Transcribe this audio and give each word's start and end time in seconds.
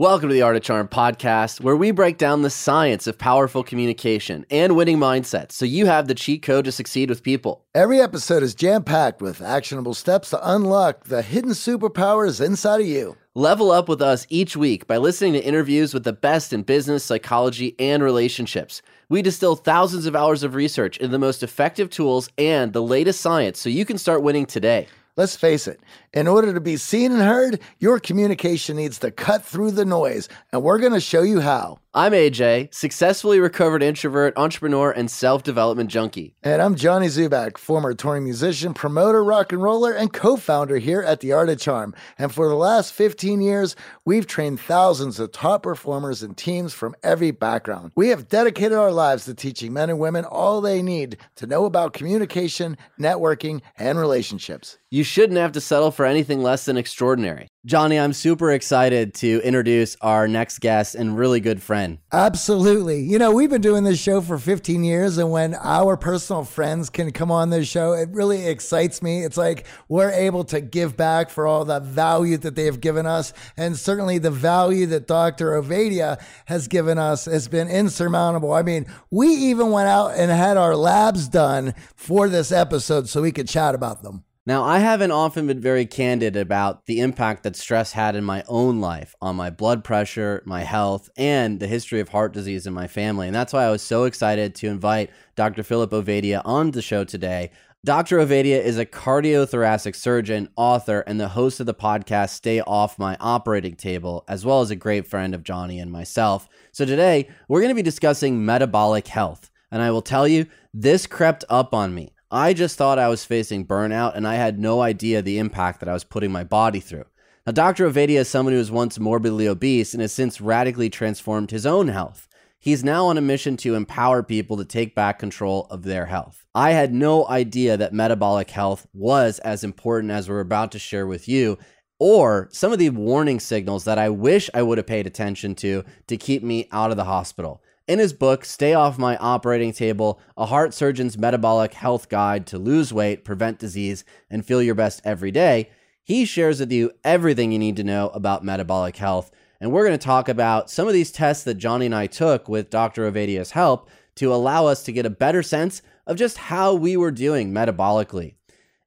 Welcome 0.00 0.28
to 0.28 0.32
the 0.32 0.42
Art 0.42 0.54
of 0.54 0.62
Charm 0.62 0.86
podcast, 0.86 1.60
where 1.60 1.74
we 1.74 1.90
break 1.90 2.18
down 2.18 2.42
the 2.42 2.50
science 2.50 3.08
of 3.08 3.18
powerful 3.18 3.64
communication 3.64 4.46
and 4.48 4.76
winning 4.76 4.96
mindsets 4.96 5.50
so 5.50 5.64
you 5.64 5.86
have 5.86 6.06
the 6.06 6.14
cheat 6.14 6.40
code 6.40 6.66
to 6.66 6.70
succeed 6.70 7.08
with 7.10 7.24
people. 7.24 7.64
Every 7.74 8.00
episode 8.00 8.44
is 8.44 8.54
jam 8.54 8.84
packed 8.84 9.20
with 9.20 9.42
actionable 9.42 9.94
steps 9.94 10.30
to 10.30 10.54
unlock 10.54 11.06
the 11.06 11.22
hidden 11.22 11.50
superpowers 11.50 12.40
inside 12.40 12.80
of 12.80 12.86
you. 12.86 13.16
Level 13.34 13.72
up 13.72 13.88
with 13.88 14.00
us 14.00 14.24
each 14.30 14.56
week 14.56 14.86
by 14.86 14.98
listening 14.98 15.32
to 15.32 15.44
interviews 15.44 15.92
with 15.92 16.04
the 16.04 16.12
best 16.12 16.52
in 16.52 16.62
business, 16.62 17.02
psychology, 17.02 17.74
and 17.80 18.00
relationships. 18.00 18.82
We 19.08 19.20
distill 19.20 19.56
thousands 19.56 20.06
of 20.06 20.14
hours 20.14 20.44
of 20.44 20.54
research 20.54 20.98
into 20.98 21.10
the 21.10 21.18
most 21.18 21.42
effective 21.42 21.90
tools 21.90 22.30
and 22.38 22.72
the 22.72 22.84
latest 22.84 23.20
science 23.20 23.58
so 23.58 23.68
you 23.68 23.84
can 23.84 23.98
start 23.98 24.22
winning 24.22 24.46
today. 24.46 24.86
Let's 25.18 25.34
face 25.34 25.66
it, 25.66 25.80
in 26.12 26.26
order 26.26 26.52
to 26.52 26.60
be 26.60 26.76
seen 26.76 27.12
and 27.12 27.22
heard, 27.22 27.60
your 27.78 27.98
communication 27.98 28.76
needs 28.76 28.98
to 29.00 29.10
cut 29.10 29.44
through 29.44 29.72
the 29.72 29.84
noise, 29.84 30.28
and 30.52 30.62
we're 30.62 30.78
going 30.78 30.92
to 30.92 31.00
show 31.00 31.22
you 31.22 31.40
how. 31.40 31.78
I'm 31.94 32.12
AJ, 32.12 32.72
successfully 32.72 33.40
recovered 33.40 33.82
introvert, 33.82 34.34
entrepreneur, 34.36 34.90
and 34.90 35.10
self 35.10 35.42
development 35.42 35.90
junkie. 35.90 36.34
And 36.44 36.60
I'm 36.60 36.76
Johnny 36.76 37.06
Dzubak, 37.06 37.58
former 37.58 37.94
touring 37.94 38.24
musician, 38.24 38.74
promoter, 38.74 39.24
rock 39.24 39.52
and 39.52 39.62
roller, 39.62 39.92
and 39.92 40.12
co 40.12 40.36
founder 40.36 40.76
here 40.76 41.00
at 41.00 41.20
The 41.20 41.32
Art 41.32 41.48
of 41.48 41.58
Charm. 41.58 41.94
And 42.18 42.32
for 42.32 42.46
the 42.46 42.54
last 42.54 42.92
15 42.92 43.40
years, 43.40 43.74
we've 44.04 44.26
trained 44.26 44.60
thousands 44.60 45.18
of 45.18 45.32
top 45.32 45.62
performers 45.62 46.22
and 46.22 46.36
teams 46.36 46.74
from 46.74 46.94
every 47.02 47.30
background. 47.30 47.92
We 47.96 48.08
have 48.10 48.28
dedicated 48.28 48.78
our 48.78 48.92
lives 48.92 49.24
to 49.24 49.34
teaching 49.34 49.72
men 49.72 49.88
and 49.90 49.98
women 49.98 50.26
all 50.26 50.60
they 50.60 50.82
need 50.82 51.16
to 51.36 51.46
know 51.46 51.64
about 51.64 51.94
communication, 51.94 52.76
networking, 53.00 53.62
and 53.78 53.98
relationships. 53.98 54.78
You 54.90 55.04
shouldn't 55.04 55.38
have 55.38 55.52
to 55.52 55.60
settle 55.60 55.90
for 55.98 56.06
anything 56.06 56.40
less 56.40 56.64
than 56.64 56.76
extraordinary. 56.76 57.48
Johnny, 57.66 57.98
I'm 57.98 58.12
super 58.12 58.52
excited 58.52 59.14
to 59.14 59.40
introduce 59.42 59.96
our 60.00 60.28
next 60.28 60.60
guest 60.60 60.94
and 60.94 61.18
really 61.18 61.40
good 61.40 61.60
friend. 61.60 61.98
Absolutely. 62.12 63.00
You 63.00 63.18
know, 63.18 63.32
we've 63.32 63.50
been 63.50 63.60
doing 63.60 63.82
this 63.82 64.00
show 64.00 64.20
for 64.20 64.38
15 64.38 64.84
years, 64.84 65.18
and 65.18 65.32
when 65.32 65.56
our 65.56 65.96
personal 65.96 66.44
friends 66.44 66.88
can 66.88 67.10
come 67.10 67.32
on 67.32 67.50
this 67.50 67.66
show, 67.66 67.94
it 67.94 68.10
really 68.12 68.46
excites 68.46 69.02
me. 69.02 69.24
It's 69.24 69.36
like 69.36 69.66
we're 69.88 70.12
able 70.12 70.44
to 70.44 70.60
give 70.60 70.96
back 70.96 71.30
for 71.30 71.48
all 71.48 71.64
the 71.64 71.80
value 71.80 72.36
that 72.38 72.54
they 72.54 72.66
have 72.66 72.80
given 72.80 73.04
us. 73.04 73.32
And 73.56 73.76
certainly 73.76 74.18
the 74.18 74.30
value 74.30 74.86
that 74.86 75.08
Dr. 75.08 75.60
Ovadia 75.60 76.22
has 76.44 76.68
given 76.68 76.96
us 76.96 77.24
has 77.24 77.48
been 77.48 77.66
insurmountable. 77.66 78.52
I 78.52 78.62
mean, 78.62 78.86
we 79.10 79.26
even 79.26 79.72
went 79.72 79.88
out 79.88 80.12
and 80.14 80.30
had 80.30 80.56
our 80.56 80.76
labs 80.76 81.26
done 81.26 81.74
for 81.96 82.28
this 82.28 82.52
episode 82.52 83.08
so 83.08 83.20
we 83.20 83.32
could 83.32 83.48
chat 83.48 83.74
about 83.74 84.04
them. 84.04 84.22
Now, 84.48 84.64
I 84.64 84.78
haven't 84.78 85.10
often 85.10 85.46
been 85.46 85.60
very 85.60 85.84
candid 85.84 86.34
about 86.34 86.86
the 86.86 87.00
impact 87.00 87.42
that 87.42 87.54
stress 87.54 87.92
had 87.92 88.16
in 88.16 88.24
my 88.24 88.42
own 88.48 88.80
life 88.80 89.14
on 89.20 89.36
my 89.36 89.50
blood 89.50 89.84
pressure, 89.84 90.42
my 90.46 90.62
health, 90.62 91.10
and 91.18 91.60
the 91.60 91.66
history 91.66 92.00
of 92.00 92.08
heart 92.08 92.32
disease 92.32 92.66
in 92.66 92.72
my 92.72 92.86
family. 92.86 93.26
And 93.26 93.36
that's 93.36 93.52
why 93.52 93.64
I 93.64 93.70
was 93.70 93.82
so 93.82 94.04
excited 94.04 94.54
to 94.54 94.68
invite 94.68 95.10
Dr. 95.36 95.62
Philip 95.62 95.90
Ovadia 95.90 96.40
on 96.46 96.70
the 96.70 96.80
show 96.80 97.04
today. 97.04 97.50
Dr. 97.84 98.16
Ovadia 98.20 98.58
is 98.58 98.78
a 98.78 98.86
cardiothoracic 98.86 99.94
surgeon, 99.94 100.48
author, 100.56 101.00
and 101.00 101.20
the 101.20 101.28
host 101.28 101.60
of 101.60 101.66
the 101.66 101.74
podcast 101.74 102.30
Stay 102.30 102.62
Off 102.62 102.98
My 102.98 103.18
Operating 103.20 103.76
Table, 103.76 104.24
as 104.28 104.46
well 104.46 104.62
as 104.62 104.70
a 104.70 104.76
great 104.76 105.06
friend 105.06 105.34
of 105.34 105.44
Johnny 105.44 105.78
and 105.78 105.92
myself. 105.92 106.48
So 106.72 106.86
today, 106.86 107.28
we're 107.48 107.60
going 107.60 107.68
to 107.68 107.74
be 107.74 107.82
discussing 107.82 108.46
metabolic 108.46 109.08
health. 109.08 109.50
And 109.70 109.82
I 109.82 109.90
will 109.90 110.00
tell 110.00 110.26
you, 110.26 110.46
this 110.72 111.06
crept 111.06 111.44
up 111.50 111.74
on 111.74 111.94
me. 111.94 112.14
I 112.30 112.52
just 112.52 112.76
thought 112.76 112.98
I 112.98 113.08
was 113.08 113.24
facing 113.24 113.66
burnout 113.66 114.14
and 114.14 114.28
I 114.28 114.34
had 114.34 114.58
no 114.58 114.82
idea 114.82 115.22
the 115.22 115.38
impact 115.38 115.80
that 115.80 115.88
I 115.88 115.94
was 115.94 116.04
putting 116.04 116.30
my 116.30 116.44
body 116.44 116.80
through. 116.80 117.06
Now, 117.46 117.52
Dr. 117.52 117.88
Ovadia 117.88 118.18
is 118.20 118.28
someone 118.28 118.52
who 118.52 118.58
was 118.58 118.70
once 118.70 118.98
morbidly 118.98 119.48
obese 119.48 119.94
and 119.94 120.02
has 120.02 120.12
since 120.12 120.38
radically 120.38 120.90
transformed 120.90 121.50
his 121.50 121.64
own 121.64 121.88
health. 121.88 122.28
He's 122.58 122.84
now 122.84 123.06
on 123.06 123.16
a 123.16 123.22
mission 123.22 123.56
to 123.58 123.76
empower 123.76 124.22
people 124.22 124.58
to 124.58 124.64
take 124.66 124.94
back 124.94 125.18
control 125.18 125.66
of 125.70 125.84
their 125.84 126.04
health. 126.06 126.44
I 126.54 126.72
had 126.72 126.92
no 126.92 127.26
idea 127.28 127.78
that 127.78 127.94
metabolic 127.94 128.50
health 128.50 128.86
was 128.92 129.38
as 129.38 129.64
important 129.64 130.10
as 130.10 130.28
we're 130.28 130.40
about 130.40 130.72
to 130.72 130.78
share 130.78 131.06
with 131.06 131.28
you, 131.28 131.56
or 131.98 132.48
some 132.52 132.72
of 132.72 132.78
the 132.78 132.90
warning 132.90 133.40
signals 133.40 133.84
that 133.84 133.98
I 133.98 134.10
wish 134.10 134.50
I 134.52 134.62
would 134.62 134.76
have 134.76 134.86
paid 134.86 135.06
attention 135.06 135.54
to 135.56 135.84
to 136.08 136.16
keep 136.16 136.42
me 136.42 136.68
out 136.72 136.90
of 136.90 136.96
the 136.96 137.04
hospital. 137.04 137.62
In 137.88 138.00
his 138.00 138.12
book, 138.12 138.44
Stay 138.44 138.74
Off 138.74 138.98
My 138.98 139.16
Operating 139.16 139.72
Table 139.72 140.20
A 140.36 140.44
Heart 140.44 140.74
Surgeon's 140.74 141.16
Metabolic 141.16 141.72
Health 141.72 142.10
Guide 142.10 142.46
to 142.48 142.58
Lose 142.58 142.92
Weight, 142.92 143.24
Prevent 143.24 143.58
Disease, 143.58 144.04
and 144.28 144.44
Feel 144.44 144.62
Your 144.62 144.74
Best 144.74 145.00
Every 145.06 145.30
Day, 145.30 145.70
he 146.04 146.26
shares 146.26 146.60
with 146.60 146.70
you 146.70 146.90
everything 147.02 147.50
you 147.50 147.58
need 147.58 147.76
to 147.76 147.84
know 147.84 148.10
about 148.10 148.44
metabolic 148.44 148.98
health. 148.98 149.30
And 149.58 149.72
we're 149.72 149.86
going 149.86 149.98
to 149.98 150.04
talk 150.04 150.28
about 150.28 150.68
some 150.68 150.86
of 150.86 150.92
these 150.92 151.10
tests 151.10 151.44
that 151.44 151.54
Johnny 151.54 151.86
and 151.86 151.94
I 151.94 152.08
took 152.08 152.46
with 152.46 152.68
Dr. 152.68 153.10
Ovadia's 153.10 153.52
help 153.52 153.88
to 154.16 154.34
allow 154.34 154.66
us 154.66 154.82
to 154.82 154.92
get 154.92 155.06
a 155.06 155.10
better 155.10 155.42
sense 155.42 155.80
of 156.06 156.18
just 156.18 156.36
how 156.36 156.74
we 156.74 156.94
were 156.94 157.10
doing 157.10 157.54
metabolically. 157.54 158.34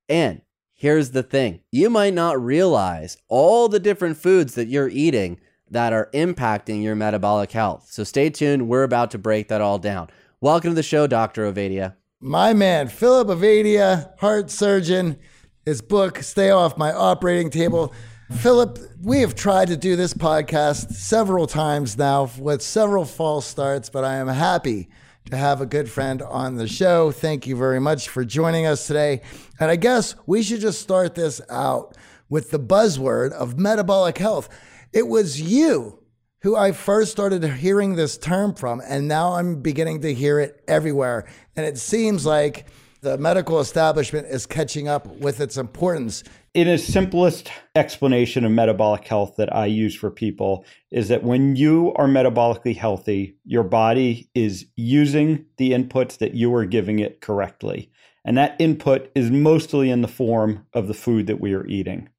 And 0.10 0.44
here's 0.76 1.10
the 1.10 1.24
thing 1.24 1.62
you 1.72 1.90
might 1.90 2.14
not 2.14 2.40
realize 2.40 3.18
all 3.30 3.68
the 3.68 3.80
different 3.80 4.18
foods 4.18 4.54
that 4.54 4.68
you're 4.68 4.90
eating 4.90 5.40
that 5.72 5.94
are 5.94 6.10
impacting 6.14 6.84
your 6.84 6.96
metabolic 6.96 7.52
health. 7.52 7.88
So 7.90 8.04
stay 8.04 8.30
tuned. 8.30 8.68
We're 8.68 8.84
about 8.84 9.12
to 9.12 9.18
break 9.18 9.48
that 9.48 9.62
all 9.62 9.80
down. 9.80 10.10
Welcome 10.42 10.72
to 10.72 10.76
the 10.76 10.84
show, 10.84 11.08
Dr. 11.08 11.52
Ovadia. 11.52 11.96
My 12.20 12.54
man, 12.54 12.88
Philip 12.88 13.30
Ovadia, 13.30 14.18
heart 14.20 14.52
surgeon, 14.52 15.18
his 15.66 15.82
book, 15.82 16.20
Stay 16.20 16.52
Off 16.52 16.78
My 16.78 16.92
Operating 16.92 17.50
Table. 17.50 17.94
Philip, 18.38 18.80
we 19.02 19.22
have 19.22 19.34
tried 19.34 19.70
to 19.70 19.78
do 19.78 19.96
this 19.96 20.14
podcast 20.14 20.94
several 20.94 21.48
times 21.48 21.98
now 21.98 22.30
with 22.38 22.62
several 22.62 23.06
false 23.06 23.46
starts, 23.46 23.90
but 23.90 24.04
I 24.04 24.16
am 24.16 24.28
happy 24.28 24.90
to 25.30 25.38
have 25.38 25.62
a 25.62 25.66
good 25.66 25.90
friend 25.90 26.22
on 26.22 26.58
the 26.58 26.68
show. 26.68 27.12
Thank 27.12 27.48
you 27.48 27.56
very 27.56 27.80
much 27.80 28.10
for 28.10 28.26
joining 28.26 28.66
us 28.66 28.88
today. 28.88 29.22
And 29.60 29.72
I 29.72 29.76
guess 29.78 30.16
we 30.26 30.44
should 30.44 30.62
just 30.62 30.82
start 30.82 31.16
this 31.16 31.42
out 31.50 31.96
with 32.30 32.52
the 32.52 32.60
buzzword 32.60 33.32
of 33.32 33.58
metabolic 33.58 34.18
health. 34.18 34.50
It 34.94 35.08
was 35.08 35.40
you 35.40 36.00
who 36.42 36.58
I 36.58 36.74
first 36.74 37.12
started 37.12 37.44
hearing 37.46 37.96
this 37.96 38.18
term 38.18 38.54
from, 38.54 38.82
and 38.86 39.08
now 39.08 39.34
I'm 39.34 39.62
beginning 39.62 40.02
to 40.02 40.14
hear 40.14 40.38
it 40.40 40.62
everywhere. 40.68 41.30
And 41.56 41.66
it 41.66 41.78
seems 41.78 42.26
like 42.26 42.68
the 43.00 43.18
medical 43.18 43.62
establishment 43.62 44.28
is 44.28 44.46
catching 44.46 44.90
up 44.90 45.08
with 45.08 45.40
its 45.40 45.56
importance. 45.56 46.24
In 46.54 46.68
a 46.68 46.78
simplest 46.78 47.50
explanation 47.74 48.44
of 48.44 48.52
metabolic 48.52 49.08
health 49.08 49.36
that 49.38 49.56
I 49.56 49.68
use 49.68 49.96
for 49.96 50.12
people 50.12 50.66
is 50.92 51.08
that 51.08 51.24
when 51.24 51.56
you 51.56 51.94
are 51.96 52.08
metabolically 52.08 52.76
healthy, 52.76 53.38
your 53.46 53.64
body 53.64 54.30
is 54.36 54.66
using 54.76 55.46
the 55.56 55.72
inputs 55.72 56.18
that 56.18 56.34
you 56.34 56.54
are 56.54 56.66
giving 56.66 57.00
it 57.00 57.22
correctly. 57.22 57.92
And 58.26 58.38
that 58.38 58.58
input 58.60 59.10
is 59.16 59.32
mostly 59.32 59.90
in 59.90 60.02
the 60.02 60.08
form 60.08 60.68
of 60.74 60.88
the 60.90 60.94
food 60.94 61.28
that 61.28 61.40
we 61.40 61.54
are 61.54 61.66
eating. 61.66 62.10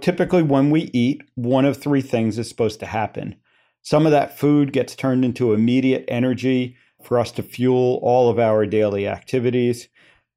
Typically, 0.00 0.42
when 0.42 0.70
we 0.70 0.90
eat, 0.92 1.22
one 1.34 1.64
of 1.64 1.76
three 1.76 2.02
things 2.02 2.38
is 2.38 2.48
supposed 2.48 2.80
to 2.80 2.86
happen. 2.86 3.34
Some 3.82 4.06
of 4.06 4.12
that 4.12 4.38
food 4.38 4.72
gets 4.72 4.94
turned 4.94 5.24
into 5.24 5.52
immediate 5.52 6.04
energy 6.08 6.76
for 7.02 7.18
us 7.18 7.32
to 7.32 7.42
fuel 7.42 8.00
all 8.02 8.28
of 8.28 8.38
our 8.38 8.66
daily 8.66 9.06
activities. 9.06 9.88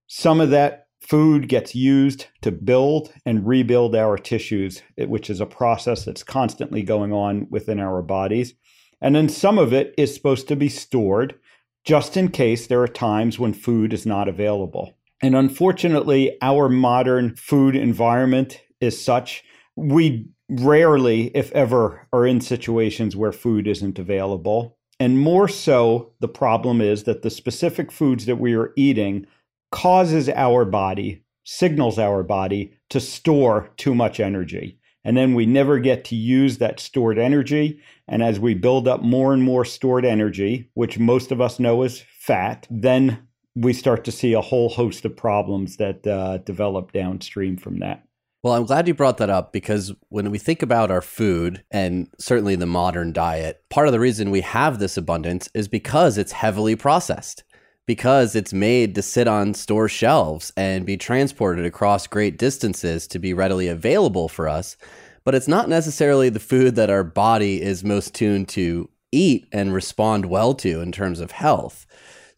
Some 0.08 0.40
of 0.40 0.50
that 0.52 0.88
food 1.02 1.48
gets 1.48 1.76
used 1.76 2.28
to 2.42 2.52
build 2.52 3.12
and 3.26 3.48
rebuild 3.48 3.96
our 3.96 4.18
tissues, 4.18 4.82
which 4.98 5.30
is 5.30 5.42
a 5.42 5.46
process 5.46 6.06
that's 6.06 6.24
constantly 6.24 6.84
going 6.84 7.12
on 7.12 7.48
within 7.50 7.80
our 7.80 8.02
bodies. 8.02 8.54
And 9.02 9.16
then 9.16 9.28
some 9.30 9.58
of 9.58 9.74
it 9.74 9.94
is 9.98 10.14
supposed 10.14 10.48
to 10.48 10.56
be 10.56 10.70
stored 10.70 11.36
just 11.84 12.16
in 12.16 12.30
case 12.30 12.68
there 12.68 12.82
are 12.82 12.88
times 12.88 13.40
when 13.40 13.54
food 13.54 13.94
is 13.94 14.06
not 14.06 14.28
available. 14.28 14.94
And 15.24 15.36
unfortunately, 15.36 16.38
our 16.42 16.70
modern 16.70 17.36
food 17.36 17.76
environment 17.76 18.62
is 18.80 19.04
such 19.04 19.44
we 19.76 20.28
rarely, 20.50 21.28
if 21.36 21.52
ever, 21.54 22.08
are 22.12 22.26
in 22.26 22.42
situations 22.42 23.16
where 23.16 23.32
food 23.32 23.68
isn't 23.68 23.98
available. 23.98 24.78
And 25.00 25.20
more 25.20 25.48
so, 25.48 26.12
the 26.20 26.28
problem 26.28 26.82
is 26.82 27.04
that 27.04 27.22
the 27.22 27.30
specific 27.30 27.92
foods 27.92 28.26
that 28.26 28.40
we 28.40 28.54
are 28.54 28.74
eating 28.76 29.26
causes 29.72 30.30
our 30.30 30.66
body, 30.66 31.24
signals 31.44 31.98
our 31.98 32.22
body 32.24 32.78
to 32.90 33.00
store 33.00 33.72
too 33.78 33.96
much 33.96 34.20
energy. 34.20 34.78
And 35.04 35.18
then 35.18 35.34
we 35.34 35.46
never 35.46 35.80
get 35.80 36.06
to 36.06 36.16
use 36.16 36.60
that 36.60 36.80
stored 36.80 37.18
energy. 37.18 37.80
And 38.08 38.22
as 38.22 38.40
we 38.40 38.54
build 38.54 38.88
up 38.88 39.02
more 39.02 39.34
and 39.34 39.42
more 39.42 39.66
stored 39.66 40.06
energy, 40.06 40.70
which 40.76 41.00
most 41.00 41.32
of 41.32 41.42
us 41.42 41.60
know 41.60 41.82
is 41.82 42.04
fat, 42.20 42.68
then 42.70 43.28
we 43.56 43.74
start 43.74 44.04
to 44.06 44.12
see 44.12 44.34
a 44.34 44.42
whole 44.42 44.70
host 44.70 45.04
of 45.06 45.18
problems 45.18 45.78
that 45.78 46.06
uh, 46.06 46.38
develop 46.40 46.92
downstream 46.92 47.58
from 47.58 47.80
that. 47.80 48.04
Well, 48.44 48.56
I'm 48.56 48.66
glad 48.66 48.88
you 48.88 48.96
brought 48.96 49.18
that 49.18 49.30
up 49.30 49.54
because 49.54 49.94
when 50.10 50.32
we 50.32 50.40
think 50.40 50.64
about 50.64 50.90
our 50.90 51.04
food 51.04 51.64
and 51.70 52.10
certainly 52.18 52.56
the 52.56 52.66
modern 52.66 53.14
diet, 53.14 53.64
part 53.70 53.88
of 53.88 53.92
the 53.92 54.00
reason 54.00 54.32
we 54.32 54.42
have 54.42 54.80
this 54.80 54.98
abundance 54.98 55.48
is 55.54 55.68
because 55.68 56.18
it's 56.18 56.32
heavily 56.32 56.76
processed, 56.76 57.44
because 57.86 58.36
it's 58.36 58.52
made 58.52 58.96
to 58.96 59.04
sit 59.04 59.28
on 59.28 59.54
store 59.54 59.88
shelves 59.88 60.52
and 60.58 60.88
be 60.88 60.98
transported 60.98 61.66
across 61.66 62.08
great 62.08 62.40
distances 62.40 63.06
to 63.10 63.20
be 63.20 63.32
readily 63.32 63.68
available 63.68 64.28
for 64.28 64.50
us. 64.50 64.76
But 65.24 65.36
it's 65.36 65.48
not 65.48 65.70
necessarily 65.70 66.30
the 66.30 66.40
food 66.40 66.74
that 66.78 66.90
our 66.90 67.04
body 67.04 67.62
is 67.62 67.84
most 67.84 68.16
tuned 68.16 68.50
to 68.50 68.90
eat 69.12 69.46
and 69.52 69.72
respond 69.72 70.26
well 70.26 70.56
to 70.56 70.82
in 70.82 70.92
terms 70.92 71.20
of 71.20 71.30
health. 71.30 71.86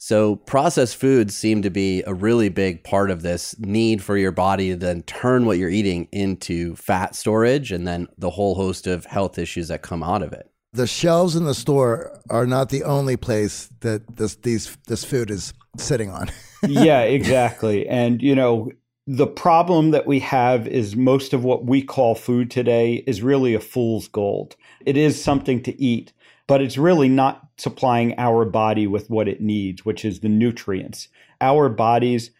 So, 0.05 0.35
processed 0.35 0.97
foods 0.97 1.33
seem 1.33 1.61
to 1.61 1.69
be 1.69 2.03
a 2.05 2.13
really 2.13 2.49
big 2.49 2.83
part 2.83 3.09
of 3.09 3.21
this 3.21 3.57
need 3.59 4.03
for 4.03 4.17
your 4.17 4.33
body 4.33 4.71
to 4.71 4.75
then 4.75 5.03
turn 5.03 5.45
what 5.45 5.57
you're 5.57 5.69
eating 5.69 6.09
into 6.11 6.75
fat 6.75 7.15
storage 7.15 7.71
and 7.71 7.87
then 7.87 8.09
the 8.17 8.31
whole 8.31 8.55
host 8.55 8.85
of 8.85 9.05
health 9.05 9.37
issues 9.37 9.69
that 9.69 9.81
come 9.81 10.03
out 10.03 10.21
of 10.21 10.33
it. 10.33 10.51
The 10.73 10.87
shelves 10.87 11.37
in 11.37 11.45
the 11.45 11.53
store 11.53 12.19
are 12.29 12.45
not 12.45 12.67
the 12.67 12.83
only 12.83 13.15
place 13.15 13.69
that 13.79 14.17
this 14.17 14.35
these 14.35 14.77
this 14.87 15.05
food 15.05 15.31
is 15.31 15.53
sitting 15.77 16.09
on. 16.09 16.29
yeah, 16.67 17.03
exactly. 17.03 17.87
And 17.87 18.21
you 18.21 18.35
know, 18.35 18.71
the 19.07 19.27
problem 19.27 19.91
that 19.91 20.05
we 20.05 20.19
have 20.19 20.67
is 20.67 20.97
most 20.97 21.31
of 21.31 21.45
what 21.45 21.65
we 21.65 21.81
call 21.81 22.13
food 22.13 22.51
today 22.51 23.05
is 23.07 23.21
really 23.21 23.53
a 23.53 23.61
fool's 23.61 24.09
gold. 24.09 24.57
It 24.85 24.97
is 24.97 25.23
something 25.23 25.63
to 25.63 25.81
eat, 25.81 26.11
but 26.47 26.61
it's 26.61 26.77
really 26.77 27.09
not 27.09 27.47
supplying 27.57 28.13
our 28.17 28.45
body 28.45 28.87
with 28.87 29.09
what 29.09 29.27
it 29.27 29.41
needs, 29.41 29.85
which 29.85 30.03
is 30.03 30.19
the 30.19 30.29
nutrients. 30.29 31.07
Our 31.41 31.69
bodies 31.69 32.31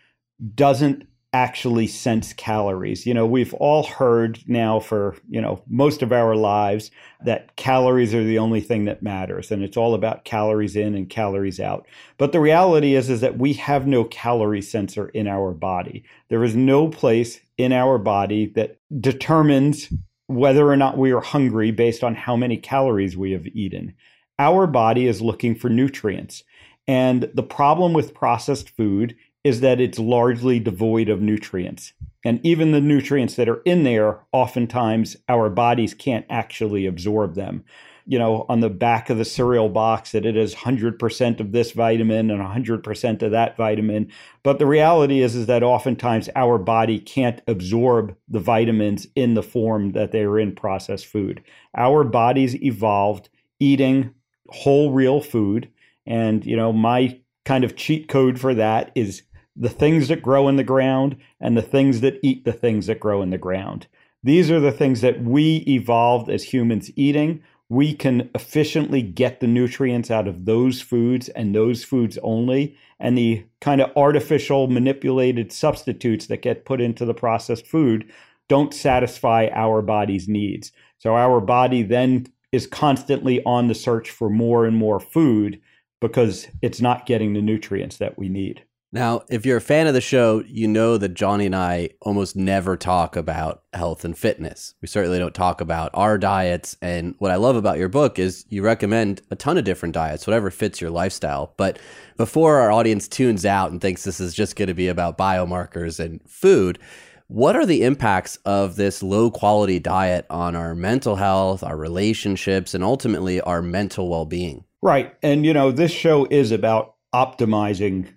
doesn't 0.56 1.08
actually 1.34 1.88
sense 1.88 2.32
calories. 2.34 3.08
You 3.08 3.14
know, 3.14 3.26
we've 3.26 3.56
all 3.56 3.84
heard 3.84 4.40
now 4.46 4.80
for, 4.80 5.16
you 5.28 5.42
know, 5.42 5.64
most 5.68 6.04
of 6.04 6.12
our 6.12 6.36
lives 6.36 6.92
that 7.26 7.56
calories 7.56 8.14
are 8.14 8.24
the 8.24 8.38
only 8.38 8.62
thing 8.62 8.86
that 8.86 9.02
matters 9.02 9.52
and 9.52 9.64
it's 9.64 9.76
all 9.76 9.96
about 9.96 10.26
calories 10.26 10.76
in 10.76 10.94
and 10.94 11.10
calories 11.10 11.60
out. 11.60 11.88
But 12.20 12.34
the 12.34 12.40
reality 12.40 12.94
is 12.94 13.10
is 13.10 13.22
that 13.22 13.40
we 13.40 13.54
have 13.54 13.88
no 13.88 14.04
calorie 14.04 14.62
sensor 14.62 15.10
in 15.10 15.28
our 15.28 15.54
body. 15.54 16.04
There 16.30 16.44
is 16.44 16.56
no 16.56 16.88
place 16.88 17.40
in 17.58 17.74
our 17.74 17.98
body 17.98 18.46
that 18.56 18.78
determines 19.00 19.92
whether 20.28 20.68
or 20.68 20.78
not 20.78 20.98
we 20.98 21.12
are 21.12 21.22
hungry 21.22 21.72
based 21.72 22.04
on 22.04 22.16
how 22.16 22.36
many 22.36 22.58
calories 22.58 23.18
we 23.18 23.32
have 23.32 23.48
eaten. 23.48 23.94
Our 24.40 24.68
body 24.68 25.08
is 25.08 25.22
looking 25.22 25.56
for 25.56 25.70
nutrients. 25.70 26.44
And 26.88 27.30
the 27.34 27.44
problem 27.44 27.94
with 27.94 28.14
processed 28.14 28.70
food 28.70 29.16
is 29.44 29.62
that 29.62 29.82
it's 29.82 30.00
largely 30.00 30.60
devoid 30.60 31.10
of 31.10 31.22
nutrients. 31.22 31.94
And 32.26 32.40
even 32.46 32.72
the 32.72 32.82
nutrients 32.82 33.36
that 33.36 33.50
are 33.50 33.62
in 33.66 33.84
there, 33.84 34.22
oftentimes 34.32 35.18
our 35.28 35.50
bodies 35.50 35.94
can't 35.94 36.26
actually 36.30 36.86
absorb 36.86 37.36
them 37.36 37.64
you 38.06 38.20
know, 38.20 38.46
on 38.50 38.60
the 38.60 38.70
back 38.70 39.10
of 39.10 39.18
the 39.18 39.26
cereal 39.26 39.70
box 39.70 40.12
that 40.12 40.26
it 40.26 40.36
is 40.36 40.56
100% 40.56 41.40
of 41.40 41.52
this 41.52 41.72
vitamin 41.72 42.30
and 42.30 42.42
100% 42.42 43.22
of 43.22 43.32
that 43.32 43.58
vitamin. 43.58 44.12
But 44.44 44.60
the 44.60 44.66
reality 44.66 45.22
is, 45.22 45.36
is 45.36 45.46
that 45.46 45.64
oftentimes 45.64 46.30
our 46.36 46.58
body 46.58 47.00
can't 47.00 47.42
absorb 47.48 48.16
the 48.28 48.40
vitamins 48.40 49.08
in 49.16 49.34
the 49.34 49.44
form 49.44 49.94
that 49.94 50.12
they 50.12 50.24
are 50.24 50.40
in 50.40 50.56
processed 50.56 51.06
food. 51.06 51.44
Our 51.76 52.04
bodies 52.04 52.56
evolved 52.62 53.30
eating 53.60 54.14
whole 54.50 54.92
real 54.92 55.22
food. 55.22 55.70
And, 56.06 56.46
you 56.46 56.58
know, 56.58 56.74
my 56.74 57.20
kind 57.46 57.64
of 57.64 57.76
cheat 57.76 58.08
code 58.08 58.40
for 58.40 58.54
that 58.54 58.92
is 58.96 59.24
the 59.56 59.70
things 59.70 60.08
that 60.08 60.22
grow 60.22 60.48
in 60.48 60.56
the 60.56 60.64
ground 60.64 61.18
and 61.40 61.56
the 61.56 61.62
things 61.62 62.02
that 62.02 62.20
eat 62.24 62.44
the 62.44 62.54
things 62.54 62.88
that 62.88 63.00
grow 63.00 63.22
in 63.22 63.30
the 63.30 63.38
ground. 63.38 63.88
These 64.24 64.50
are 64.50 64.60
the 64.60 64.72
things 64.72 65.02
that 65.02 65.22
we 65.22 65.58
evolved 65.68 66.30
as 66.30 66.44
humans 66.44 66.92
eating 66.96 67.44
we 67.74 67.92
can 67.92 68.30
efficiently 68.36 69.02
get 69.02 69.40
the 69.40 69.48
nutrients 69.48 70.12
out 70.12 70.28
of 70.28 70.46
those 70.46 70.80
foods 70.80 71.28
and 71.30 71.56
those 71.56 71.84
foods 71.84 72.20
only. 72.22 72.78
And 73.00 73.18
the 73.18 73.44
kind 73.62 73.82
of 73.82 73.92
artificial 73.98 74.68
manipulated 74.68 75.52
substitutes 75.52 76.28
that 76.28 76.44
get 76.44 76.66
put 76.66 76.80
into 76.80 77.04
the 77.04 77.16
processed 77.16 77.66
food 77.66 78.12
don't 78.48 78.76
satisfy 78.76 79.50
our 79.54 79.82
body's 79.82 80.28
needs. 80.28 80.72
So 81.00 81.16
our 81.16 81.42
body 81.42 81.82
then 81.82 82.28
is 82.52 82.68
constantly 82.68 83.44
on 83.44 83.68
the 83.68 83.76
search 83.76 84.12
for 84.12 84.30
more 84.30 84.68
and 84.68 84.78
more 84.78 85.00
food 85.00 85.60
because 86.00 86.48
it's 86.62 86.80
not 86.80 87.08
getting 87.08 87.34
the 87.34 87.42
nutrients 87.42 87.98
that 87.98 88.20
we 88.20 88.30
need. 88.30 88.64
Now, 88.94 89.24
if 89.28 89.44
you're 89.44 89.58
a 89.58 89.62
fan 89.62 89.88
of 89.88 89.96
the 89.96 90.02
show, 90.02 90.44
you 90.46 90.68
know 90.68 91.00
that 91.00 91.16
Johnny 91.16 91.48
and 91.48 91.56
I 91.56 91.90
almost 92.00 92.36
never 92.36 92.78
talk 92.78 93.16
about 93.16 93.64
health 93.74 94.06
and 94.06 94.16
fitness. 94.16 94.76
We 94.84 94.88
certainly 94.88 95.18
don't 95.18 95.34
talk 95.34 95.62
about 95.62 95.90
our 95.96 96.20
diets. 96.20 96.78
And 96.80 97.16
what 97.18 97.32
I 97.32 97.38
love 97.38 97.56
about 97.56 97.80
your 97.80 97.90
book 97.90 98.20
is 98.20 98.46
you 98.50 98.62
recommend 98.62 99.24
a 99.32 99.36
ton 99.36 99.58
of 99.58 99.64
different 99.64 99.96
diets, 99.96 100.28
whatever 100.28 100.52
fits 100.52 100.80
your 100.80 100.92
lifestyle. 100.92 101.56
But 101.58 101.80
before 102.18 102.60
our 102.60 102.72
audience 102.72 103.08
tunes 103.08 103.48
out 103.48 103.72
and 103.72 103.82
thinks 103.82 104.04
this 104.04 104.20
is 104.20 104.36
just 104.36 104.56
going 104.56 104.68
to 104.68 104.76
be 104.76 104.90
about 104.90 105.18
biomarkers 105.18 106.00
and 106.00 106.22
food, 106.30 106.78
what 107.26 107.56
are 107.56 107.66
the 107.66 107.82
impacts 107.82 108.38
of 108.46 108.76
this 108.76 109.02
low 109.02 109.32
quality 109.32 109.80
diet 109.80 110.28
on 110.30 110.56
our 110.56 110.76
mental 110.76 111.16
health, 111.16 111.64
our 111.64 111.78
relationships, 111.78 112.76
and 112.76 112.84
ultimately 112.84 113.42
our 113.42 113.64
mental 113.64 114.08
well 114.08 114.26
being? 114.26 114.66
Right. 114.84 115.16
And, 115.24 115.48
you 115.48 115.54
know, 115.54 115.72
this 115.72 115.92
show 115.92 116.28
is 116.30 116.52
about 116.52 116.94
optimizing 117.12 118.10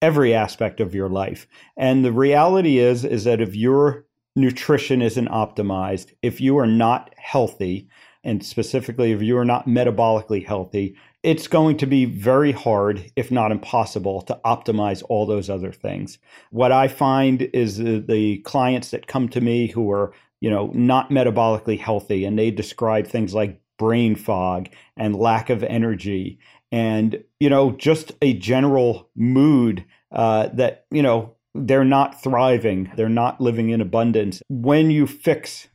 every 0.00 0.34
aspect 0.34 0.80
of 0.80 0.94
your 0.94 1.08
life. 1.08 1.46
And 1.76 2.04
the 2.04 2.12
reality 2.12 2.78
is 2.78 3.04
is 3.04 3.24
that 3.24 3.40
if 3.40 3.54
your 3.54 4.04
nutrition 4.36 5.02
isn't 5.02 5.28
optimized, 5.28 6.12
if 6.22 6.40
you 6.40 6.58
are 6.58 6.66
not 6.66 7.14
healthy, 7.16 7.88
and 8.24 8.44
specifically 8.44 9.12
if 9.12 9.22
you 9.22 9.36
are 9.36 9.44
not 9.44 9.66
metabolically 9.66 10.44
healthy, 10.46 10.96
it's 11.22 11.48
going 11.48 11.76
to 11.78 11.86
be 11.86 12.04
very 12.04 12.52
hard, 12.52 13.10
if 13.16 13.30
not 13.30 13.50
impossible, 13.50 14.22
to 14.22 14.38
optimize 14.44 15.02
all 15.08 15.26
those 15.26 15.50
other 15.50 15.72
things. 15.72 16.18
What 16.50 16.70
I 16.70 16.86
find 16.86 17.42
is 17.52 17.78
the, 17.78 17.98
the 17.98 18.38
clients 18.38 18.90
that 18.92 19.08
come 19.08 19.28
to 19.30 19.40
me 19.40 19.66
who 19.66 19.90
are, 19.90 20.12
you 20.40 20.50
know, 20.50 20.70
not 20.74 21.10
metabolically 21.10 21.78
healthy 21.78 22.24
and 22.24 22.38
they 22.38 22.52
describe 22.52 23.08
things 23.08 23.34
like 23.34 23.60
brain 23.78 24.14
fog 24.14 24.68
and 24.96 25.16
lack 25.16 25.50
of 25.50 25.64
energy 25.64 26.38
and 26.70 27.22
you 27.40 27.48
know 27.48 27.72
just 27.72 28.12
a 28.22 28.34
general 28.34 29.08
mood 29.16 29.84
uh, 30.12 30.48
that 30.54 30.84
you 30.90 31.02
know 31.02 31.34
they're 31.54 31.84
not 31.84 32.22
thriving. 32.22 32.90
They're 32.96 33.08
not 33.08 33.40
living 33.40 33.70
in 33.70 33.80
abundance. 33.80 34.42
When 34.48 34.90
you 34.90 35.06
fix 35.06 35.68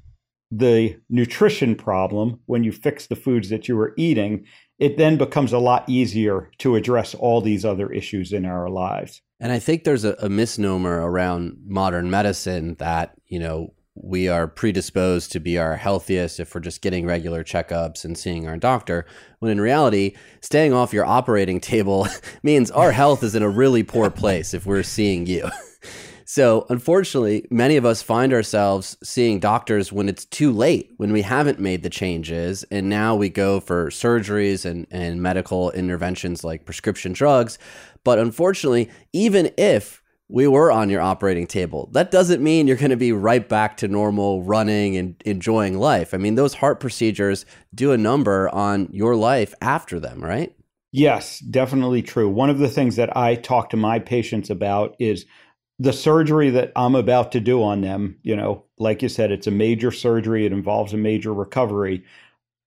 the 0.57 0.95
nutrition 1.09 1.75
problem 1.75 2.39
when 2.45 2.63
you 2.63 2.71
fix 2.71 3.07
the 3.07 3.15
foods 3.15 3.49
that 3.49 3.67
you 3.67 3.79
are 3.79 3.93
eating 3.97 4.45
it 4.77 4.97
then 4.97 5.17
becomes 5.17 5.51
a 5.51 5.57
lot 5.57 5.87
easier 5.87 6.51
to 6.59 6.75
address 6.75 7.15
all 7.15 7.41
these 7.41 7.63
other 7.65 7.91
issues 7.91 8.33
in 8.33 8.45
our 8.45 8.69
lives. 8.69 9.21
And 9.39 9.51
i 9.51 9.59
think 9.59 9.83
there's 9.83 10.03
a, 10.03 10.15
a 10.19 10.29
misnomer 10.29 11.09
around 11.09 11.57
modern 11.65 12.09
medicine 12.09 12.75
that 12.75 13.15
you 13.25 13.39
know 13.39 13.73
we 13.95 14.27
are 14.27 14.47
predisposed 14.47 15.31
to 15.31 15.39
be 15.39 15.57
our 15.57 15.75
healthiest 15.77 16.39
if 16.39 16.53
we're 16.53 16.62
just 16.62 16.81
getting 16.81 17.05
regular 17.05 17.43
checkups 17.43 18.03
and 18.03 18.17
seeing 18.17 18.47
our 18.47 18.57
doctor. 18.57 19.05
When 19.39 19.51
in 19.51 19.62
reality, 19.62 20.15
staying 20.41 20.73
off 20.73 20.93
your 20.93 21.05
operating 21.05 21.59
table 21.62 22.07
means 22.43 22.71
our 22.71 22.91
health 22.91 23.23
is 23.23 23.35
in 23.35 23.43
a 23.43 23.50
really 23.50 23.83
poor 23.83 24.09
place 24.09 24.53
if 24.53 24.65
we're 24.65 24.83
seeing 24.83 25.25
you. 25.25 25.50
So, 26.25 26.65
unfortunately, 26.69 27.45
many 27.51 27.75
of 27.77 27.85
us 27.85 28.01
find 28.01 28.33
ourselves 28.33 28.97
seeing 29.03 29.39
doctors 29.39 29.91
when 29.91 30.09
it's 30.09 30.25
too 30.25 30.51
late, 30.51 30.91
when 30.97 31.12
we 31.12 31.21
haven't 31.21 31.59
made 31.59 31.83
the 31.83 31.89
changes. 31.89 32.63
And 32.71 32.89
now 32.89 33.15
we 33.15 33.29
go 33.29 33.59
for 33.59 33.91
surgeries 33.91 34.65
and, 34.65 34.88
and 34.89 35.21
medical 35.21 35.69
interventions 35.71 36.43
like 36.43 36.65
prescription 36.65 37.13
drugs. 37.13 37.59
But 38.03 38.19
unfortunately, 38.19 38.89
even 39.12 39.51
if 39.57 40.01
we 40.29 40.47
were 40.47 40.71
on 40.71 40.89
your 40.89 41.01
operating 41.01 41.47
table. 41.47 41.89
That 41.91 42.11
doesn't 42.11 42.41
mean 42.41 42.67
you're 42.67 42.77
going 42.77 42.89
to 42.91 42.97
be 42.97 43.11
right 43.11 43.47
back 43.47 43.77
to 43.77 43.87
normal 43.87 44.43
running 44.43 44.97
and 44.97 45.21
enjoying 45.25 45.77
life. 45.77 46.13
I 46.13 46.17
mean, 46.17 46.35
those 46.35 46.55
heart 46.55 46.79
procedures 46.79 47.45
do 47.75 47.91
a 47.91 47.97
number 47.97 48.49
on 48.49 48.89
your 48.91 49.15
life 49.15 49.53
after 49.61 49.99
them, 49.99 50.23
right? 50.23 50.55
Yes, 50.91 51.39
definitely 51.39 52.01
true. 52.01 52.29
One 52.29 52.49
of 52.49 52.59
the 52.59 52.69
things 52.69 52.95
that 52.95 53.15
I 53.17 53.35
talk 53.35 53.69
to 53.71 53.77
my 53.77 53.99
patients 53.99 54.49
about 54.49 54.95
is 54.99 55.25
the 55.79 55.93
surgery 55.93 56.51
that 56.51 56.71
I'm 56.75 56.95
about 56.95 57.31
to 57.33 57.39
do 57.39 57.63
on 57.63 57.81
them. 57.81 58.17
You 58.21 58.35
know, 58.35 58.63
like 58.77 59.01
you 59.01 59.09
said, 59.09 59.31
it's 59.31 59.47
a 59.47 59.51
major 59.51 59.91
surgery, 59.91 60.45
it 60.45 60.51
involves 60.51 60.93
a 60.93 60.97
major 60.97 61.33
recovery, 61.33 62.05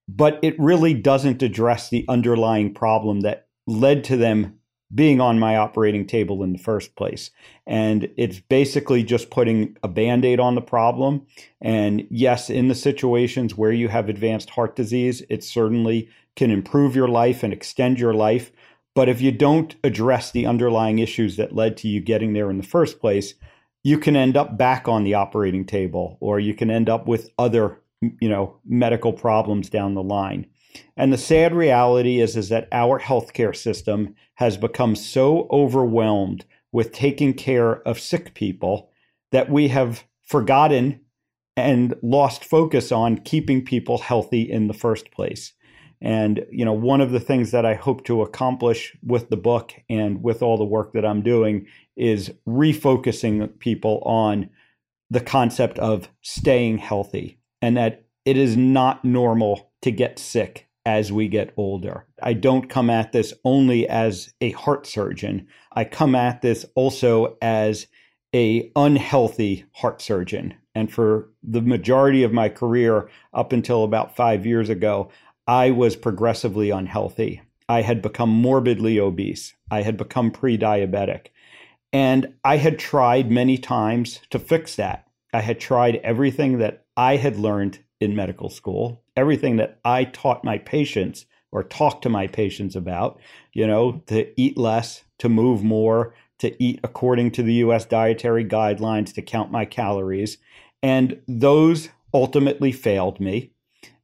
but 0.07 0.39
it 0.43 0.59
really 0.59 0.93
doesn't 0.93 1.41
address 1.41 1.89
the 1.89 2.05
underlying 2.07 2.73
problem 2.73 3.21
that 3.21 3.47
led 3.65 4.03
to 4.05 4.17
them 4.17 4.59
being 4.93 5.19
on 5.19 5.37
my 5.39 5.57
operating 5.57 6.05
table 6.05 6.43
in 6.43 6.53
the 6.53 6.59
first 6.59 6.95
place. 6.95 7.31
And 7.65 8.09
it's 8.15 8.39
basically 8.39 9.03
just 9.03 9.29
putting 9.29 9.75
a 9.83 9.87
band 9.87 10.23
aid 10.23 10.39
on 10.39 10.55
the 10.55 10.61
problem. 10.61 11.25
And 11.61 12.07
yes, 12.09 12.49
in 12.49 12.69
the 12.69 12.75
situations 12.75 13.57
where 13.57 13.71
you 13.71 13.89
have 13.89 14.07
advanced 14.07 14.51
heart 14.51 14.75
disease, 14.75 15.23
it 15.29 15.43
certainly 15.43 16.09
can 16.35 16.51
improve 16.51 16.95
your 16.95 17.09
life 17.09 17.43
and 17.43 17.51
extend 17.51 17.99
your 17.99 18.13
life. 18.13 18.51
But 18.95 19.09
if 19.09 19.21
you 19.21 19.31
don't 19.31 19.75
address 19.83 20.31
the 20.31 20.45
underlying 20.45 20.99
issues 20.99 21.35
that 21.35 21.53
led 21.53 21.77
to 21.77 21.87
you 21.87 21.99
getting 21.99 22.33
there 22.33 22.49
in 22.49 22.57
the 22.57 22.63
first 22.63 22.99
place, 22.99 23.33
you 23.83 23.97
can 23.97 24.15
end 24.15 24.37
up 24.37 24.57
back 24.57 24.87
on 24.87 25.03
the 25.03 25.13
operating 25.13 25.65
table 25.65 26.17
or 26.19 26.39
you 26.39 26.53
can 26.53 26.71
end 26.71 26.89
up 26.89 27.07
with 27.07 27.29
other, 27.37 27.81
you 28.01 28.29
know, 28.29 28.57
medical 28.65 29.13
problems 29.13 29.69
down 29.69 29.93
the 29.93 30.03
line. 30.03 30.47
And 30.95 31.11
the 31.11 31.17
sad 31.17 31.53
reality 31.53 32.19
is, 32.19 32.35
is 32.35 32.49
that 32.49 32.67
our 32.71 32.99
healthcare 32.99 33.55
system 33.55 34.15
has 34.35 34.57
become 34.57 34.95
so 34.95 35.47
overwhelmed 35.51 36.45
with 36.71 36.91
taking 36.91 37.33
care 37.33 37.81
of 37.87 37.99
sick 37.99 38.33
people 38.33 38.89
that 39.31 39.49
we 39.49 39.67
have 39.69 40.03
forgotten 40.23 41.01
and 41.55 41.95
lost 42.03 42.45
focus 42.45 42.91
on 42.91 43.17
keeping 43.17 43.65
people 43.65 43.97
healthy 43.97 44.41
in 44.41 44.67
the 44.67 44.73
first 44.73 45.11
place. 45.11 45.53
And 46.01 46.45
you 46.51 46.63
know, 46.63 46.73
one 46.73 47.01
of 47.01 47.11
the 47.11 47.19
things 47.19 47.51
that 47.51 47.65
I 47.65 47.73
hope 47.73 48.05
to 48.05 48.21
accomplish 48.21 48.95
with 49.03 49.29
the 49.29 49.37
book 49.37 49.73
and 49.89 50.21
with 50.21 50.43
all 50.43 50.57
the 50.57 50.63
work 50.63 50.93
that 50.93 51.05
I'm 51.05 51.23
doing 51.23 51.65
is 51.95 52.31
refocusing 52.47 53.57
people 53.59 54.01
on 54.05 54.49
the 55.09 55.21
concept 55.21 55.79
of 55.79 56.09
staying 56.21 56.77
healthy 56.77 57.39
and 57.61 57.77
that 57.77 58.05
it 58.25 58.37
is 58.37 58.55
not 58.55 59.03
normal 59.03 59.71
to 59.81 59.89
get 59.89 60.19
sick 60.19 60.66
as 60.87 61.11
we 61.11 61.27
get 61.27 61.53
older. 61.57 62.05
I 62.23 62.31
don't 62.31 62.69
come 62.69 62.89
at 62.89 63.11
this 63.11 63.33
only 63.43 63.89
as 63.89 64.33
a 64.39 64.51
heart 64.51 64.87
surgeon. 64.87 65.47
I 65.73 65.83
come 65.83 66.15
at 66.15 66.41
this 66.41 66.65
also 66.75 67.37
as 67.41 67.87
a 68.33 68.71
unhealthy 68.73 69.65
heart 69.73 70.01
surgeon. 70.01 70.53
And 70.73 70.89
for 70.89 71.29
the 71.43 71.61
majority 71.61 72.23
of 72.23 72.31
my 72.31 72.47
career 72.47 73.09
up 73.33 73.51
until 73.51 73.83
about 73.83 74.15
5 74.15 74.45
years 74.45 74.69
ago, 74.69 75.09
I 75.45 75.71
was 75.71 75.97
progressively 75.97 76.69
unhealthy. 76.69 77.41
I 77.67 77.81
had 77.81 78.01
become 78.01 78.29
morbidly 78.29 78.97
obese. 78.97 79.55
I 79.69 79.81
had 79.81 79.97
become 79.97 80.31
pre-diabetic. 80.31 81.27
And 81.91 82.35
I 82.45 82.57
had 82.57 82.79
tried 82.79 83.29
many 83.29 83.57
times 83.57 84.21
to 84.29 84.39
fix 84.39 84.77
that. 84.77 85.05
I 85.33 85.41
had 85.41 85.59
tried 85.59 85.97
everything 85.97 86.59
that 86.59 86.85
I 86.95 87.17
had 87.17 87.37
learned 87.37 87.79
in 87.99 88.15
medical 88.15 88.49
school, 88.49 89.03
everything 89.15 89.57
that 89.57 89.79
I 89.83 90.05
taught 90.05 90.43
my 90.43 90.57
patients 90.57 91.25
or 91.51 91.63
talked 91.63 92.03
to 92.03 92.09
my 92.09 92.27
patients 92.27 92.75
about, 92.75 93.19
you 93.53 93.65
know, 93.65 94.03
to 94.07 94.39
eat 94.39 94.57
less, 94.57 95.03
to 95.19 95.29
move 95.29 95.63
more, 95.63 96.13
to 96.39 96.61
eat 96.63 96.79
according 96.83 97.31
to 97.31 97.43
the 97.43 97.55
US 97.55 97.85
dietary 97.85 98.45
guidelines, 98.45 99.13
to 99.13 99.21
count 99.21 99.51
my 99.51 99.65
calories. 99.65 100.37
And 100.83 101.21
those 101.27 101.89
ultimately 102.13 102.71
failed 102.71 103.19
me. 103.19 103.51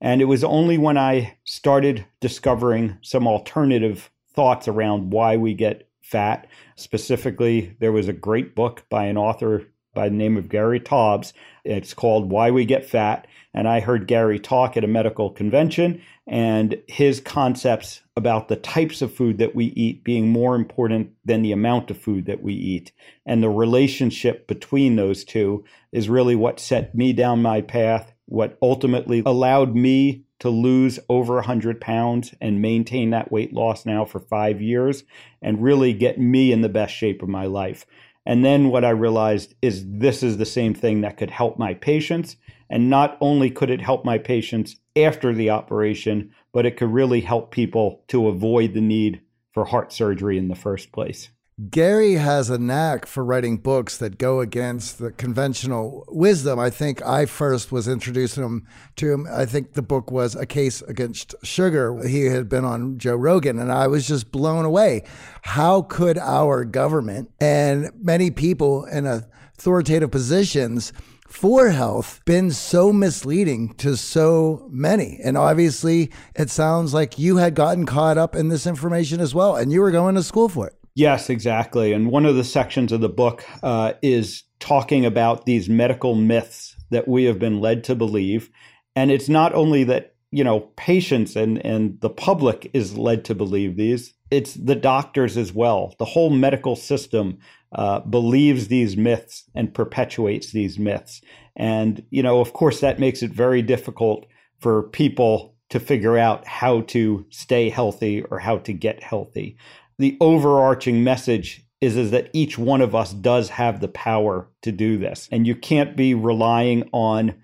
And 0.02 0.22
it 0.22 0.26
was 0.26 0.44
only 0.44 0.78
when 0.78 0.98
I 0.98 1.38
started 1.44 2.06
discovering 2.20 2.98
some 3.02 3.28
alternative 3.28 4.10
thoughts 4.34 4.68
around 4.68 5.12
why 5.12 5.38
we 5.38 5.54
get 5.54 5.88
fat. 6.02 6.48
Specifically, 6.76 7.76
there 7.80 7.92
was 7.92 8.08
a 8.08 8.14
great 8.14 8.56
book 8.56 8.86
by 8.90 9.06
an 9.06 9.18
author 9.18 9.64
by 9.94 10.10
the 10.10 10.16
name 10.16 10.38
of 10.38 10.50
Gary 10.50 10.80
Taubes. 10.80 11.34
It's 11.64 11.94
called 11.94 12.32
Why 12.32 12.52
We 12.52 12.66
Get 12.66 12.86
Fat. 12.86 13.28
And 13.54 13.68
I 13.68 13.80
heard 13.80 14.08
Gary 14.08 14.40
talk 14.40 14.76
at 14.76 14.84
a 14.84 14.88
medical 14.88 15.30
convention, 15.30 16.02
and 16.26 16.82
his 16.88 17.20
concepts 17.20 18.02
about 18.16 18.48
the 18.48 18.56
types 18.56 19.02
of 19.02 19.14
food 19.14 19.38
that 19.38 19.56
we 19.56 19.66
eat 19.66 20.04
being 20.04 20.30
more 20.30 20.56
important 20.56 21.12
than 21.26 21.42
the 21.42 21.52
amount 21.52 21.92
of 21.92 21.98
food 21.98 22.26
that 22.26 22.42
we 22.42 22.54
eat. 22.54 22.92
And 23.26 23.44
the 23.44 23.50
relationship 23.50 24.48
between 24.48 24.96
those 24.96 25.24
two 25.24 25.66
is 25.92 26.10
really 26.10 26.36
what 26.36 26.60
set 26.60 26.96
me 26.96 27.14
down 27.14 27.42
my 27.42 27.62
path, 27.62 28.14
what 28.26 28.58
ultimately 28.62 29.22
allowed 29.26 29.76
me 29.76 30.26
to 30.40 30.50
lose 30.50 31.00
over 31.08 31.36
100 31.36 31.80
pounds 31.80 32.34
and 32.42 32.62
maintain 32.62 33.12
that 33.12 33.32
weight 33.32 33.54
loss 33.54 33.86
now 33.86 34.04
for 34.04 34.20
five 34.20 34.62
years 34.62 35.04
and 35.42 35.64
really 35.64 35.94
get 35.94 36.20
me 36.20 36.52
in 36.52 36.62
the 36.62 36.70
best 36.70 36.94
shape 36.94 37.22
of 37.22 37.30
my 37.30 37.46
life. 37.46 37.86
And 38.26 38.44
then 38.44 38.70
what 38.70 38.86
I 38.86 38.92
realized 38.92 39.54
is 39.62 39.84
this 39.86 40.24
is 40.24 40.38
the 40.38 40.46
same 40.46 40.74
thing 40.74 41.02
that 41.02 41.18
could 41.18 41.32
help 41.32 41.58
my 41.58 41.74
patients. 41.74 42.38
And 42.70 42.90
not 42.90 43.18
only 43.20 43.50
could 43.50 43.70
it 43.70 43.82
help 43.82 44.06
my 44.06 44.18
patients 44.18 44.78
after 44.96 45.34
the 45.34 45.50
operation, 45.50 46.32
but 46.54 46.66
it 46.66 46.78
could 46.78 46.94
really 46.94 47.22
help 47.22 47.52
people 47.52 48.04
to 48.08 48.28
avoid 48.28 48.74
the 48.74 48.82
need 48.82 49.22
for 49.52 49.66
heart 49.66 49.92
surgery 49.92 50.38
in 50.38 50.48
the 50.48 50.56
first 50.56 50.92
place. 50.92 51.30
Gary 51.70 52.14
has 52.14 52.50
a 52.50 52.58
knack 52.58 53.06
for 53.06 53.24
writing 53.24 53.58
books 53.58 53.98
that 53.98 54.18
go 54.18 54.40
against 54.40 54.98
the 54.98 55.12
conventional 55.12 56.04
wisdom. 56.08 56.58
I 56.58 56.72
think 56.72 57.06
I 57.06 57.28
first 57.28 57.72
was 57.72 57.88
introducing 57.88 58.44
him 58.44 58.68
to 58.96 59.14
him. 59.14 59.28
I 59.32 59.46
think 59.46 59.74
the 59.74 59.84
book 59.84 60.10
was 60.10 60.36
A 60.36 60.48
Case 60.48 60.82
Against 60.82 61.36
Sugar. 61.44 62.08
He 62.08 62.26
had 62.26 62.50
been 62.50 62.66
on 62.66 62.98
Joe 62.98 63.16
Rogan, 63.16 63.60
and 63.60 63.72
I 63.72 63.86
was 63.86 64.08
just 64.08 64.32
blown 64.32 64.66
away. 64.66 65.04
How 65.44 65.84
could 65.84 66.18
our 66.18 66.66
government 66.66 67.30
and 67.40 67.92
many 68.02 68.32
people 68.32 68.86
in 68.86 69.06
authoritative 69.06 70.10
positions 70.10 70.92
for 71.28 71.70
health 71.70 72.20
been 72.26 72.50
so 72.50 72.92
misleading 72.92 73.76
to 73.76 73.96
so 73.96 74.68
many? 74.72 75.20
And 75.24 75.38
obviously, 75.38 76.12
it 76.34 76.50
sounds 76.50 76.96
like 76.96 77.20
you 77.20 77.38
had 77.38 77.54
gotten 77.54 77.86
caught 77.86 78.18
up 78.18 78.36
in 78.36 78.48
this 78.48 78.66
information 78.66 79.20
as 79.20 79.36
well, 79.36 79.56
and 79.56 79.72
you 79.72 79.82
were 79.82 79.92
going 79.92 80.16
to 80.16 80.24
school 80.24 80.50
for 80.50 80.66
it. 80.66 80.76
Yes, 80.96 81.30
exactly. 81.30 81.92
And 81.92 82.12
one 82.12 82.26
of 82.26 82.36
the 82.36 82.44
sections 82.44 82.92
of 82.92 83.02
the 83.02 83.10
book 83.10 83.44
uh, 83.64 83.94
is 84.02 84.44
talking 84.60 85.06
about 85.06 85.46
these 85.46 85.68
medical 85.68 86.14
myths 86.16 86.76
that 86.92 87.08
we 87.08 87.24
have 87.24 87.40
been 87.40 87.60
led 87.60 87.84
to 87.86 87.96
believe. 87.96 88.50
And 88.96 89.10
it's 89.10 89.28
not 89.28 89.56
only 89.56 89.84
that, 89.86 90.14
you 90.32 90.44
know, 90.44 90.60
patients 90.76 91.36
and, 91.36 91.64
and 91.66 92.00
the 92.02 92.10
public 92.10 92.70
is 92.74 92.96
led 92.98 93.26
to 93.26 93.36
believe 93.36 93.76
these, 93.76 94.14
it's 94.30 94.54
the 94.54 94.76
doctors 94.76 95.36
as 95.36 95.52
well. 95.52 95.96
The 95.98 96.06
whole 96.06 96.30
medical 96.30 96.76
system 96.76 97.40
uh, 97.74 98.02
believes 98.02 98.68
these 98.68 98.96
myths 98.96 99.46
and 99.56 99.74
perpetuates 99.74 100.52
these 100.52 100.78
myths. 100.78 101.22
And, 101.56 102.04
you 102.12 102.22
know, 102.22 102.40
of 102.40 102.54
course, 102.54 102.82
that 102.82 103.00
makes 103.00 103.24
it 103.24 103.32
very 103.32 103.64
difficult 103.64 104.28
for 104.60 104.84
people 104.84 105.56
to 105.70 105.80
figure 105.80 106.18
out 106.20 106.46
how 106.46 106.82
to 106.82 107.26
stay 107.32 107.70
healthy 107.70 108.22
or 108.30 108.38
how 108.38 108.60
to 108.60 108.74
get 108.74 109.02
healthy 109.02 109.58
the 109.98 110.18
overarching 110.20 111.04
message 111.04 111.66
is, 111.82 111.98
is 111.98 112.12
that 112.12 112.30
each 112.34 112.58
one 112.58 112.82
of 112.82 112.96
us 112.96 113.14
does 113.14 113.50
have 113.50 113.80
the 113.80 113.88
power 113.88 114.48
to 114.62 114.72
do 114.72 114.98
this. 114.98 115.28
And 115.32 115.46
you 115.46 115.56
can't 115.56 115.96
be 115.96 116.14
relying 116.14 116.90
on 116.94 117.36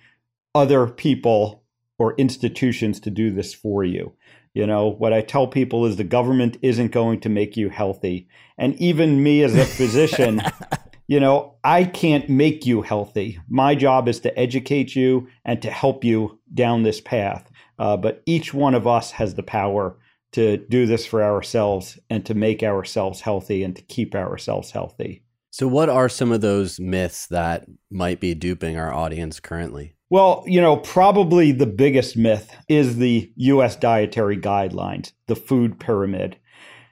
other 0.55 0.87
people 0.87 1.63
or 1.97 2.15
institutions 2.15 2.99
to 3.01 3.09
do 3.09 3.31
this 3.31 3.53
for 3.53 3.83
you. 3.83 4.13
You 4.53 4.65
know, 4.65 4.87
what 4.87 5.13
I 5.13 5.21
tell 5.21 5.45
people 5.45 5.85
is 5.85 5.97
the 5.97 6.03
government 6.03 6.57
isn't 6.61 6.91
going 6.91 7.19
to 7.21 7.29
make 7.29 7.55
you 7.55 7.69
healthy. 7.69 8.27
And 8.57 8.75
even 8.75 9.21
me 9.21 9.43
as 9.43 9.55
a 9.55 9.65
physician, 9.65 10.41
you 11.07 11.19
know, 11.19 11.55
I 11.63 11.83
can't 11.83 12.29
make 12.29 12.65
you 12.65 12.81
healthy. 12.81 13.39
My 13.47 13.75
job 13.75 14.07
is 14.07 14.21
to 14.21 14.39
educate 14.39 14.95
you 14.95 15.27
and 15.45 15.61
to 15.61 15.69
help 15.69 16.03
you 16.03 16.39
down 16.53 16.83
this 16.83 17.01
path. 17.01 17.51
Uh, 17.77 17.95
but 17.95 18.23
each 18.25 18.53
one 18.53 18.73
of 18.73 18.87
us 18.87 19.11
has 19.11 19.35
the 19.35 19.43
power 19.43 19.97
to 20.31 20.57
do 20.57 20.85
this 20.85 21.05
for 21.05 21.23
ourselves 21.23 21.99
and 22.09 22.25
to 22.25 22.33
make 22.33 22.63
ourselves 22.63 23.21
healthy 23.21 23.63
and 23.63 23.75
to 23.75 23.81
keep 23.83 24.15
ourselves 24.15 24.71
healthy. 24.71 25.23
So, 25.51 25.67
what 25.67 25.89
are 25.89 26.09
some 26.09 26.31
of 26.31 26.41
those 26.41 26.79
myths 26.79 27.27
that 27.27 27.65
might 27.89 28.19
be 28.19 28.35
duping 28.35 28.77
our 28.77 28.93
audience 28.93 29.39
currently? 29.39 29.95
Well, 30.09 30.43
you 30.47 30.61
know, 30.61 30.77
probably 30.77 31.51
the 31.51 31.67
biggest 31.67 32.17
myth 32.17 32.55
is 32.67 32.97
the 32.97 33.31
US 33.35 33.75
dietary 33.75 34.37
guidelines, 34.37 35.11
the 35.27 35.35
food 35.35 35.79
pyramid. 35.79 36.37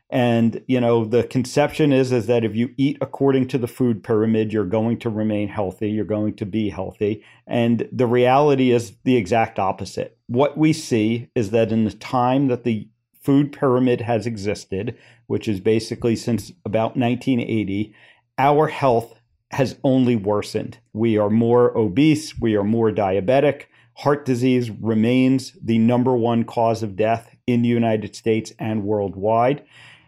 And, 0.10 0.64
you 0.68 0.80
know, 0.80 1.04
the 1.04 1.24
conception 1.24 1.92
is 1.92 2.12
is 2.12 2.28
that 2.28 2.46
if 2.46 2.56
you 2.56 2.70
eat 2.78 2.98
according 3.02 3.50
to 3.50 3.58
the 3.58 3.68
food 3.68 4.04
pyramid, 4.04 4.54
you're 4.54 4.66
going 4.66 5.00
to 5.00 5.10
remain 5.10 5.50
healthy, 5.50 5.90
you're 5.90 6.06
going 6.06 6.36
to 6.36 6.46
be 6.46 6.70
healthy. 6.70 7.24
And 7.46 7.90
the 7.92 8.08
reality 8.08 8.72
is 8.72 8.94
the 9.04 9.18
exact 9.18 9.60
opposite. 9.60 10.18
What 10.28 10.58
we 10.58 10.72
see 10.72 11.30
is 11.36 11.50
that 11.52 11.72
in 11.72 11.84
the 11.84 11.92
time 11.92 12.48
that 12.48 12.64
the 12.64 12.88
food 13.28 13.52
pyramid 13.52 14.00
has 14.00 14.26
existed, 14.26 14.98
which 15.26 15.50
is 15.50 15.60
basically 15.60 16.16
since 16.16 16.54
about 16.64 16.96
1980, 16.96 17.94
our 18.38 18.68
health 18.68 19.20
has 19.52 19.78
only 19.84 20.16
worsened. 20.16 20.78
We 20.94 21.18
are 21.18 21.30
more 21.30 21.78
obese, 21.78 22.40
we 22.40 22.56
are 22.56 22.64
more 22.64 22.90
diabetic. 22.90 23.64
Heart 23.98 24.24
disease 24.24 24.70
remains 24.70 25.52
the 25.62 25.78
number 25.78 26.16
one 26.16 26.46
cause 26.46 26.82
of 26.84 26.96
death 26.96 27.36
in 27.48 27.64
the 27.64 27.68
United 27.68 28.16
States 28.16 28.54
and 28.60 28.86
worldwide. 28.86 29.62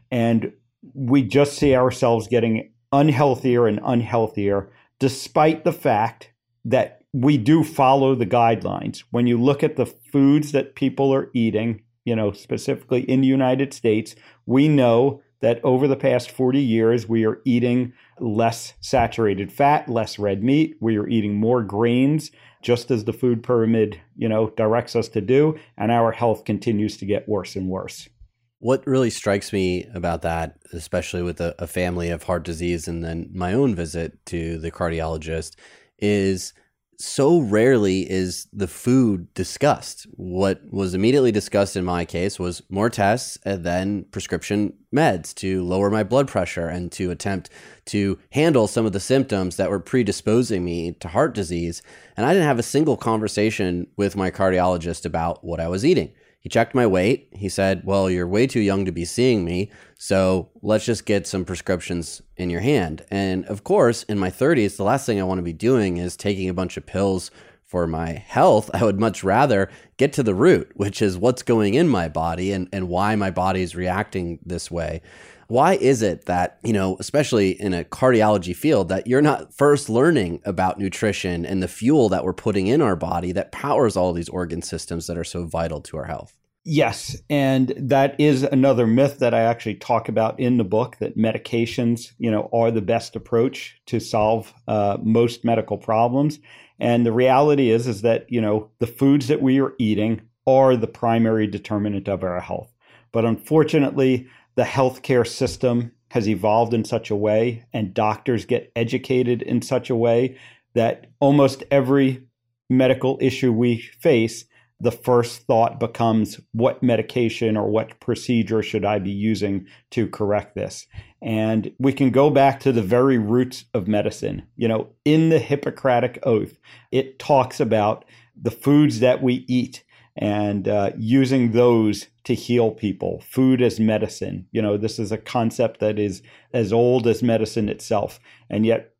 And 0.09 0.53
we 0.93 1.21
just 1.21 1.57
see 1.57 1.75
ourselves 1.75 2.29
getting 2.29 2.71
unhealthier 2.93 3.67
and 3.67 3.81
unhealthier, 3.81 4.69
despite 4.97 5.65
the 5.65 5.73
fact 5.73 6.31
that 6.63 7.01
we 7.11 7.37
do 7.37 7.65
follow 7.65 8.15
the 8.15 8.25
guidelines. 8.25 9.03
When 9.11 9.27
you 9.27 9.37
look 9.37 9.61
at 9.61 9.75
the 9.75 9.87
foods 9.87 10.53
that 10.53 10.75
people 10.75 11.13
are 11.13 11.29
eating, 11.33 11.81
you 12.09 12.15
know, 12.15 12.31
specifically 12.31 13.01
in 13.01 13.21
the 13.21 13.27
United 13.27 13.71
States, 13.71 14.15
we 14.47 14.67
know 14.67 15.21
that 15.41 15.63
over 15.63 15.87
the 15.87 15.95
past 15.95 16.31
40 16.31 16.59
years, 16.59 17.07
we 17.07 17.23
are 17.23 17.39
eating 17.45 17.93
less 18.19 18.73
saturated 18.81 19.51
fat, 19.51 19.87
less 19.87 20.17
red 20.17 20.43
meat. 20.43 20.75
We 20.81 20.97
are 20.97 21.07
eating 21.07 21.35
more 21.35 21.61
grains, 21.61 22.31
just 22.63 22.89
as 22.89 23.05
the 23.05 23.13
food 23.13 23.43
pyramid, 23.43 24.01
you 24.17 24.27
know, 24.27 24.49
directs 24.57 24.95
us 24.95 25.07
to 25.09 25.21
do. 25.21 25.55
And 25.77 25.91
our 25.91 26.11
health 26.11 26.45
continues 26.45 26.97
to 26.97 27.05
get 27.05 27.29
worse 27.29 27.55
and 27.55 27.69
worse. 27.69 28.09
What 28.57 28.87
really 28.87 29.11
strikes 29.11 29.53
me 29.53 29.85
about 29.93 30.23
that, 30.23 30.57
especially 30.73 31.21
with 31.21 31.39
a, 31.39 31.53
a 31.59 31.67
family 31.67 32.09
of 32.09 32.23
heart 32.23 32.43
disease 32.43 32.87
and 32.87 33.03
then 33.03 33.29
my 33.31 33.53
own 33.53 33.75
visit 33.75 34.25
to 34.25 34.57
the 34.57 34.71
cardiologist, 34.71 35.57
is 35.99 36.53
so 36.99 37.39
rarely 37.39 38.09
is 38.09 38.47
the 38.51 38.67
food 38.67 39.33
discussed. 39.33 40.05
What 40.11 40.61
was 40.69 40.93
immediately 40.93 41.31
discussed 41.31 41.77
in 41.77 41.85
my 41.85 42.03
case 42.03 42.37
was 42.37 42.61
more 42.69 42.89
tests 42.89 43.37
and 43.45 43.63
then 43.63 44.03
prescription 44.11 44.73
meds 44.93 45.33
to 45.35 45.63
lower 45.63 45.89
my 45.89 46.03
blood 46.03 46.27
pressure 46.27 46.67
and 46.67 46.91
to 46.91 47.09
attempt 47.09 47.49
to 47.85 48.19
handle 48.31 48.67
some 48.67 48.85
of 48.85 48.91
the 48.91 48.99
symptoms 48.99 49.55
that 49.55 49.69
were 49.69 49.79
predisposing 49.79 50.65
me 50.65 50.91
to 50.99 51.07
heart 51.07 51.33
disease. 51.33 51.81
And 52.17 52.25
I 52.25 52.33
didn't 52.33 52.47
have 52.47 52.59
a 52.59 52.63
single 52.63 52.97
conversation 52.97 53.87
with 53.95 54.17
my 54.17 54.29
cardiologist 54.29 55.05
about 55.05 55.43
what 55.43 55.61
I 55.61 55.69
was 55.69 55.85
eating. 55.85 56.11
He 56.39 56.49
checked 56.49 56.73
my 56.73 56.87
weight. 56.87 57.27
He 57.33 57.49
said, 57.49 57.81
Well, 57.83 58.09
you're 58.09 58.27
way 58.27 58.47
too 58.47 58.61
young 58.61 58.85
to 58.85 58.91
be 58.91 59.05
seeing 59.05 59.43
me. 59.43 59.71
So 59.97 60.49
let's 60.61 60.85
just 60.85 61.05
get 61.05 61.27
some 61.27 61.43
prescriptions 61.43 62.21
in 62.37 62.49
your 62.49 62.61
hand. 62.61 63.05
And 63.11 63.45
of 63.45 63.63
course, 63.63 64.03
in 64.03 64.17
my 64.17 64.29
30s, 64.29 64.77
the 64.77 64.83
last 64.83 65.05
thing 65.05 65.19
I 65.19 65.25
want 65.25 65.39
to 65.39 65.43
be 65.43 65.53
doing 65.53 65.97
is 65.97 66.15
taking 66.15 66.47
a 66.47 66.53
bunch 66.53 66.77
of 66.77 66.85
pills 66.85 67.29
for 67.65 67.85
my 67.85 68.13
health. 68.13 68.71
I 68.73 68.83
would 68.83 68.99
much 68.99 69.23
rather 69.23 69.69
get 69.97 70.13
to 70.13 70.23
the 70.23 70.33
root, 70.33 70.71
which 70.75 71.01
is 71.01 71.17
what's 71.17 71.43
going 71.43 71.75
in 71.75 71.87
my 71.87 72.07
body 72.07 72.51
and, 72.51 72.67
and 72.71 72.87
why 72.87 73.15
my 73.15 73.29
body 73.29 73.61
is 73.61 73.75
reacting 73.75 74.39
this 74.43 74.71
way. 74.71 75.01
Why 75.49 75.73
is 75.73 76.03
it 76.03 76.25
that, 76.25 76.59
you 76.63 76.73
know, 76.73 76.95
especially 76.99 77.59
in 77.59 77.73
a 77.73 77.83
cardiology 77.83 78.55
field, 78.55 78.89
that 78.89 79.07
you're 79.07 79.19
not 79.19 79.51
first 79.51 79.89
learning 79.89 80.41
about 80.45 80.77
nutrition 80.77 81.43
and 81.43 81.61
the 81.61 81.67
fuel 81.67 82.07
that 82.09 82.23
we're 82.23 82.33
putting 82.33 82.67
in 82.67 82.83
our 82.83 82.95
body 82.95 83.31
that 83.31 83.51
powers 83.51 83.97
all 83.97 84.13
these 84.13 84.29
organ 84.29 84.61
systems 84.61 85.07
that 85.07 85.17
are 85.17 85.23
so 85.23 85.47
vital 85.47 85.81
to 85.81 85.97
our 85.97 86.05
health? 86.05 86.37
Yes. 86.65 87.17
And 87.31 87.73
that 87.75 88.19
is 88.19 88.43
another 88.43 88.85
myth 88.85 89.17
that 89.19 89.33
I 89.33 89.41
actually 89.41 89.73
talk 89.75 90.07
about 90.07 90.39
in 90.39 90.57
the 90.57 90.63
book 90.63 90.97
that 90.99 91.17
medications, 91.17 92.11
you 92.19 92.29
know, 92.29 92.47
are 92.53 92.69
the 92.69 92.79
best 92.79 93.15
approach 93.15 93.81
to 93.87 93.99
solve 93.99 94.53
uh, 94.67 94.97
most 95.01 95.43
medical 95.43 95.79
problems. 95.79 96.37
And 96.79 97.07
the 97.07 97.11
reality 97.11 97.71
is, 97.71 97.87
is 97.87 98.03
that, 98.03 98.27
you 98.29 98.39
know, 98.39 98.69
the 98.77 98.85
foods 98.85 99.29
that 99.29 99.41
we 99.41 99.59
are 99.59 99.73
eating 99.79 100.21
are 100.45 100.75
the 100.75 100.85
primary 100.85 101.47
determinant 101.47 102.07
of 102.07 102.23
our 102.23 102.39
health. 102.39 102.71
But 103.11 103.25
unfortunately, 103.25 104.27
the 104.59 104.65
healthcare 104.65 105.25
system 105.25 105.89
has 106.11 106.27
evolved 106.27 106.73
in 106.73 106.83
such 106.83 107.09
a 107.09 107.15
way 107.15 107.63
and 107.71 107.93
doctors 107.93 108.43
get 108.43 108.69
educated 108.75 109.41
in 109.41 109.61
such 109.61 109.89
a 109.89 109.95
way 109.95 110.37
that 110.75 111.05
almost 111.21 111.63
every 111.71 112.27
medical 112.69 113.17
issue 113.21 113.53
we 113.53 113.77
face 113.77 114.43
the 114.81 114.91
first 114.91 115.43
thought 115.43 115.79
becomes 115.79 116.41
what 116.51 116.83
medication 116.83 117.55
or 117.55 117.69
what 117.69 117.97
procedure 118.01 118.61
should 118.61 118.83
I 118.83 118.99
be 118.99 119.11
using 119.11 119.65
to 119.91 120.09
correct 120.09 120.55
this? 120.55 120.87
And 121.21 121.71
we 121.79 121.93
can 121.93 122.09
go 122.09 122.29
back 122.29 122.59
to 122.59 122.73
the 122.73 122.81
very 122.81 123.17
roots 123.17 123.63
of 123.73 123.87
medicine. 123.87 124.45
You 124.57 124.67
know, 124.67 124.89
in 125.05 125.29
the 125.29 125.39
Hippocratic 125.39 126.19
Oath, 126.23 126.57
it 126.91 127.17
talks 127.17 127.61
about 127.61 128.03
the 128.35 128.51
foods 128.51 128.99
that 128.99 129.23
we 129.23 129.45
eat 129.47 129.85
and 130.19 130.67
uh, 130.67 130.91
using 130.97 131.53
those 131.53 132.07
to 132.25 132.35
heal 132.35 132.71
people. 132.71 133.23
Food 133.27 133.61
as 133.61 133.79
medicine. 133.79 134.45
You 134.51 134.61
know, 134.61 134.77
this 134.77 134.99
is 134.99 135.11
a 135.11 135.17
concept 135.17 135.79
that 135.79 135.97
is 135.97 136.21
as 136.53 136.73
old 136.73 137.07
as 137.07 137.23
medicine 137.23 137.69
itself. 137.69 138.19
And 138.49 138.65
yet, 138.65 138.91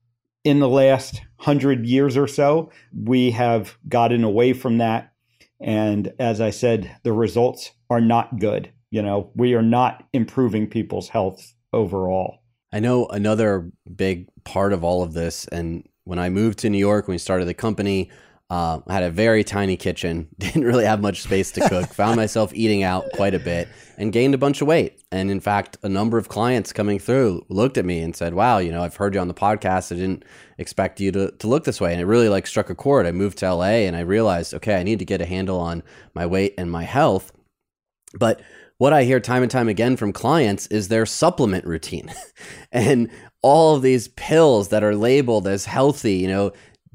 in 0.45 0.59
the 0.59 0.69
last 0.69 1.21
hundred 1.37 1.85
years 1.85 2.15
or 2.15 2.25
so, 2.25 2.71
we 2.97 3.31
have 3.31 3.77
gotten 3.87 4.23
away 4.23 4.53
from 4.53 4.77
that. 4.77 5.13
And 5.59 6.13
as 6.19 6.39
I 6.39 6.51
said, 6.51 6.95
the 7.03 7.11
results 7.11 7.71
are 7.89 8.01
not 8.01 8.39
good. 8.39 8.71
You 8.89 9.01
know, 9.01 9.29
we 9.35 9.53
are 9.55 9.61
not 9.61 10.07
improving 10.13 10.67
people's 10.67 11.09
health 11.09 11.53
overall. 11.73 12.39
I 12.71 12.79
know 12.79 13.07
another 13.07 13.69
big 13.93 14.29
part 14.45 14.71
of 14.71 14.85
all 14.85 15.03
of 15.03 15.13
this, 15.13 15.47
and 15.47 15.87
when 16.05 16.17
I 16.17 16.29
moved 16.29 16.59
to 16.59 16.69
New 16.69 16.77
York, 16.77 17.07
when 17.07 17.15
we 17.15 17.19
started 17.19 17.45
the 17.45 17.53
company, 17.53 18.09
uh, 18.49 18.79
I 18.87 18.93
had 18.93 19.03
a 19.03 19.11
very 19.11 19.43
tiny 19.43 19.77
kitchen, 19.77 20.27
didn't 20.39 20.63
really 20.63 20.85
have 20.85 21.01
much 21.01 21.21
space 21.21 21.51
to 21.51 21.69
cook, 21.69 21.93
found 21.93 22.15
myself 22.17 22.51
eating 22.53 22.83
out 22.83 23.05
quite 23.13 23.35
a 23.35 23.39
bit 23.39 23.67
and 23.97 24.11
gained 24.11 24.33
a 24.33 24.39
bunch 24.39 24.61
of 24.61 24.67
weight. 24.67 25.03
And 25.11 25.29
in 25.29 25.39
fact, 25.39 25.77
a 25.83 25.89
number 25.89 26.17
of 26.17 26.29
clients 26.29 26.73
coming 26.73 26.97
through 26.97 27.45
looked 27.49 27.77
at 27.77 27.85
me 27.85 27.99
and 28.01 28.15
said, 28.15 28.33
Wow, 28.33 28.57
you 28.57 28.71
know, 28.71 28.83
I've 28.83 28.95
heard 28.95 29.13
you 29.13 29.19
on 29.19 29.27
the 29.27 29.33
podcast. 29.33 29.91
I 29.91 29.95
didn't 29.95 30.23
expect 30.57 30.99
you 30.99 31.11
to, 31.11 31.31
to 31.31 31.47
look 31.47 31.63
this 31.63 31.79
way. 31.79 31.91
And 31.91 32.01
it 32.01 32.05
really 32.05 32.29
like 32.29 32.47
struck 32.47 32.69
a 32.69 32.75
chord. 32.75 33.05
I 33.05 33.11
moved 33.11 33.37
to 33.39 33.53
LA 33.53 33.85
and 33.85 33.95
I 33.95 34.01
realized, 34.01 34.53
okay, 34.55 34.75
I 34.79 34.83
need 34.83 34.99
to 34.99 35.05
get 35.05 35.21
a 35.21 35.25
handle 35.25 35.59
on 35.59 35.83
my 36.15 36.25
weight 36.25 36.55
and 36.57 36.71
my 36.71 36.83
health. 36.83 37.31
But 38.17 38.41
what 38.79 38.93
I 38.93 39.03
hear 39.03 39.19
time 39.19 39.43
and 39.43 39.51
time 39.51 39.67
again 39.67 39.97
from 39.97 40.13
clients 40.13 40.65
is 40.67 40.87
their 40.87 41.05
supplement 41.05 41.65
routine 41.65 42.11
and 42.71 43.11
all 43.41 43.75
of 43.75 43.81
these 43.81 44.07
pills 44.09 44.69
that 44.69 44.83
are 44.83 44.95
labeled 44.95 45.47
as 45.47 45.65
healthy, 45.65 46.15
you 46.15 46.27
know, 46.27 46.51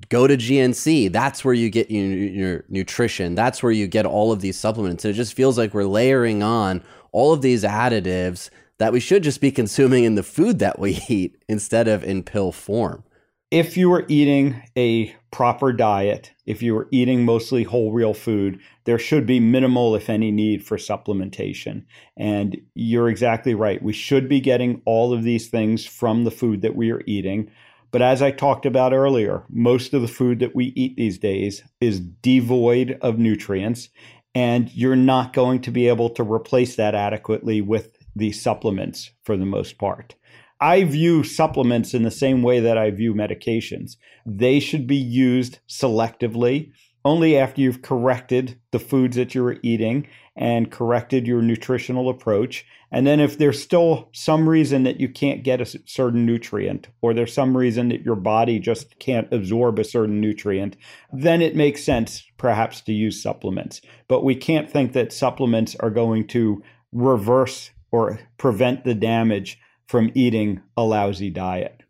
go 0.09 0.27
to 0.27 0.37
GNC. 0.37 1.13
That's 1.13 1.45
where 1.45 1.55
you 1.55 1.71
get 1.71 1.91
your, 1.91 2.07
your, 2.07 2.65
nutrition. 2.69 3.35
That's 3.35 3.63
where 3.63 3.73
you 3.73 3.87
get 3.87 4.07
all 4.07 4.33
of 4.33 4.41
these 4.41 4.59
supplements. 4.59 5.05
And 5.05 5.15
it 5.15 5.17
just 5.17 5.35
feels 5.35 5.57
like 5.59 5.75
we're 5.75 5.85
layering 5.85 6.43
on 6.43 6.83
all 7.13 7.33
of 7.33 7.43
these 7.43 7.63
additives 7.65 8.51
that 8.79 8.93
we 8.93 9.01
should 9.01 9.23
just 9.23 9.41
be 9.41 9.51
consuming 9.53 10.05
in 10.05 10.15
the 10.15 10.23
food 10.23 10.59
that 10.59 10.79
we 10.79 11.01
eat 11.09 11.37
instead 11.49 11.89
of 11.89 12.05
in 12.05 12.23
pill 12.23 12.53
form. 12.53 13.05
If 13.51 13.77
you 13.77 13.93
are 13.93 14.05
eating 14.09 14.61
a 14.77 15.15
proper 15.31 15.73
diet, 15.73 16.33
if 16.45 16.61
you 16.61 16.77
are 16.77 16.89
eating 16.91 17.25
mostly 17.25 17.63
whole 17.63 17.93
real 17.93 18.13
food, 18.13 18.59
there 18.85 18.99
should 18.99 19.27
be 19.27 19.39
minimal, 19.39 19.95
if 19.95 20.11
any, 20.11 20.33
need 20.33 20.67
for 20.67 20.77
supplementation. 20.77 21.85
And 22.17 22.57
you're 22.75 23.09
exactly 23.09 23.55
right. 23.55 23.81
We 23.81 23.93
should 23.93 24.29
be 24.29 24.41
getting 24.41 24.83
all 24.87 25.13
of 25.13 25.23
these 25.23 25.49
things 25.49 25.87
from 25.87 26.25
the 26.25 26.33
food 26.33 26.63
that 26.63 26.75
we 26.75 26.91
are 26.91 27.03
eating. 27.07 27.49
But 27.95 28.03
as 28.03 28.23
I 28.23 28.33
talked 28.33 28.67
about 28.67 28.93
earlier, 28.93 29.45
most 29.49 29.95
of 29.95 30.03
the 30.03 30.09
food 30.09 30.41
that 30.41 30.57
we 30.57 30.73
eat 30.75 30.97
these 30.97 31.17
days 31.17 31.63
is 31.81 32.01
devoid 32.01 32.99
of 33.01 33.21
nutrients, 33.21 33.89
and 34.35 34.69
you're 34.75 34.97
not 34.97 35.33
going 35.33 35.61
to 35.61 35.71
be 35.71 35.87
able 35.87 36.11
to 36.11 36.25
replace 36.25 36.75
that 36.75 36.97
adequately 36.97 37.61
with 37.61 37.97
the 38.17 38.33
supplements 38.33 39.13
for 39.23 39.37
the 39.37 39.47
most 39.47 39.79
part. 39.79 40.17
I 40.61 40.83
view 40.83 41.23
supplements 41.23 41.95
in 41.95 42.03
the 42.03 42.11
same 42.11 42.43
way 42.43 42.59
that 42.59 42.77
I 42.77 42.91
view 42.91 43.15
medications. 43.15 43.93
They 44.27 44.59
should 44.59 44.89
be 44.89 44.97
used 44.97 45.61
selectively 45.69 46.73
only 47.05 47.39
after 47.39 47.61
you've 47.61 47.83
corrected 47.83 48.59
the 48.73 48.81
foods 48.81 49.17
that 49.19 49.37
you're 49.37 49.59
eating 49.63 50.09
and 50.37 50.71
corrected 50.71 51.27
your 51.27 51.43
nutritional 51.43 52.09
approach. 52.09 52.67
And 52.91 53.07
then, 53.07 53.21
if 53.21 53.39
there's 53.39 53.63
still 53.63 54.09
some 54.13 54.49
reason 54.49 54.85
that 54.85 55.01
you 55.01 55.09
can't 55.09 55.43
get 55.43 55.61
a 55.61 55.67
certain 55.67 56.27
nutrient, 56.27 56.89
or 57.03 57.15
there's 57.15 57.33
some 57.33 57.57
reason 57.57 57.89
that 57.89 58.03
your 58.03 58.17
body 58.17 58.59
just 58.59 58.99
can't 58.99 59.33
absorb 59.33 59.79
a 59.79 59.85
certain 59.85 60.21
nutrient, 60.21 60.77
then 61.13 61.43
it 61.43 61.57
makes 61.57 61.85
sense 61.85 62.25
perhaps 62.37 62.81
to 62.83 62.93
use 62.93 63.23
supplements. 63.23 63.81
But 64.09 64.25
we 64.25 64.35
can't 64.35 64.71
think 64.71 64.93
that 64.93 65.13
supplements 65.13 65.75
are 65.77 65.91
going 65.91 66.27
to 66.29 66.63
reverse 66.93 67.71
or 67.91 68.19
prevent 68.39 68.85
the 68.85 68.95
damage 68.95 69.59
from 69.87 70.11
eating 70.15 70.61
a 70.77 70.83
lousy 70.83 71.31
diet. 71.31 71.84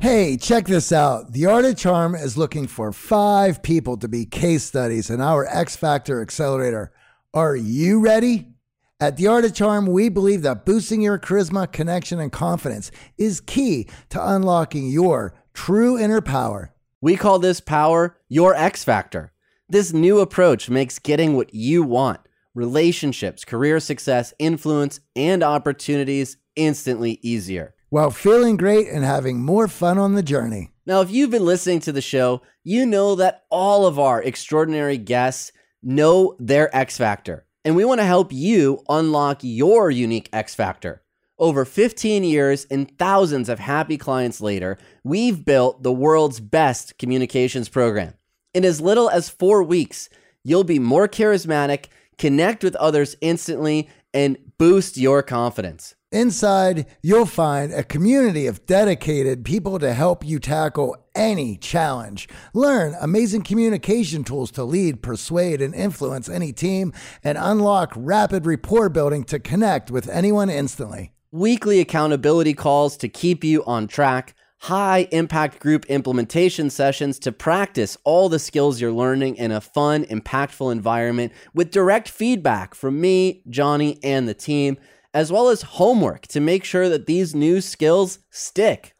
Hey, 0.00 0.38
check 0.38 0.64
this 0.64 0.92
out. 0.92 1.32
The 1.32 1.44
Art 1.44 1.66
of 1.66 1.76
Charm 1.76 2.14
is 2.14 2.38
looking 2.38 2.66
for 2.66 2.90
five 2.90 3.62
people 3.62 3.98
to 3.98 4.08
be 4.08 4.24
case 4.24 4.64
studies 4.64 5.10
in 5.10 5.20
our 5.20 5.44
X 5.46 5.76
Factor 5.76 6.22
Accelerator. 6.22 6.90
Are 7.34 7.54
you 7.54 8.00
ready? 8.00 8.46
At 8.98 9.18
The 9.18 9.26
Art 9.26 9.44
of 9.44 9.52
Charm, 9.52 9.84
we 9.86 10.08
believe 10.08 10.40
that 10.40 10.64
boosting 10.64 11.02
your 11.02 11.18
charisma, 11.18 11.70
connection, 11.70 12.18
and 12.18 12.32
confidence 12.32 12.90
is 13.18 13.42
key 13.42 13.88
to 14.08 14.26
unlocking 14.26 14.88
your 14.88 15.34
true 15.52 15.98
inner 15.98 16.22
power. 16.22 16.72
We 17.02 17.16
call 17.16 17.38
this 17.38 17.60
power 17.60 18.16
your 18.26 18.54
X 18.54 18.82
Factor. 18.82 19.34
This 19.68 19.92
new 19.92 20.20
approach 20.20 20.70
makes 20.70 20.98
getting 20.98 21.36
what 21.36 21.52
you 21.52 21.82
want 21.82 22.20
relationships, 22.54 23.44
career 23.44 23.78
success, 23.78 24.32
influence, 24.38 25.00
and 25.14 25.42
opportunities 25.42 26.38
instantly 26.56 27.18
easier 27.20 27.74
while 27.90 28.10
feeling 28.10 28.56
great 28.56 28.88
and 28.88 29.04
having 29.04 29.42
more 29.42 29.68
fun 29.68 29.98
on 29.98 30.14
the 30.14 30.22
journey. 30.22 30.70
Now, 30.86 31.02
if 31.02 31.10
you've 31.10 31.30
been 31.30 31.44
listening 31.44 31.80
to 31.80 31.92
the 31.92 32.00
show, 32.00 32.42
you 32.64 32.86
know 32.86 33.14
that 33.16 33.42
all 33.50 33.86
of 33.86 33.98
our 33.98 34.22
extraordinary 34.22 34.96
guests 34.96 35.52
know 35.82 36.34
their 36.38 36.74
X 36.74 36.96
Factor. 36.96 37.44
and 37.64 37.76
we 37.76 37.84
want 37.84 38.00
to 38.00 38.06
help 38.06 38.32
you 38.32 38.82
unlock 38.88 39.40
your 39.42 39.90
unique 39.90 40.30
X 40.32 40.54
factor. 40.54 41.02
Over 41.38 41.64
15 41.64 42.24
years 42.24 42.66
and 42.70 42.90
thousands 42.98 43.48
of 43.48 43.58
happy 43.58 43.98
clients 43.98 44.40
later, 44.40 44.78
we've 45.04 45.44
built 45.44 45.82
the 45.82 45.92
world's 45.92 46.40
best 46.40 46.96
communications 46.98 47.68
program. 47.68 48.14
In 48.54 48.64
as 48.64 48.80
little 48.80 49.10
as 49.10 49.28
four 49.28 49.62
weeks, 49.62 50.08
you'll 50.42 50.64
be 50.64 50.78
more 50.78 51.06
charismatic, 51.08 51.86
connect 52.18 52.64
with 52.64 52.76
others 52.76 53.16
instantly, 53.20 53.88
and 54.12 54.36
boost 54.58 54.96
your 54.96 55.22
confidence. 55.22 55.94
Inside, 56.12 56.86
you'll 57.02 57.24
find 57.24 57.72
a 57.72 57.84
community 57.84 58.48
of 58.48 58.66
dedicated 58.66 59.44
people 59.44 59.78
to 59.78 59.94
help 59.94 60.26
you 60.26 60.40
tackle 60.40 60.96
any 61.14 61.56
challenge. 61.56 62.28
Learn 62.52 62.96
amazing 63.00 63.42
communication 63.42 64.24
tools 64.24 64.50
to 64.52 64.64
lead, 64.64 65.02
persuade, 65.04 65.62
and 65.62 65.72
influence 65.72 66.28
any 66.28 66.52
team, 66.52 66.92
and 67.22 67.38
unlock 67.38 67.92
rapid 67.94 68.44
rapport 68.44 68.88
building 68.88 69.22
to 69.22 69.38
connect 69.38 69.92
with 69.92 70.08
anyone 70.08 70.50
instantly. 70.50 71.12
Weekly 71.30 71.78
accountability 71.78 72.54
calls 72.54 72.96
to 72.96 73.08
keep 73.08 73.44
you 73.44 73.62
on 73.64 73.86
track 73.86 74.34
high 74.64 75.08
impact 75.10 75.58
group 75.58 75.86
implementation 75.86 76.68
sessions 76.68 77.18
to 77.18 77.32
practice 77.32 77.96
all 78.04 78.28
the 78.28 78.38
skills 78.38 78.78
you're 78.78 78.92
learning 78.92 79.34
in 79.36 79.50
a 79.50 79.60
fun, 79.60 80.04
impactful 80.04 80.70
environment 80.70 81.32
with 81.54 81.70
direct 81.70 82.08
feedback 82.08 82.74
from 82.74 83.00
me, 83.00 83.42
Johnny, 83.48 83.98
and 84.02 84.28
the 84.28 84.34
team, 84.34 84.76
as 85.12 85.32
well 85.32 85.48
as 85.48 85.62
homework 85.62 86.26
to 86.28 86.40
make 86.40 86.64
sure 86.64 86.88
that 86.88 87.06
these 87.06 87.34
new 87.34 87.60
skills 87.60 88.20
stick. 88.30 88.94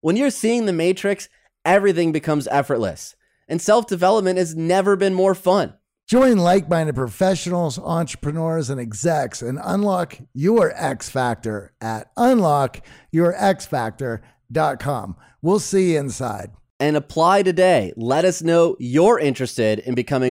When 0.00 0.16
you're 0.16 0.30
seeing 0.30 0.66
the 0.66 0.72
matrix, 0.72 1.28
everything 1.64 2.12
becomes 2.12 2.48
effortless, 2.48 3.16
and 3.48 3.60
self 3.60 3.86
development 3.86 4.38
has 4.38 4.56
never 4.56 4.96
been 4.96 5.14
more 5.14 5.34
fun. 5.34 5.74
Join 6.10 6.38
like 6.38 6.68
minded 6.68 6.96
professionals, 6.96 7.78
entrepreneurs, 7.78 8.68
and 8.68 8.80
execs 8.80 9.42
and 9.42 9.60
unlock 9.62 10.18
your 10.34 10.72
X 10.74 11.08
Factor 11.08 11.72
at 11.80 12.12
unlockyourxfactor.com. 12.16 15.16
We'll 15.40 15.60
see 15.60 15.92
you 15.92 16.00
inside. 16.00 16.50
And 16.80 16.96
apply 16.96 17.44
today. 17.44 17.92
Let 17.96 18.24
us 18.24 18.42
know 18.42 18.74
you're 18.80 19.20
interested 19.20 19.78
in 19.78 19.94
becoming. 19.94 20.30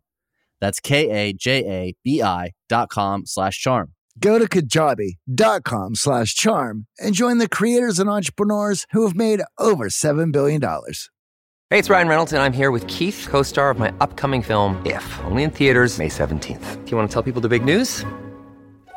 That's 0.61 0.79
K-A-J-A-B-I 0.79 2.51
dot 2.69 2.89
com 2.89 3.25
slash 3.25 3.59
charm. 3.59 3.93
Go 4.19 4.39
to 4.39 4.47
Kajabi 4.47 5.17
dot 5.33 5.63
com 5.63 5.95
slash 5.95 6.35
charm 6.35 6.87
and 6.99 7.13
join 7.13 7.39
the 7.39 7.49
creators 7.49 7.99
and 7.99 8.09
entrepreneurs 8.09 8.85
who 8.91 9.05
have 9.05 9.15
made 9.15 9.41
over 9.57 9.87
$7 9.89 10.31
billion. 10.31 10.61
Hey, 10.61 11.79
it's 11.79 11.89
Ryan 11.89 12.07
Reynolds, 12.09 12.33
and 12.33 12.43
I'm 12.43 12.53
here 12.53 12.69
with 12.69 12.85
Keith, 12.87 13.27
co-star 13.29 13.69
of 13.69 13.79
my 13.79 13.93
upcoming 14.01 14.41
film, 14.41 14.81
If, 14.85 15.19
only 15.23 15.43
in 15.43 15.51
theaters 15.51 15.99
May 15.99 16.09
17th. 16.09 16.85
Do 16.85 16.91
you 16.91 16.97
want 16.97 17.09
to 17.09 17.13
tell 17.13 17.23
people 17.23 17.41
the 17.41 17.47
big 17.49 17.63
news? 17.63 18.05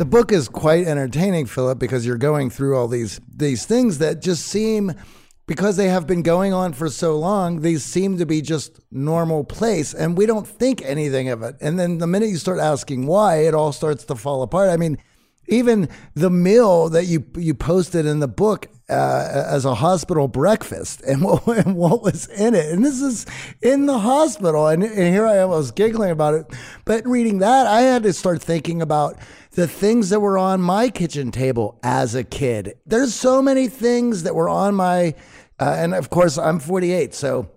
The 0.00 0.06
book 0.06 0.32
is 0.32 0.48
quite 0.48 0.86
entertaining, 0.86 1.44
Philip, 1.44 1.78
because 1.78 2.06
you're 2.06 2.16
going 2.16 2.48
through 2.48 2.74
all 2.74 2.88
these 2.88 3.20
these 3.36 3.66
things 3.66 3.98
that 3.98 4.22
just 4.22 4.46
seem 4.46 4.94
because 5.46 5.76
they 5.76 5.88
have 5.88 6.06
been 6.06 6.22
going 6.22 6.54
on 6.54 6.72
for 6.72 6.88
so 6.88 7.18
long, 7.18 7.60
these 7.60 7.84
seem 7.84 8.16
to 8.16 8.24
be 8.24 8.40
just 8.40 8.80
normal 8.90 9.44
place 9.44 9.92
and 9.92 10.16
we 10.16 10.24
don't 10.24 10.48
think 10.48 10.80
anything 10.86 11.28
of 11.28 11.42
it. 11.42 11.54
And 11.60 11.78
then 11.78 11.98
the 11.98 12.06
minute 12.06 12.30
you 12.30 12.38
start 12.38 12.60
asking 12.60 13.08
why, 13.08 13.40
it 13.40 13.52
all 13.52 13.72
starts 13.72 14.04
to 14.06 14.14
fall 14.14 14.40
apart. 14.40 14.70
I 14.70 14.78
mean, 14.78 14.96
even 15.50 15.88
the 16.14 16.30
meal 16.30 16.88
that 16.88 17.04
you 17.04 17.24
you 17.36 17.54
posted 17.54 18.06
in 18.06 18.20
the 18.20 18.28
book 18.28 18.68
uh, 18.90 19.44
as 19.46 19.64
a 19.64 19.74
hospital 19.74 20.26
breakfast 20.26 21.00
and 21.02 21.22
what, 21.24 21.46
and 21.46 21.76
what 21.76 22.02
was 22.02 22.28
in 22.28 22.54
it. 22.54 22.72
And 22.72 22.84
this 22.84 23.00
is 23.00 23.24
in 23.62 23.86
the 23.86 23.98
hospital. 23.98 24.66
And, 24.66 24.82
and 24.82 25.14
here 25.14 25.26
I 25.26 25.36
am, 25.36 25.50
I 25.50 25.56
was 25.56 25.70
giggling 25.70 26.10
about 26.10 26.34
it. 26.34 26.46
But 26.84 27.06
reading 27.06 27.38
that, 27.38 27.66
I 27.66 27.82
had 27.82 28.02
to 28.02 28.12
start 28.12 28.42
thinking 28.42 28.82
about 28.82 29.16
the 29.52 29.68
things 29.68 30.10
that 30.10 30.20
were 30.20 30.38
on 30.38 30.60
my 30.60 30.88
kitchen 30.88 31.30
table 31.30 31.78
as 31.82 32.14
a 32.14 32.24
kid. 32.24 32.74
There's 32.86 33.14
so 33.14 33.40
many 33.40 33.68
things 33.68 34.24
that 34.24 34.34
were 34.34 34.48
on 34.48 34.74
my, 34.74 35.14
uh, 35.58 35.76
and 35.78 35.94
of 35.94 36.10
course, 36.10 36.36
I'm 36.38 36.58
48. 36.58 37.14
So 37.14 37.50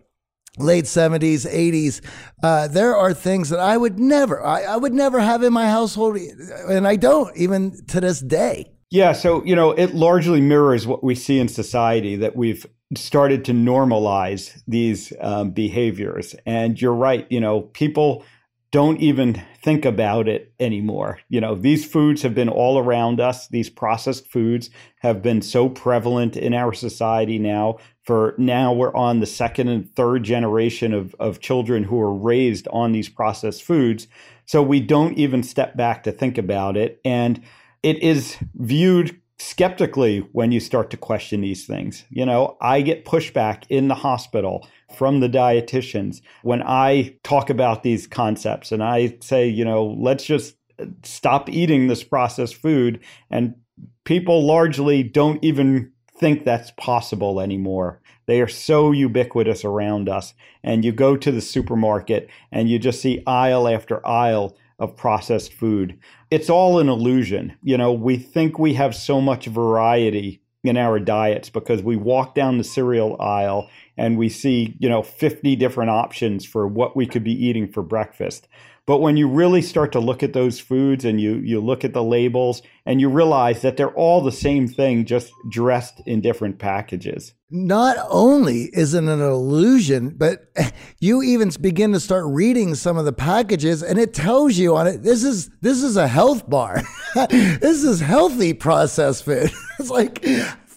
late 0.58 0.86
70s 0.86 1.52
80s 1.52 2.02
uh, 2.44 2.68
there 2.68 2.96
are 2.96 3.14
things 3.14 3.50
that 3.50 3.60
i 3.60 3.76
would 3.76 3.98
never 4.00 4.46
I, 4.46 4.64
I 4.64 4.78
would 4.78 4.94
never 4.94 5.20
have 5.20 5.42
in 5.42 5.52
my 5.52 5.68
household 5.68 6.18
and 6.18 6.88
i 6.88 6.96
don't 6.96 7.36
even 7.36 7.86
to 7.88 8.00
this 8.00 8.20
day 8.20 8.74
yeah, 8.94 9.14
so 9.14 9.44
you 9.44 9.56
know, 9.56 9.72
it 9.72 9.96
largely 9.96 10.40
mirrors 10.40 10.86
what 10.86 11.04
we 11.04 11.16
see 11.16 11.40
in 11.40 11.48
society 11.48 12.16
that 12.18 12.36
we've 12.36 12.64
started 12.96 13.44
to 13.46 13.52
normalize 13.52 14.62
these 14.68 15.12
um, 15.20 15.50
behaviors. 15.50 16.36
And 16.46 16.80
you're 16.80 16.94
right, 16.94 17.26
you 17.32 17.40
know, 17.40 17.62
people 17.62 18.24
don't 18.70 19.00
even 19.00 19.42
think 19.64 19.84
about 19.84 20.28
it 20.28 20.54
anymore. 20.60 21.20
You 21.28 21.42
know, 21.42 21.56
these 21.56 21.84
foods 21.84 22.22
have 22.22 22.36
been 22.36 22.50
all 22.50 22.78
around 22.78 23.20
us. 23.20 23.48
These 23.48 23.72
processed 23.72 24.28
foods 24.28 24.70
have 25.00 25.24
been 25.24 25.42
so 25.42 25.70
prevalent 25.70 26.38
in 26.38 26.54
our 26.54 26.72
society 26.72 27.40
now. 27.40 27.78
For 28.04 28.36
now, 28.38 28.74
we're 28.74 28.96
on 28.96 29.22
the 29.22 29.26
second 29.26 29.70
and 29.70 29.90
third 29.96 30.24
generation 30.24 30.94
of, 30.94 31.16
of 31.20 31.40
children 31.40 31.86
who 31.86 32.00
are 32.02 32.14
raised 32.14 32.68
on 32.68 32.92
these 32.92 33.08
processed 33.08 33.64
foods. 33.64 34.08
So 34.46 34.62
we 34.62 34.82
don't 34.82 35.18
even 35.18 35.42
step 35.42 35.78
back 35.78 36.04
to 36.04 36.12
think 36.12 36.38
about 36.38 36.76
it. 36.76 37.00
And 37.06 37.42
it 37.82 38.04
is 38.04 38.38
viewed 38.56 39.20
skeptically 39.40 40.20
when 40.32 40.52
you 40.52 40.60
start 40.60 40.90
to 40.90 40.98
question 40.98 41.42
these 41.42 41.66
things. 41.66 42.04
You 42.10 42.26
know, 42.26 42.58
I 42.62 42.82
get 42.82 43.06
pushback 43.06 43.64
in 43.70 43.88
the 43.88 43.96
hospital 43.96 44.68
from 44.96 45.22
the 45.22 45.30
dietitians 45.30 46.22
when 46.44 46.62
I 46.62 47.16
talk 47.24 47.50
about 47.50 47.84
these 47.84 48.06
concepts 48.06 48.72
and 48.72 48.84
I 48.84 49.18
say, 49.22 49.48
you 49.48 49.66
know, 49.66 49.96
let's 49.98 50.26
just 50.26 50.56
stop 51.04 51.50
eating 51.50 51.88
this 51.88 52.04
processed 52.04 52.56
food. 52.56 53.00
And 53.30 53.56
people 54.04 54.46
largely 54.46 55.04
don't 55.04 55.44
even 55.44 55.93
think 56.18 56.44
that's 56.44 56.72
possible 56.72 57.40
anymore. 57.40 58.02
They 58.26 58.42
are 58.42 58.48
so 58.48 58.92
ubiquitous 58.92 59.66
around 59.66 60.10
us. 60.10 60.34
And 60.64 60.86
you 60.86 60.92
go 60.92 61.18
to 61.18 61.32
the 61.32 61.42
supermarket 61.42 62.30
and 62.52 62.70
you 62.70 62.80
just 62.80 63.02
see 63.02 63.24
aisle 63.28 63.68
after 63.68 64.06
aisle 64.06 64.56
of 64.80 64.96
processed 64.96 65.54
food. 65.54 66.00
It's 66.32 66.50
all 66.50 66.80
an 66.80 66.90
illusion. 66.90 67.56
You 67.62 67.78
know, 67.78 67.94
we 67.94 68.18
think 68.18 68.58
we 68.58 68.74
have 68.74 68.96
so 68.96 69.22
much 69.22 69.46
variety 69.46 70.42
in 70.64 70.78
our 70.78 70.98
diets 70.98 71.50
because 71.50 71.84
we 71.84 71.96
walk 71.96 72.36
down 72.36 72.58
the 72.58 72.64
cereal 72.64 73.20
aisle 73.20 73.70
and 73.98 74.18
we 74.18 74.30
see, 74.30 74.76
you 74.80 74.88
know, 74.88 75.04
50 75.04 75.56
different 75.58 75.90
options 75.92 76.46
for 76.46 76.68
what 76.68 76.96
we 76.96 77.06
could 77.06 77.24
be 77.24 77.34
eating 77.34 77.68
for 77.72 77.84
breakfast. 77.84 78.48
But 78.86 79.00
when 79.00 79.16
you 79.16 79.30
really 79.30 79.62
start 79.62 79.94
to 79.94 80.00
look 80.02 80.24
at 80.24 80.34
those 80.34 80.60
foods 80.60 81.06
and 81.06 81.20
you 81.20 81.36
you 81.36 81.62
look 81.62 81.86
at 81.86 81.94
the 81.94 82.04
labels 82.04 82.62
and 82.86 83.00
you 83.00 83.10
realize 83.10 83.62
that 83.62 83.78
they're 83.78 83.94
all 83.94 84.22
the 84.22 84.32
same 84.32 84.68
thing 84.68 85.06
just 85.06 85.32
dressed 85.50 86.02
in 86.06 86.20
different 86.20 86.60
packages. 86.60 87.34
Not 87.50 87.96
only 88.10 88.64
is 88.74 88.94
it 88.94 89.06
an 89.06 89.22
illusion, 89.22 90.16
but 90.18 90.52
you 91.00 91.22
even 91.22 91.50
begin 91.62 91.94
to 91.94 92.00
start 92.00 92.26
reading 92.28 92.76
some 92.76 92.98
of 92.98 93.06
the 93.06 93.14
packages 93.14 93.84
and 93.84 93.98
it 93.98 94.14
tells 94.14 94.58
you 94.58 94.76
on 94.76 94.88
it 94.88 95.02
this 95.02 95.24
is 95.24 95.50
this 95.62 95.82
is 95.82 95.96
a 95.96 96.08
health 96.08 96.50
bar. 96.50 96.82
this 97.30 97.86
is 97.86 98.02
healthy 98.02 98.54
processed 98.54 99.24
food. 99.24 99.50
it's 99.80 99.90
like 99.90 100.26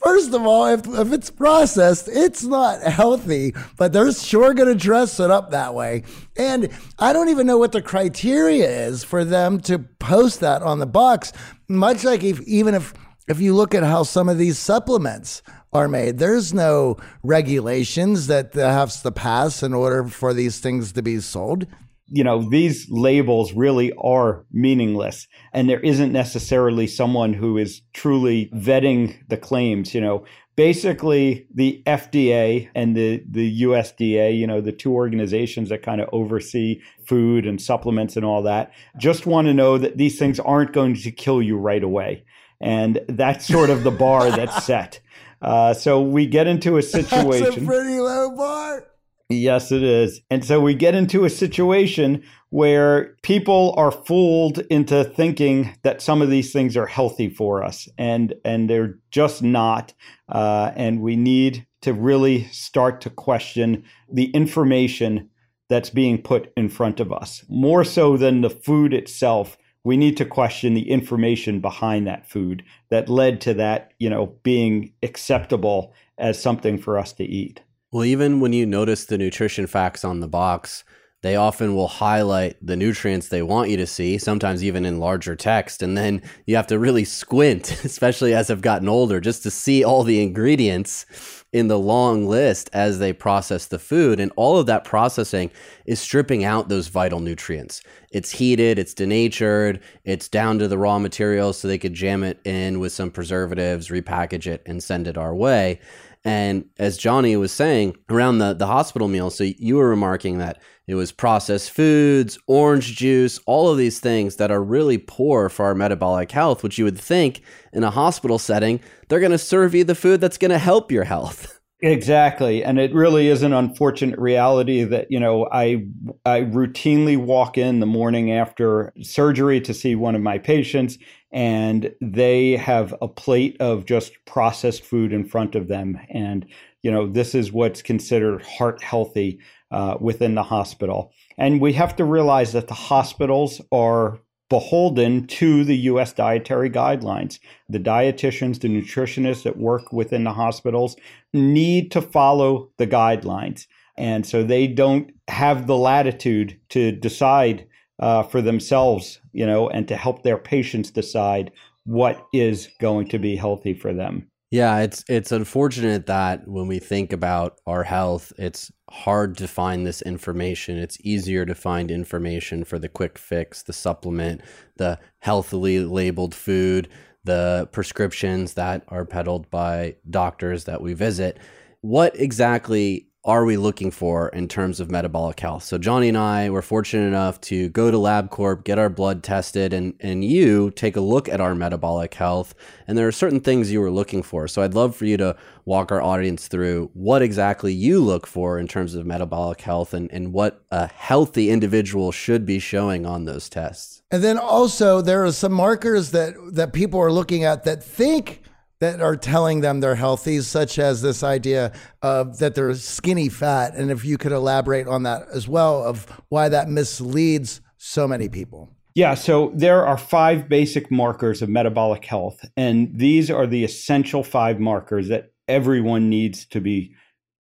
First 0.06 0.34
of 0.34 0.46
all, 0.46 0.66
if, 0.66 0.86
if 0.86 1.12
it's 1.12 1.30
processed, 1.30 2.06
it's 2.06 2.44
not 2.44 2.80
healthy, 2.80 3.52
but 3.76 3.92
they're 3.92 4.12
sure 4.12 4.54
going 4.54 4.68
to 4.68 4.74
dress 4.76 5.18
it 5.18 5.32
up 5.32 5.50
that 5.50 5.74
way. 5.74 6.04
And 6.36 6.68
I 6.96 7.12
don't 7.12 7.28
even 7.28 7.44
know 7.44 7.58
what 7.58 7.72
the 7.72 7.82
criteria 7.82 8.86
is 8.86 9.02
for 9.02 9.24
them 9.24 9.58
to 9.62 9.80
post 9.80 10.38
that 10.38 10.62
on 10.62 10.78
the 10.78 10.86
box. 10.86 11.32
Much 11.66 12.04
like 12.04 12.22
if, 12.22 12.40
even 12.42 12.76
if, 12.76 12.94
if 13.26 13.40
you 13.40 13.52
look 13.52 13.74
at 13.74 13.82
how 13.82 14.04
some 14.04 14.28
of 14.28 14.38
these 14.38 14.60
supplements 14.60 15.42
are 15.72 15.88
made, 15.88 16.18
there's 16.18 16.54
no 16.54 16.98
regulations 17.24 18.28
that 18.28 18.54
have 18.54 18.92
to 19.02 19.10
pass 19.10 19.60
in 19.64 19.74
order 19.74 20.06
for 20.06 20.32
these 20.32 20.60
things 20.60 20.92
to 20.92 21.02
be 21.02 21.18
sold 21.18 21.66
you 22.08 22.22
know, 22.22 22.48
these 22.48 22.86
labels 22.88 23.52
really 23.52 23.92
are 23.94 24.44
meaningless. 24.52 25.26
And 25.52 25.68
there 25.68 25.80
isn't 25.80 26.12
necessarily 26.12 26.86
someone 26.86 27.32
who 27.32 27.58
is 27.58 27.82
truly 27.92 28.50
vetting 28.54 29.16
the 29.28 29.36
claims. 29.36 29.94
You 29.94 30.00
know, 30.00 30.24
basically 30.56 31.46
the 31.54 31.82
FDA 31.86 32.68
and 32.74 32.96
the, 32.96 33.22
the 33.28 33.62
USDA, 33.62 34.36
you 34.36 34.46
know, 34.46 34.60
the 34.60 34.72
two 34.72 34.92
organizations 34.92 35.68
that 35.68 35.82
kind 35.82 36.00
of 36.00 36.08
oversee 36.12 36.80
food 37.06 37.46
and 37.46 37.60
supplements 37.60 38.16
and 38.16 38.24
all 38.24 38.42
that, 38.42 38.72
just 38.98 39.26
want 39.26 39.46
to 39.46 39.54
know 39.54 39.78
that 39.78 39.98
these 39.98 40.18
things 40.18 40.40
aren't 40.40 40.72
going 40.72 40.94
to 40.94 41.10
kill 41.10 41.42
you 41.42 41.56
right 41.56 41.82
away. 41.82 42.24
And 42.60 43.00
that's 43.08 43.46
sort 43.46 43.68
of 43.68 43.84
the 43.84 43.90
bar 43.90 44.30
that's 44.30 44.64
set. 44.64 45.00
Uh, 45.42 45.74
so 45.74 46.00
we 46.00 46.26
get 46.26 46.46
into 46.46 46.78
a 46.78 46.82
situation. 46.82 47.44
That's 47.44 47.56
a 47.58 47.66
pretty 47.66 48.00
low 48.00 48.34
bar. 48.34 48.86
Yes, 49.28 49.72
it 49.72 49.82
is. 49.82 50.20
And 50.30 50.44
so 50.44 50.60
we 50.60 50.74
get 50.74 50.94
into 50.94 51.24
a 51.24 51.30
situation 51.30 52.22
where 52.50 53.16
people 53.22 53.74
are 53.76 53.90
fooled 53.90 54.60
into 54.70 55.02
thinking 55.02 55.76
that 55.82 56.00
some 56.00 56.22
of 56.22 56.30
these 56.30 56.52
things 56.52 56.76
are 56.76 56.86
healthy 56.86 57.28
for 57.28 57.64
us, 57.64 57.88
and 57.98 58.34
and 58.44 58.70
they're 58.70 58.98
just 59.10 59.42
not. 59.42 59.92
Uh, 60.28 60.70
and 60.76 61.00
we 61.00 61.16
need 61.16 61.66
to 61.82 61.92
really 61.92 62.44
start 62.52 63.00
to 63.00 63.10
question 63.10 63.84
the 64.12 64.26
information 64.30 65.28
that's 65.68 65.90
being 65.90 66.22
put 66.22 66.52
in 66.56 66.68
front 66.68 67.00
of 67.00 67.12
us 67.12 67.44
more 67.48 67.84
so 67.84 68.16
than 68.16 68.42
the 68.42 68.50
food 68.50 68.94
itself. 68.94 69.58
We 69.82 69.96
need 69.96 70.16
to 70.18 70.24
question 70.24 70.74
the 70.74 70.88
information 70.88 71.60
behind 71.60 72.06
that 72.06 72.28
food 72.28 72.62
that 72.90 73.08
led 73.08 73.40
to 73.42 73.54
that, 73.54 73.92
you 73.98 74.08
know, 74.08 74.36
being 74.44 74.92
acceptable 75.02 75.92
as 76.18 76.40
something 76.40 76.78
for 76.78 76.98
us 76.98 77.12
to 77.14 77.24
eat. 77.24 77.60
Well, 77.92 78.04
even 78.04 78.40
when 78.40 78.52
you 78.52 78.66
notice 78.66 79.04
the 79.04 79.18
nutrition 79.18 79.66
facts 79.66 80.04
on 80.04 80.20
the 80.20 80.28
box, 80.28 80.84
they 81.22 81.34
often 81.34 81.74
will 81.74 81.88
highlight 81.88 82.56
the 82.64 82.76
nutrients 82.76 83.28
they 83.28 83.42
want 83.42 83.70
you 83.70 83.76
to 83.78 83.86
see, 83.86 84.18
sometimes 84.18 84.62
even 84.62 84.84
in 84.84 85.00
larger 85.00 85.34
text. 85.34 85.82
And 85.82 85.96
then 85.96 86.22
you 86.46 86.56
have 86.56 86.66
to 86.68 86.78
really 86.78 87.04
squint, 87.04 87.72
especially 87.84 88.34
as 88.34 88.50
I've 88.50 88.60
gotten 88.60 88.88
older, 88.88 89.20
just 89.20 89.42
to 89.44 89.50
see 89.50 89.82
all 89.82 90.02
the 90.02 90.22
ingredients 90.22 91.06
in 91.52 91.68
the 91.68 91.78
long 91.78 92.26
list 92.28 92.68
as 92.72 92.98
they 92.98 93.12
process 93.12 93.66
the 93.66 93.78
food. 93.78 94.20
And 94.20 94.30
all 94.36 94.58
of 94.58 94.66
that 94.66 94.84
processing 94.84 95.50
is 95.86 96.00
stripping 96.00 96.44
out 96.44 96.68
those 96.68 96.88
vital 96.88 97.20
nutrients. 97.20 97.82
It's 98.10 98.30
heated, 98.30 98.78
it's 98.78 98.94
denatured, 98.94 99.80
it's 100.04 100.28
down 100.28 100.58
to 100.58 100.68
the 100.68 100.78
raw 100.78 100.98
materials 100.98 101.58
so 101.58 101.66
they 101.66 101.78
could 101.78 101.94
jam 101.94 102.24
it 102.24 102.40
in 102.44 102.78
with 102.78 102.92
some 102.92 103.10
preservatives, 103.10 103.88
repackage 103.88 104.46
it, 104.46 104.62
and 104.66 104.82
send 104.82 105.06
it 105.06 105.16
our 105.16 105.34
way. 105.34 105.80
And 106.26 106.64
as 106.76 106.98
Johnny 106.98 107.36
was 107.36 107.52
saying 107.52 107.96
around 108.10 108.38
the, 108.38 108.52
the 108.52 108.66
hospital 108.66 109.06
meal, 109.06 109.30
so 109.30 109.44
you 109.44 109.76
were 109.76 109.88
remarking 109.88 110.38
that 110.38 110.60
it 110.88 110.96
was 110.96 111.12
processed 111.12 111.70
foods, 111.70 112.36
orange 112.48 112.96
juice, 112.96 113.38
all 113.46 113.70
of 113.70 113.78
these 113.78 114.00
things 114.00 114.34
that 114.36 114.50
are 114.50 114.60
really 114.60 114.98
poor 114.98 115.48
for 115.48 115.66
our 115.66 115.74
metabolic 115.74 116.32
health, 116.32 116.64
which 116.64 116.78
you 116.78 116.84
would 116.84 116.98
think 116.98 117.42
in 117.72 117.84
a 117.84 117.92
hospital 117.92 118.40
setting, 118.40 118.80
they're 119.06 119.20
going 119.20 119.30
to 119.30 119.38
serve 119.38 119.72
you 119.72 119.84
the 119.84 119.94
food 119.94 120.20
that's 120.20 120.36
going 120.36 120.50
to 120.50 120.58
help 120.58 120.90
your 120.90 121.04
health. 121.04 121.52
Exactly. 121.82 122.64
And 122.64 122.78
it 122.78 122.94
really 122.94 123.28
is 123.28 123.42
an 123.42 123.52
unfortunate 123.52 124.18
reality 124.18 124.82
that, 124.84 125.10
you 125.10 125.20
know, 125.20 125.46
I 125.52 125.84
I 126.24 126.40
routinely 126.40 127.18
walk 127.18 127.58
in 127.58 127.80
the 127.80 127.86
morning 127.86 128.32
after 128.32 128.94
surgery 129.02 129.60
to 129.60 129.74
see 129.74 129.94
one 129.94 130.14
of 130.14 130.22
my 130.22 130.38
patients 130.38 130.96
and 131.32 131.92
they 132.00 132.52
have 132.52 132.94
a 133.02 133.08
plate 133.08 133.56
of 133.60 133.84
just 133.84 134.12
processed 134.24 134.84
food 134.84 135.12
in 135.12 135.24
front 135.24 135.54
of 135.54 135.68
them 135.68 135.98
and 136.10 136.46
you 136.82 136.90
know 136.90 137.06
this 137.06 137.34
is 137.34 137.52
what's 137.52 137.82
considered 137.82 138.42
heart 138.42 138.82
healthy 138.82 139.40
uh, 139.70 139.96
within 140.00 140.34
the 140.34 140.42
hospital 140.42 141.12
and 141.38 141.60
we 141.60 141.72
have 141.72 141.96
to 141.96 142.04
realize 142.04 142.52
that 142.52 142.68
the 142.68 142.74
hospitals 142.74 143.60
are 143.72 144.20
beholden 144.48 145.26
to 145.26 145.64
the 145.64 145.76
US 145.76 146.12
dietary 146.12 146.70
guidelines. 146.70 147.38
The 147.68 147.80
dietitians, 147.80 148.60
the 148.60 148.68
nutritionists 148.68 149.42
that 149.42 149.58
work 149.58 149.92
within 149.92 150.24
the 150.24 150.32
hospitals 150.32 150.96
need 151.32 151.90
to 151.92 152.00
follow 152.00 152.70
the 152.78 152.86
guidelines. 152.86 153.66
And 153.98 154.26
so 154.26 154.42
they 154.42 154.66
don't 154.66 155.10
have 155.28 155.66
the 155.66 155.76
latitude 155.76 156.60
to 156.70 156.92
decide 156.92 157.66
uh, 157.98 158.22
for 158.22 158.42
themselves, 158.42 159.20
you 159.32 159.46
know, 159.46 159.68
and 159.68 159.88
to 159.88 159.96
help 159.96 160.22
their 160.22 160.38
patients 160.38 160.90
decide 160.90 161.50
what 161.84 162.26
is 162.32 162.68
going 162.80 163.08
to 163.08 163.18
be 163.18 163.36
healthy 163.36 163.74
for 163.74 163.94
them. 163.94 164.28
Yeah, 164.50 164.78
it's 164.78 165.04
it's 165.08 165.32
unfortunate 165.32 166.06
that 166.06 166.46
when 166.46 166.68
we 166.68 166.78
think 166.78 167.12
about 167.12 167.58
our 167.66 167.82
health, 167.82 168.32
it's 168.38 168.70
hard 168.88 169.36
to 169.38 169.48
find 169.48 169.84
this 169.84 170.02
information. 170.02 170.78
It's 170.78 170.98
easier 171.00 171.44
to 171.44 171.54
find 171.54 171.90
information 171.90 172.64
for 172.64 172.78
the 172.78 172.88
quick 172.88 173.18
fix, 173.18 173.62
the 173.62 173.72
supplement, 173.72 174.42
the 174.76 175.00
healthily 175.18 175.80
labeled 175.80 176.34
food, 176.34 176.88
the 177.24 177.68
prescriptions 177.72 178.54
that 178.54 178.84
are 178.88 179.04
peddled 179.04 179.50
by 179.50 179.96
doctors 180.08 180.64
that 180.64 180.80
we 180.80 180.94
visit. 180.94 181.38
What 181.80 182.18
exactly 182.18 183.05
are 183.26 183.44
we 183.44 183.56
looking 183.56 183.90
for 183.90 184.28
in 184.28 184.46
terms 184.46 184.78
of 184.78 184.88
metabolic 184.88 185.40
health? 185.40 185.64
So 185.64 185.78
Johnny 185.78 186.08
and 186.08 186.16
I 186.16 186.48
were 186.48 186.62
fortunate 186.62 187.08
enough 187.08 187.40
to 187.42 187.68
go 187.70 187.90
to 187.90 187.96
LabCorp, 187.96 188.62
get 188.62 188.78
our 188.78 188.88
blood 188.88 189.24
tested, 189.24 189.72
and 189.72 189.94
and 189.98 190.24
you 190.24 190.70
take 190.70 190.94
a 190.96 191.00
look 191.00 191.28
at 191.28 191.40
our 191.40 191.54
metabolic 191.54 192.14
health. 192.14 192.54
And 192.86 192.96
there 192.96 193.08
are 193.08 193.12
certain 193.12 193.40
things 193.40 193.72
you 193.72 193.80
were 193.80 193.90
looking 193.90 194.22
for. 194.22 194.46
So 194.46 194.62
I'd 194.62 194.74
love 194.74 194.94
for 194.94 195.06
you 195.06 195.16
to 195.16 195.36
walk 195.64 195.90
our 195.90 196.00
audience 196.00 196.46
through 196.46 196.90
what 196.94 197.20
exactly 197.20 197.72
you 197.74 198.00
look 198.00 198.28
for 198.28 198.60
in 198.60 198.68
terms 198.68 198.94
of 198.94 199.04
metabolic 199.04 199.60
health 199.60 199.92
and, 199.92 200.08
and 200.12 200.32
what 200.32 200.62
a 200.70 200.86
healthy 200.86 201.50
individual 201.50 202.12
should 202.12 202.46
be 202.46 202.60
showing 202.60 203.04
on 203.04 203.24
those 203.24 203.48
tests. 203.48 204.02
And 204.12 204.22
then 204.22 204.38
also 204.38 205.00
there 205.00 205.24
are 205.24 205.32
some 205.32 205.52
markers 205.52 206.12
that 206.12 206.34
that 206.52 206.72
people 206.72 207.00
are 207.00 207.10
looking 207.10 207.42
at 207.42 207.64
that 207.64 207.82
think 207.82 208.42
that 208.80 209.00
are 209.00 209.16
telling 209.16 209.60
them 209.60 209.80
they're 209.80 209.94
healthy, 209.94 210.40
such 210.40 210.78
as 210.78 211.02
this 211.02 211.22
idea 211.22 211.72
of 212.02 212.38
that 212.38 212.54
they're 212.54 212.74
skinny 212.74 213.28
fat. 213.28 213.74
And 213.74 213.90
if 213.90 214.04
you 214.04 214.18
could 214.18 214.32
elaborate 214.32 214.86
on 214.86 215.02
that 215.04 215.26
as 215.32 215.48
well, 215.48 215.82
of 215.82 216.06
why 216.28 216.48
that 216.48 216.68
misleads 216.68 217.60
so 217.78 218.06
many 218.06 218.28
people. 218.28 218.70
Yeah, 218.94 219.14
so 219.14 219.52
there 219.54 219.84
are 219.84 219.98
five 219.98 220.48
basic 220.48 220.90
markers 220.90 221.42
of 221.42 221.50
metabolic 221.50 222.04
health, 222.04 222.44
and 222.56 222.98
these 222.98 223.30
are 223.30 223.46
the 223.46 223.62
essential 223.62 224.22
five 224.24 224.58
markers 224.58 225.08
that 225.08 225.32
everyone 225.48 226.08
needs 226.08 226.46
to 226.46 226.60
be 226.60 226.94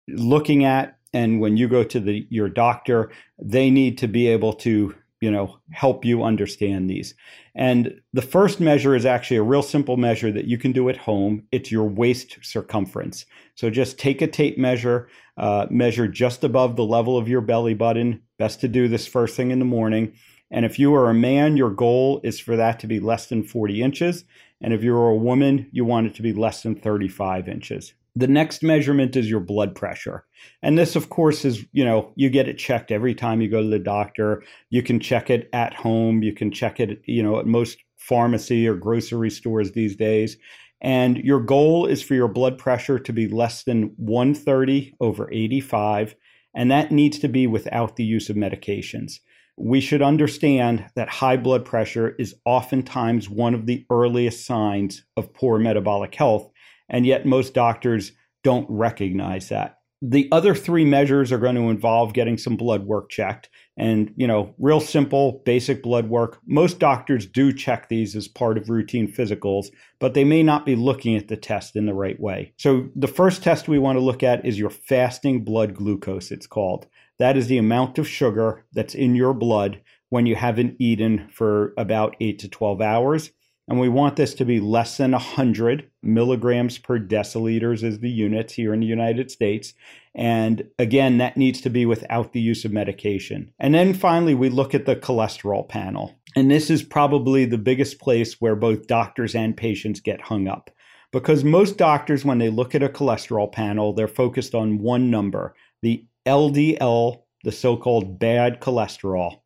looking 0.09 0.65
at. 0.65 0.99
And 1.13 1.41
when 1.41 1.57
you 1.57 1.69
go 1.69 1.85
to 1.85 2.01
the, 2.01 2.27
your 2.31 2.49
doctor, 2.49 3.13
they 3.41 3.71
need 3.71 3.97
to 3.99 4.09
be 4.09 4.27
able 4.27 4.55
to 4.55 4.95
you 5.21 5.31
know 5.31 5.59
help 5.73 6.05
you 6.05 6.23
understand 6.23 6.91
these 6.91 7.15
and 7.57 8.03
the 8.13 8.23
first 8.23 8.61
measure 8.61 8.95
is 8.95 9.07
actually 9.07 9.39
a 9.39 9.43
real 9.43 9.63
simple 9.63 9.97
measure 9.97 10.31
that 10.31 10.45
you 10.45 10.59
can 10.59 10.73
do 10.73 10.91
at 10.91 10.97
home. 10.99 11.45
It's 11.51 11.73
your 11.73 11.89
waist 11.89 12.37
circumference. 12.43 13.25
So 13.55 13.71
just 13.71 13.99
take 13.99 14.21
a 14.21 14.27
tape 14.27 14.59
measure 14.59 15.09
uh, 15.39 15.67
measure 15.71 16.07
just 16.07 16.45
above 16.45 16.77
the 16.77 16.85
level 16.85 17.17
of 17.17 17.29
your 17.29 17.41
belly 17.41 17.75
button 17.75 18.23
best 18.39 18.61
to 18.61 18.69
do 18.69 18.89
this 18.89 19.07
first 19.07 19.37
thing 19.37 19.51
in 19.51 19.59
the 19.59 19.65
morning. 19.65 20.13
And 20.51 20.67
if 20.67 20.79
you 20.79 20.95
are 20.95 21.09
a 21.09 21.15
man 21.15 21.57
your 21.57 21.71
goal 21.71 22.21
is 22.23 22.39
for 22.39 22.57
that 22.57 22.79
to 22.81 22.87
be 22.87 23.01
less 23.01 23.27
than 23.27 23.43
40 23.43 23.83
inches. 23.83 24.25
And 24.61 24.75
if 24.75 24.83
you're 24.83 25.09
a 25.09 25.17
woman 25.17 25.69
you 25.73 25.87
want 25.87 26.09
it 26.09 26.15
to 26.17 26.23
be 26.23 26.35
less 26.35 26.63
than 26.63 26.75
35 26.75 27.49
inches 27.49 27.95
The 28.19 28.27
next 28.27 28.63
measurement 28.63 29.15
is 29.15 29.29
your 29.29 29.41
blood 29.41 29.75
pressure. 29.75 30.25
And 30.63 30.79
this, 30.79 30.97
of 30.97 31.11
course, 31.11 31.45
is, 31.45 31.67
you 31.73 31.85
know, 31.85 32.13
you 32.17 32.31
get 32.31 32.49
it 32.49 32.57
checked 32.57 32.91
every 32.91 33.15
time 33.15 33.43
you 33.43 33.51
go 33.51 33.63
to 33.63 33.69
the 33.69 33.79
doctor. 33.79 34.43
You 34.71 34.83
can 34.83 34.99
check 35.01 35.29
it 35.29 35.51
at 35.53 35.75
home. 35.75 36.23
You 36.23 36.33
can 36.33 36.51
check 36.51 36.81
it, 36.81 37.03
you 37.05 37.23
know, 37.23 37.39
at 37.39 37.47
most 37.47 37.77
pharmacy 37.99 38.67
or 38.67 38.75
grocery 38.75 39.31
stores 39.31 39.73
these 39.73 39.97
days. 39.97 40.39
And 40.81 41.19
your 41.19 41.41
goal 41.41 41.85
is 41.85 42.03
for 42.03 42.15
your 42.15 42.29
blood 42.29 42.57
pressure 42.57 42.99
to 42.99 43.13
be 43.13 43.29
less 43.29 43.65
than 43.65 43.93
130 43.97 44.95
over 44.99 45.31
85. 45.31 46.15
And 46.55 46.71
that 46.71 46.91
needs 46.91 47.19
to 47.19 47.29
be 47.29 47.47
without 47.47 47.97
the 47.97 48.05
use 48.05 48.31
of 48.31 48.37
medications. 48.37 49.19
We 49.59 49.81
should 49.81 50.03
understand 50.03 50.87
that 50.97 51.09
high 51.09 51.37
blood 51.37 51.65
pressure 51.65 52.15
is 52.19 52.35
oftentimes 52.45 53.29
one 53.29 53.55
of 53.55 53.67
the 53.67 53.87
earliest 53.91 54.47
signs 54.47 55.05
of 55.17 55.33
poor 55.35 55.59
metabolic 55.59 56.15
health. 56.15 56.51
And 56.89 57.07
yet, 57.07 57.27
most 57.27 57.55
doctors 57.55 58.13
don't 58.45 58.67
recognize 58.71 59.49
that. 59.49 59.79
The 60.03 60.29
other 60.31 60.55
three 60.55 60.85
measures 60.85 61.33
are 61.33 61.39
going 61.39 61.57
to 61.57 61.71
involve 61.71 62.13
getting 62.13 62.37
some 62.37 62.57
blood 62.57 62.85
work 62.85 63.09
checked. 63.09 63.49
And, 63.79 64.13
you 64.17 64.27
know, 64.27 64.55
real 64.59 64.79
simple, 64.79 65.43
basic 65.45 65.83
blood 65.83 66.09
work. 66.09 66.39
Most 66.47 66.79
doctors 66.79 67.27
do 67.27 67.53
check 67.53 67.89
these 67.89 68.15
as 68.15 68.29
part 68.29 68.59
of 68.59 68.69
routine 68.69 69.11
physicals, 69.11 69.67
but 69.99 70.15
they 70.15 70.25
may 70.25 70.43
not 70.43 70.67
be 70.67 70.77
looking 70.77 71.17
at 71.17 71.29
the 71.29 71.37
test 71.37 71.77
in 71.77 71.87
the 71.87 71.95
right 71.95 72.21
way. 72.21 72.53
So, 72.59 72.89
the 72.95 73.09
first 73.09 73.43
test 73.43 73.69
we 73.69 73.79
want 73.79 73.97
to 73.97 74.05
look 74.05 74.23
at 74.23 74.45
is 74.45 74.59
your 74.59 74.71
fasting 74.71 75.45
blood 75.45 75.75
glucose, 75.75 76.31
it's 76.31 76.47
called. 76.47 76.87
That 77.19 77.37
is 77.37 77.47
the 77.47 77.59
amount 77.59 77.99
of 77.99 78.07
sugar 78.07 78.67
that's 78.73 78.95
in 78.95 79.15
your 79.15 79.33
blood 79.33 79.81
when 80.11 80.27
you 80.27 80.37
haven't 80.37 80.77
eaten 80.79 81.29
for 81.33 81.73
about 81.79 82.17
8 82.21 82.39
to 82.41 82.49
12 82.49 82.81
hours. 82.81 83.31
And 83.69 83.81
we 83.81 83.89
want 83.89 84.17
this 84.17 84.35
to 84.35 84.45
be 84.45 84.61
less 84.61 84.97
than 84.97 85.11
100 85.11 85.91
milligrams 86.03 86.79
per 86.79 87.01
deciliters 87.01 87.83
is 87.83 87.99
the 87.99 88.11
units 88.11 88.55
here 88.55 88.73
in 88.73 88.81
the 88.81 88.87
United 88.87 89.31
States. 89.31 89.75
And 90.15 90.69
again, 90.79 91.19
that 91.19 91.37
needs 91.37 91.61
to 91.63 91.71
be 91.71 91.85
without 91.85 92.33
the 92.33 92.41
use 92.41 92.65
of 92.65 92.73
medication. 92.73 93.53
And 93.59 93.75
then 93.75 93.93
finally, 93.93 94.35
we 94.35 94.49
look 94.49 94.75
at 94.75 94.87
the 94.87 94.95
cholesterol 94.95 95.69
panel. 95.69 96.15
And 96.37 96.51
this 96.51 96.71
is 96.71 96.83
probably 96.83 97.45
the 97.45 97.59
biggest 97.59 97.99
place 97.99 98.41
where 98.41 98.57
both 98.57 98.87
doctors 98.87 99.35
and 99.35 99.57
patients 99.57 100.01
get 100.01 100.21
hung 100.21 100.47
up. 100.47 100.71
Because 101.13 101.45
most 101.45 101.77
doctors, 101.77 102.25
when 102.25 102.39
they 102.39 102.51
look 102.51 102.75
at 102.75 102.83
a 102.83 102.89
cholesterol 102.89 103.51
panel, 103.51 103.93
they're 103.93 104.07
focused 104.07 104.55
on 104.55 104.79
one 104.79 105.11
number, 105.11 105.55
the 105.83 106.07
LDL, 106.25 107.23
the 107.43 107.53
so 107.53 107.77
called 107.77 108.19
bad 108.19 108.61
cholesterol. 108.61 109.41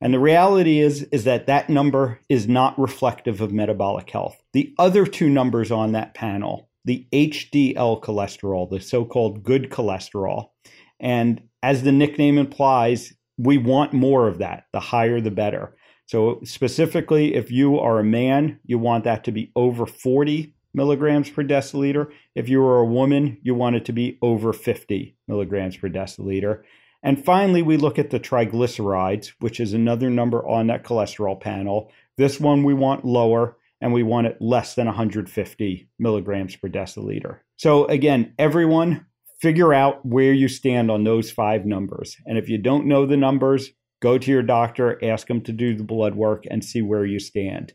And 0.00 0.14
the 0.14 0.18
reality 0.18 0.80
is, 0.80 1.02
is 1.12 1.24
that 1.24 1.46
that 1.46 1.68
number 1.68 2.20
is 2.28 2.48
not 2.48 2.78
reflective 2.78 3.40
of 3.40 3.52
metabolic 3.52 4.08
health. 4.10 4.42
The 4.52 4.74
other 4.78 5.04
two 5.04 5.28
numbers 5.28 5.70
on 5.70 5.92
that 5.92 6.14
panel, 6.14 6.68
the 6.84 7.06
HDL 7.12 8.02
cholesterol, 8.02 8.70
the 8.70 8.80
so 8.80 9.04
called 9.04 9.42
good 9.42 9.70
cholesterol, 9.70 10.50
and 10.98 11.42
as 11.62 11.82
the 11.82 11.92
nickname 11.92 12.38
implies, 12.38 13.12
we 13.36 13.58
want 13.58 13.92
more 13.92 14.26
of 14.28 14.38
that. 14.38 14.64
The 14.72 14.80
higher, 14.80 15.20
the 15.20 15.30
better. 15.30 15.76
So, 16.06 16.40
specifically, 16.44 17.34
if 17.34 17.50
you 17.50 17.78
are 17.78 17.98
a 17.98 18.04
man, 18.04 18.58
you 18.64 18.78
want 18.78 19.04
that 19.04 19.24
to 19.24 19.32
be 19.32 19.52
over 19.54 19.86
40 19.86 20.54
milligrams 20.74 21.30
per 21.30 21.42
deciliter. 21.44 22.10
If 22.34 22.48
you 22.48 22.62
are 22.64 22.78
a 22.78 22.86
woman, 22.86 23.38
you 23.42 23.54
want 23.54 23.76
it 23.76 23.84
to 23.86 23.92
be 23.92 24.18
over 24.20 24.52
50 24.52 25.16
milligrams 25.28 25.76
per 25.76 25.88
deciliter. 25.88 26.62
And 27.02 27.24
finally, 27.24 27.62
we 27.62 27.76
look 27.76 27.98
at 27.98 28.10
the 28.10 28.20
triglycerides, 28.20 29.32
which 29.40 29.58
is 29.58 29.72
another 29.72 30.10
number 30.10 30.46
on 30.46 30.66
that 30.66 30.84
cholesterol 30.84 31.40
panel. 31.40 31.90
This 32.16 32.38
one 32.38 32.62
we 32.62 32.74
want 32.74 33.04
lower, 33.04 33.56
and 33.80 33.92
we 33.92 34.02
want 34.02 34.26
it 34.26 34.36
less 34.40 34.74
than 34.74 34.86
150 34.86 35.88
milligrams 35.98 36.56
per 36.56 36.68
deciliter. 36.68 37.38
So, 37.56 37.86
again, 37.86 38.34
everyone 38.38 39.06
figure 39.40 39.72
out 39.72 40.04
where 40.04 40.34
you 40.34 40.48
stand 40.48 40.90
on 40.90 41.04
those 41.04 41.30
five 41.30 41.64
numbers. 41.64 42.16
And 42.26 42.36
if 42.36 42.48
you 42.48 42.58
don't 42.58 42.86
know 42.86 43.06
the 43.06 43.16
numbers, 43.16 43.70
go 44.00 44.18
to 44.18 44.30
your 44.30 44.42
doctor, 44.42 45.02
ask 45.02 45.26
them 45.26 45.40
to 45.42 45.52
do 45.52 45.74
the 45.74 45.84
blood 45.84 46.14
work, 46.14 46.44
and 46.50 46.62
see 46.62 46.82
where 46.82 47.06
you 47.06 47.18
stand. 47.18 47.72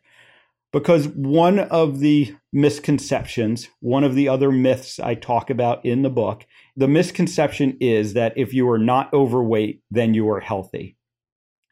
Because 0.75 1.07
one 1.07 1.59
of 1.59 1.99
the 1.99 2.35
misconceptions, 2.51 3.69
one 3.79 4.03
of 4.03 4.13
the 4.13 4.27
other 4.27 4.51
myths 4.51 4.99
I 4.99 5.15
talk 5.15 5.49
about 5.49 5.85
in 5.85 6.01
the 6.01 6.09
book 6.09 6.45
the 6.75 6.89
misconception 6.89 7.77
is 7.79 8.11
that 8.15 8.33
if 8.37 8.53
you 8.53 8.69
are 8.69 8.77
not 8.77 9.13
overweight, 9.13 9.81
then 9.89 10.13
you 10.13 10.29
are 10.29 10.41
healthy. 10.41 10.97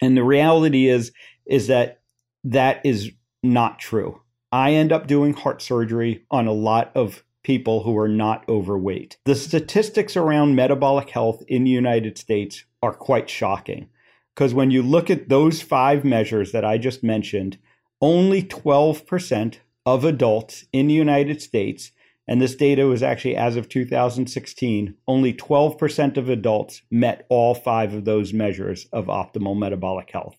And 0.01 0.15
the 0.15 0.23
reality 0.23 0.87
is, 0.87 1.11
is 1.45 1.67
that 1.67 1.99
that 2.45 2.79
is 2.85 3.11
not 3.43 3.77
true. 3.77 4.21
I 4.53 4.71
end 4.71 4.93
up 4.93 5.05
doing 5.05 5.33
heart 5.33 5.61
surgery 5.61 6.23
on 6.31 6.47
a 6.47 6.53
lot 6.53 6.89
of 6.95 7.25
people 7.43 7.83
who 7.83 7.97
are 7.97 8.07
not 8.07 8.47
overweight. 8.47 9.17
The 9.25 9.35
statistics 9.35 10.15
around 10.15 10.55
metabolic 10.55 11.09
health 11.09 11.43
in 11.49 11.65
the 11.65 11.71
United 11.71 12.17
States 12.17 12.63
are 12.81 12.93
quite 12.93 13.29
shocking. 13.29 13.89
Because 14.33 14.53
when 14.53 14.71
you 14.71 14.81
look 14.81 15.09
at 15.09 15.27
those 15.27 15.61
five 15.61 16.05
measures 16.05 16.53
that 16.53 16.63
I 16.63 16.77
just 16.77 17.03
mentioned, 17.03 17.57
only 18.03 18.43
12% 18.43 19.55
of 19.85 20.03
adults 20.03 20.65
in 20.73 20.87
the 20.87 20.93
United 20.93 21.41
States 21.41 21.91
and 22.27 22.41
this 22.41 22.55
data 22.55 22.85
was 22.85 23.03
actually 23.03 23.35
as 23.35 23.57
of 23.57 23.67
2016, 23.67 24.95
only 25.07 25.33
12% 25.33 26.17
of 26.17 26.29
adults 26.29 26.81
met 26.89 27.25
all 27.29 27.53
five 27.53 27.93
of 27.93 28.05
those 28.05 28.31
measures 28.31 28.87
of 28.93 29.07
optimal 29.07 29.57
metabolic 29.57 30.09
health. 30.09 30.37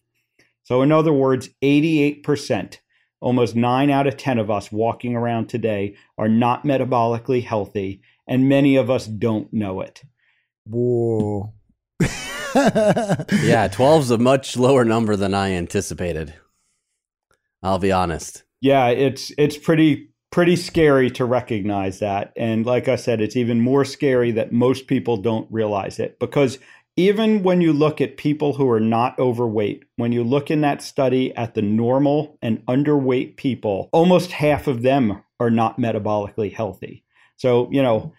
So, 0.63 0.81
in 0.81 0.91
other 0.93 1.13
words, 1.13 1.51
88%, 1.63 2.79
almost 3.21 3.55
nine 3.55 3.91
out 3.91 4.07
of 4.07 4.17
10 4.17 4.39
of 4.39 4.51
us 4.51 4.73
walking 4.73 5.15
around 5.15 5.49
today, 5.49 5.97
are 6.17 6.29
not 6.29 6.65
metabolically 6.65 7.45
healthy, 7.45 8.01
and 8.27 8.49
many 8.49 8.77
of 8.77 8.89
us 8.89 9.07
don't 9.07 9.53
know 9.53 9.83
it. 9.83 10.03
Whoa. 10.65 11.53
yeah, 12.55 13.69
12 13.71 14.03
is 14.05 14.11
a 14.11 14.17
much 14.17 14.57
lower 14.57 14.87
number 14.87 15.17
than 15.17 15.35
I 15.35 15.53
anticipated. 15.53 16.33
I'll 17.65 17.81
be 17.81 17.91
honest. 17.91 18.45
Yeah, 18.61 18.89
it's 18.89 19.33
it's 19.37 19.57
pretty 19.57 20.11
pretty 20.31 20.57
scary 20.57 21.11
to 21.11 21.25
recognize 21.25 22.01
that. 22.01 22.33
And 22.37 22.67
like 22.67 22.89
I 22.89 22.97
said, 22.97 23.21
it's 23.21 23.37
even 23.37 23.61
more 23.61 23.85
scary 23.85 24.33
that 24.33 24.53
most 24.53 24.87
people 24.87 25.17
don't 25.17 25.51
realize 25.51 25.99
it 25.99 26.19
because 26.19 26.59
even 26.97 27.43
when 27.43 27.61
you 27.61 27.73
look 27.73 28.01
at 28.01 28.17
people 28.17 28.53
who 28.53 28.69
are 28.71 28.81
not 28.81 29.19
overweight, 29.19 29.85
when 29.97 30.13
you 30.13 30.23
look 30.23 30.51
in 30.51 30.61
that 30.61 30.83
study 30.83 31.35
at 31.37 31.55
the 31.55 31.63
normal 31.63 32.39
and 32.43 32.65
underweight 32.67 33.37
people, 33.37 33.89
almost 33.93 34.33
half 34.33 34.67
of 34.67 34.83
them 34.83 35.23
are 35.41 35.51
not 35.51 35.79
metabolically 35.79 36.53
healthy. 36.53 37.05
So, 37.37 37.69
you 37.73 37.83
know, 37.83 38.13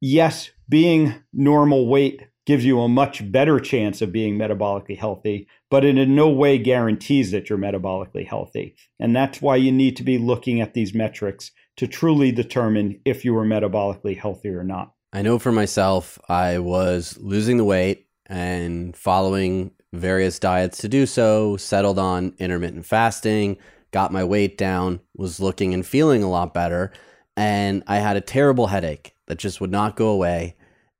yes, 0.00 0.50
being 0.68 1.14
normal 1.32 1.86
weight 1.86 2.22
gives 2.46 2.64
you 2.64 2.80
a 2.80 2.88
much 2.88 3.30
better 3.30 3.58
chance 3.58 4.00
of 4.00 4.12
being 4.12 4.38
metabolically 4.38 4.96
healthy, 4.96 5.48
but 5.68 5.84
it 5.84 5.98
in 5.98 6.14
no 6.14 6.30
way 6.30 6.56
guarantees 6.56 7.32
that 7.32 7.50
you're 7.50 7.58
metabolically 7.58 8.26
healthy. 8.26 8.76
And 9.00 9.14
that's 9.14 9.42
why 9.42 9.56
you 9.56 9.72
need 9.72 9.96
to 9.96 10.04
be 10.04 10.16
looking 10.16 10.60
at 10.60 10.72
these 10.72 10.94
metrics 10.94 11.50
to 11.76 11.88
truly 11.88 12.32
determine 12.32 13.00
if 13.04 13.24
you 13.24 13.36
are 13.36 13.44
metabolically 13.44 14.16
healthy 14.16 14.50
or 14.50 14.62
not. 14.64 14.92
I 15.12 15.22
know 15.22 15.38
for 15.38 15.52
myself, 15.52 16.18
I 16.28 16.58
was 16.58 17.18
losing 17.20 17.56
the 17.56 17.64
weight 17.64 18.06
and 18.26 18.96
following 18.96 19.72
various 19.92 20.38
diets 20.38 20.78
to 20.78 20.88
do 20.88 21.06
so, 21.06 21.56
settled 21.56 21.98
on 21.98 22.34
intermittent 22.38 22.86
fasting, 22.86 23.56
got 23.90 24.12
my 24.12 24.24
weight 24.24 24.56
down, 24.56 25.00
was 25.16 25.40
looking 25.40 25.74
and 25.74 25.86
feeling 25.86 26.22
a 26.22 26.30
lot 26.30 26.54
better. 26.54 26.92
And 27.36 27.82
I 27.86 27.96
had 27.96 28.16
a 28.16 28.20
terrible 28.20 28.68
headache 28.68 29.14
that 29.26 29.38
just 29.38 29.60
would 29.60 29.70
not 29.70 29.96
go 29.96 30.08
away 30.08 30.56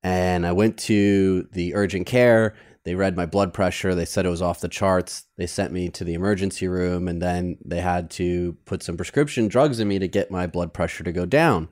and 0.07 0.47
I 0.47 0.53
went 0.53 0.79
to 0.79 1.49
the 1.51 1.75
urgent 1.75 2.07
care. 2.07 2.55
They 2.85 2.95
read 2.95 3.17
my 3.17 3.27
blood 3.27 3.53
pressure. 3.53 3.93
They 3.93 4.05
said 4.05 4.25
it 4.25 4.29
was 4.31 4.41
off 4.41 4.61
the 4.61 4.69
charts. 4.69 5.25
They 5.37 5.49
sent 5.49 5.73
me 5.73 5.89
to 5.89 6.05
the 6.05 6.15
emergency 6.15 6.69
room, 6.69 7.09
and 7.09 7.21
then 7.21 7.59
they 7.65 7.81
had 7.81 8.09
to 8.13 8.57
put 8.67 8.85
some 8.85 8.97
prescription 8.97 9.49
drugs 9.49 9.81
in 9.81 9.89
me 9.89 9.99
to 9.99 10.07
get 10.07 10.31
my 10.31 10.47
blood 10.47 10.73
pressure 10.73 11.03
to 11.03 11.11
go 11.11 11.27
down. 11.27 11.69